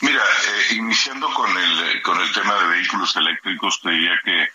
Mira, 0.00 0.22
eh, 0.22 0.74
iniciando 0.76 1.32
con 1.34 1.50
el, 1.56 2.02
con 2.02 2.18
el 2.20 2.32
tema 2.32 2.54
de 2.54 2.68
vehículos 2.68 3.14
eléctricos, 3.16 3.80
te 3.82 3.90
diría 3.90 4.18
que 4.24 4.48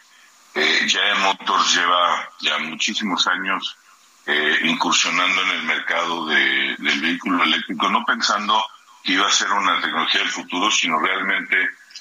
eh, 0.55 0.87
Giant 0.87 1.19
Motors 1.19 1.75
lleva 1.75 2.29
ya 2.39 2.57
muchísimos 2.59 3.27
años 3.27 3.77
eh, 4.25 4.59
incursionando 4.63 5.41
en 5.43 5.49
el 5.49 5.63
mercado 5.63 6.25
de- 6.25 6.75
del 6.79 6.99
vehículo 7.01 7.43
eléctrico, 7.43 7.89
no 7.89 8.03
pensando 8.05 8.63
que 9.03 9.13
iba 9.13 9.27
a 9.27 9.31
ser 9.31 9.51
una 9.51 9.79
tecnología 9.81 10.21
del 10.21 10.31
futuro, 10.31 10.71
sino 10.71 10.97
realmente 10.99 11.55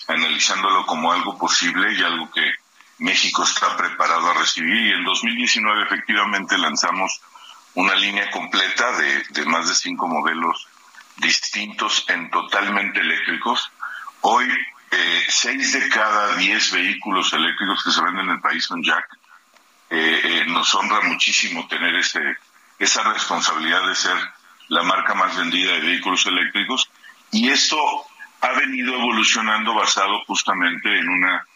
analizándolo 0.09 0.87
como 0.87 1.13
algo 1.13 1.37
posible 1.37 1.93
y 1.93 2.03
algo 2.03 2.31
que 2.31 2.51
México 2.99 3.43
está 3.45 3.77
preparado 3.77 4.31
a 4.31 4.35
recibir. 4.35 4.87
Y 4.87 4.93
en 4.93 5.05
2019 5.05 5.83
efectivamente 5.83 6.57
lanzamos 6.57 7.21
una 7.75 7.95
línea 7.95 8.31
completa 8.31 8.93
de, 8.93 9.23
de 9.31 9.45
más 9.45 9.69
de 9.69 9.75
cinco 9.75 10.09
modelos 10.09 10.67
distintos 11.17 12.05
en 12.09 12.31
totalmente 12.31 13.01
eléctricos. 13.01 13.71
Hoy, 14.23 14.49
eh, 14.91 15.25
seis 15.29 15.73
de 15.73 15.89
cada 15.89 16.37
diez 16.37 16.73
vehículos 16.73 17.33
eléctricos 17.33 17.83
que 17.85 17.91
se 17.91 18.03
venden 18.03 18.27
en 18.27 18.33
el 18.33 18.41
país 18.41 18.65
son 18.65 18.83
Jack. 18.83 19.07
Eh, 19.91 20.21
eh, 20.25 20.45
nos 20.47 20.75
honra 20.75 21.01
muchísimo 21.03 21.67
tener 21.69 21.95
ese, 21.97 22.21
esa 22.79 23.03
responsabilidad 23.13 23.87
de 23.87 23.95
ser 23.95 24.17
la 24.69 24.83
marca 24.83 25.15
más 25.15 25.37
vendida 25.37 25.73
de 25.73 25.81
vehículos 25.81 26.27
eléctricos. 26.27 26.91
Y 27.31 27.51
esto 27.51 27.77
ha 28.41 28.53
venido 28.53 28.95
evolucionando 28.95 29.75
basado 29.75 30.23
justamente 30.27 30.99
en 30.99 31.09
una 31.09 31.47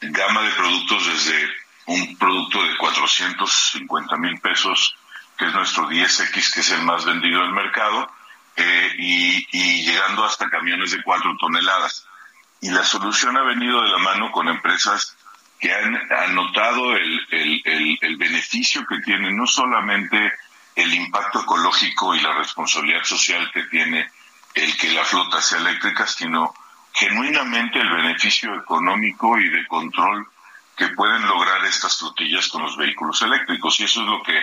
gama 0.00 0.42
de 0.42 0.50
productos 0.50 1.06
desde 1.06 1.50
un 1.86 2.16
producto 2.16 2.62
de 2.62 2.76
450 2.76 4.16
mil 4.16 4.38
pesos, 4.40 4.96
que 5.38 5.46
es 5.46 5.54
nuestro 5.54 5.88
10X, 5.88 6.52
que 6.52 6.60
es 6.60 6.70
el 6.70 6.82
más 6.82 7.04
vendido 7.04 7.42
del 7.42 7.52
mercado, 7.52 8.10
eh, 8.56 8.94
y, 8.98 9.82
llegando 9.84 10.24
hasta 10.24 10.48
camiones 10.48 10.90
de 10.92 11.02
4 11.02 11.36
toneladas. 11.38 12.06
Y 12.60 12.70
la 12.70 12.84
solución 12.84 13.36
ha 13.36 13.42
venido 13.42 13.82
de 13.82 13.90
la 13.90 13.98
mano 13.98 14.32
con 14.32 14.48
empresas 14.48 15.16
que 15.60 15.72
han 15.72 15.94
anotado 16.12 16.96
el, 16.96 17.26
el, 17.30 17.62
el, 17.64 17.98
el 18.00 18.16
beneficio 18.16 18.86
que 18.86 18.98
tiene, 19.00 19.32
no 19.32 19.46
solamente 19.46 20.32
el 20.74 20.92
impacto 20.92 21.40
ecológico 21.40 22.14
y 22.14 22.20
la 22.20 22.34
responsabilidad 22.34 23.04
social 23.04 23.50
que 23.52 23.62
tiene 23.64 24.10
el 24.54 24.76
que 24.76 24.90
la 24.90 25.04
flota 25.04 25.40
sea 25.40 25.58
eléctrica, 25.58 26.06
sino 26.06 26.54
genuinamente 26.92 27.78
el 27.78 27.90
beneficio 27.90 28.54
económico 28.54 29.38
y 29.38 29.48
de 29.50 29.66
control 29.66 30.26
que 30.76 30.88
pueden 30.88 31.26
lograr 31.26 31.64
estas 31.64 31.98
flotillas 31.98 32.48
con 32.48 32.62
los 32.62 32.76
vehículos 32.76 33.20
eléctricos. 33.22 33.80
Y 33.80 33.84
eso 33.84 34.02
es 34.02 34.08
lo 34.08 34.22
que 34.22 34.38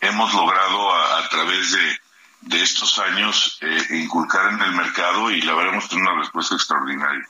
hemos 0.00 0.34
logrado 0.34 0.94
a 0.94 1.28
través 1.28 1.72
de, 1.72 2.01
de 2.42 2.62
estos 2.62 2.98
años 2.98 3.58
eh, 3.60 3.86
inculcar 3.90 4.52
en 4.52 4.60
el 4.60 4.72
mercado 4.72 5.30
y 5.30 5.40
la 5.42 5.54
verdad 5.54 5.72
hemos 5.72 5.88
tenido 5.88 6.10
una 6.10 6.20
respuesta 6.20 6.54
extraordinaria. 6.54 7.26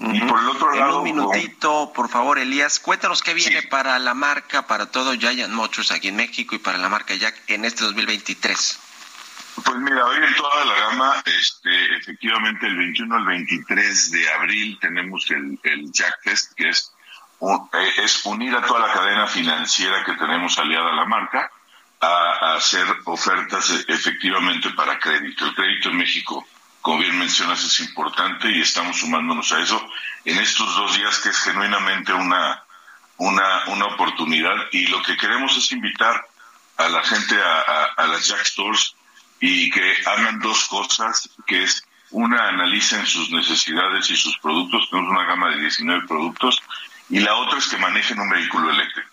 Y 0.00 0.20
por 0.20 0.38
el 0.38 0.48
otro 0.48 0.72
en 0.72 0.80
lado, 0.80 0.98
un 0.98 1.04
minutito, 1.04 1.92
por 1.94 2.08
favor, 2.08 2.38
Elías, 2.38 2.78
cuéntanos 2.78 3.22
qué 3.22 3.34
viene 3.34 3.62
para 3.62 3.98
la 3.98 4.14
marca, 4.14 4.66
para 4.66 4.86
todo 4.86 5.14
Giant 5.14 5.52
Motors 5.52 5.90
aquí 5.90 6.08
en 6.08 6.16
México 6.16 6.54
y 6.54 6.58
para 6.58 6.78
la 6.78 6.88
marca 6.88 7.14
Jack 7.14 7.34
en 7.48 7.64
este 7.64 7.84
2023. 7.84 8.78
Pues 9.64 9.76
mira, 9.78 10.06
hoy 10.06 10.16
en 10.24 10.34
toda 10.34 10.64
la 10.64 10.74
gama, 10.74 11.22
este, 11.26 11.96
efectivamente 11.96 12.66
el 12.66 12.76
21 12.76 13.16
al 13.16 13.24
23 13.26 14.10
de 14.12 14.30
abril 14.32 14.78
tenemos 14.80 15.30
el, 15.30 15.58
el 15.64 15.92
Jack 15.92 16.14
Fest, 16.22 16.52
que 16.54 16.68
es, 16.70 16.92
un- 17.40 17.68
eh, 17.72 17.92
es 17.98 18.24
unir 18.24 18.54
a 18.54 18.62
toda 18.62 18.86
la 18.86 18.92
cadena 18.94 19.26
financiera 19.26 20.04
que 20.04 20.14
tenemos 20.14 20.56
aliada 20.58 20.90
a 20.92 20.94
la 20.96 21.04
marca 21.06 21.50
a, 22.02 22.54
hacer 22.56 22.84
ofertas 23.06 23.70
eh, 23.70 23.84
efectivamente 23.88 24.70
para 24.70 24.98
crédito. 24.98 25.46
El 25.46 25.54
crédito 25.54 25.88
en 25.90 25.96
México, 25.98 26.46
como 26.80 26.98
bien 26.98 27.18
mencionas, 27.18 27.62
es 27.64 27.80
importante 27.80 28.50
y 28.50 28.60
estamos 28.60 28.98
sumándonos 28.98 29.50
a 29.52 29.60
eso 29.60 29.80
en 30.24 30.38
estos 30.38 30.74
dos 30.76 30.96
días 30.96 31.18
que 31.20 31.30
es 31.30 31.38
genuinamente 31.38 32.12
una, 32.12 32.62
una, 33.16 33.64
una 33.68 33.86
oportunidad 33.86 34.54
y 34.72 34.86
lo 34.88 35.00
que 35.02 35.16
queremos 35.16 35.56
es 35.56 35.72
invitar 35.72 36.20
a 36.76 36.88
la 36.88 37.02
gente 37.02 37.36
a, 37.40 37.60
a- 37.60 37.84
a 37.96 38.06
las 38.08 38.26
Jack 38.28 38.44
Stores 38.44 38.94
y 39.40 39.70
que 39.70 39.94
hagan 40.06 40.38
dos 40.40 40.66
cosas, 40.68 41.28
que 41.46 41.62
es 41.64 41.84
una, 42.10 42.48
analicen 42.48 43.04
sus 43.06 43.30
necesidades 43.30 44.08
y 44.10 44.16
sus 44.16 44.36
productos, 44.38 44.88
tenemos 44.90 45.10
una 45.10 45.24
gama 45.24 45.48
de 45.50 45.60
19 45.60 46.06
productos, 46.06 46.62
y 47.10 47.18
la 47.20 47.34
otra 47.34 47.58
es 47.58 47.66
que 47.66 47.76
manejen 47.78 48.20
un 48.20 48.28
vehículo 48.30 48.70
eléctrico. 48.70 49.11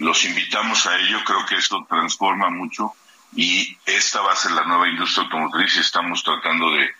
Los 0.00 0.24
invitamos 0.24 0.86
a 0.86 0.96
ello, 0.98 1.22
creo 1.24 1.44
que 1.46 1.56
esto 1.56 1.84
transforma 1.88 2.50
mucho 2.50 2.94
y 3.34 3.76
esta 3.84 4.20
va 4.20 4.32
a 4.32 4.36
ser 4.36 4.52
la 4.52 4.64
nueva 4.64 4.88
industria 4.88 5.24
automotriz 5.24 5.76
y 5.76 5.80
estamos 5.80 6.22
tratando 6.22 6.70
de, 6.72 6.94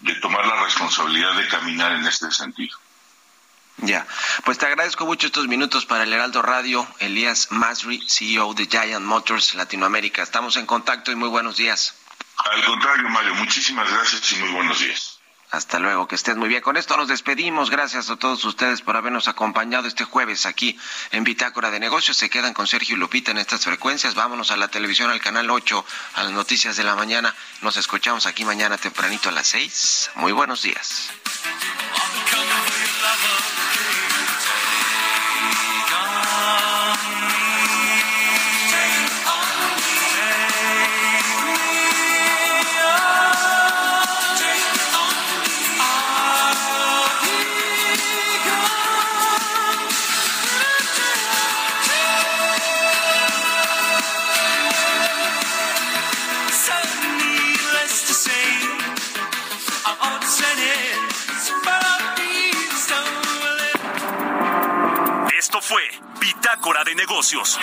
de 0.00 0.14
tomar 0.16 0.46
la 0.46 0.62
responsabilidad 0.62 1.34
de 1.34 1.48
caminar 1.48 1.92
en 1.92 2.06
este 2.06 2.30
sentido. 2.30 2.76
Ya, 3.78 4.06
pues 4.44 4.58
te 4.58 4.66
agradezco 4.66 5.06
mucho 5.06 5.26
estos 5.26 5.48
minutos 5.48 5.86
para 5.86 6.04
el 6.04 6.12
Heraldo 6.12 6.42
Radio, 6.42 6.86
Elías 7.00 7.48
Masri, 7.50 8.00
CEO 8.06 8.54
de 8.54 8.66
Giant 8.66 9.04
Motors 9.04 9.54
Latinoamérica. 9.54 10.22
Estamos 10.22 10.56
en 10.56 10.66
contacto 10.66 11.10
y 11.10 11.16
muy 11.16 11.28
buenos 11.28 11.56
días. 11.56 11.94
Al 12.36 12.64
contrario, 12.64 13.08
Mario, 13.08 13.34
muchísimas 13.34 13.90
gracias 13.90 14.32
y 14.32 14.36
muy 14.36 14.50
buenos 14.50 14.78
días. 14.78 15.11
Hasta 15.52 15.78
luego, 15.78 16.08
que 16.08 16.14
estés 16.14 16.34
muy 16.34 16.48
bien. 16.48 16.62
Con 16.62 16.78
esto 16.78 16.96
nos 16.96 17.08
despedimos. 17.08 17.68
Gracias 17.68 18.08
a 18.08 18.16
todos 18.16 18.42
ustedes 18.46 18.80
por 18.80 18.96
habernos 18.96 19.28
acompañado 19.28 19.86
este 19.86 20.04
jueves 20.04 20.46
aquí 20.46 20.78
en 21.10 21.24
Bitácora 21.24 21.70
de 21.70 21.78
Negocios. 21.78 22.16
Se 22.16 22.30
quedan 22.30 22.54
con 22.54 22.66
Sergio 22.66 22.96
Lupita 22.96 23.32
en 23.32 23.36
estas 23.36 23.62
frecuencias. 23.62 24.14
Vámonos 24.14 24.50
a 24.50 24.56
la 24.56 24.68
televisión, 24.68 25.10
al 25.10 25.20
canal 25.20 25.50
8, 25.50 25.84
a 26.14 26.22
las 26.22 26.32
noticias 26.32 26.78
de 26.78 26.84
la 26.84 26.96
mañana. 26.96 27.34
Nos 27.60 27.76
escuchamos 27.76 28.24
aquí 28.24 28.46
mañana 28.46 28.78
tempranito 28.78 29.28
a 29.28 29.32
las 29.32 29.46
6. 29.48 30.12
Muy 30.14 30.32
buenos 30.32 30.62
días. 30.62 31.10
Fue 65.62 65.80
Bitácora 66.20 66.82
de 66.82 66.92
Negocios 66.96 67.56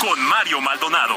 con 0.00 0.20
Mario 0.20 0.60
Maldonado. 0.60 1.16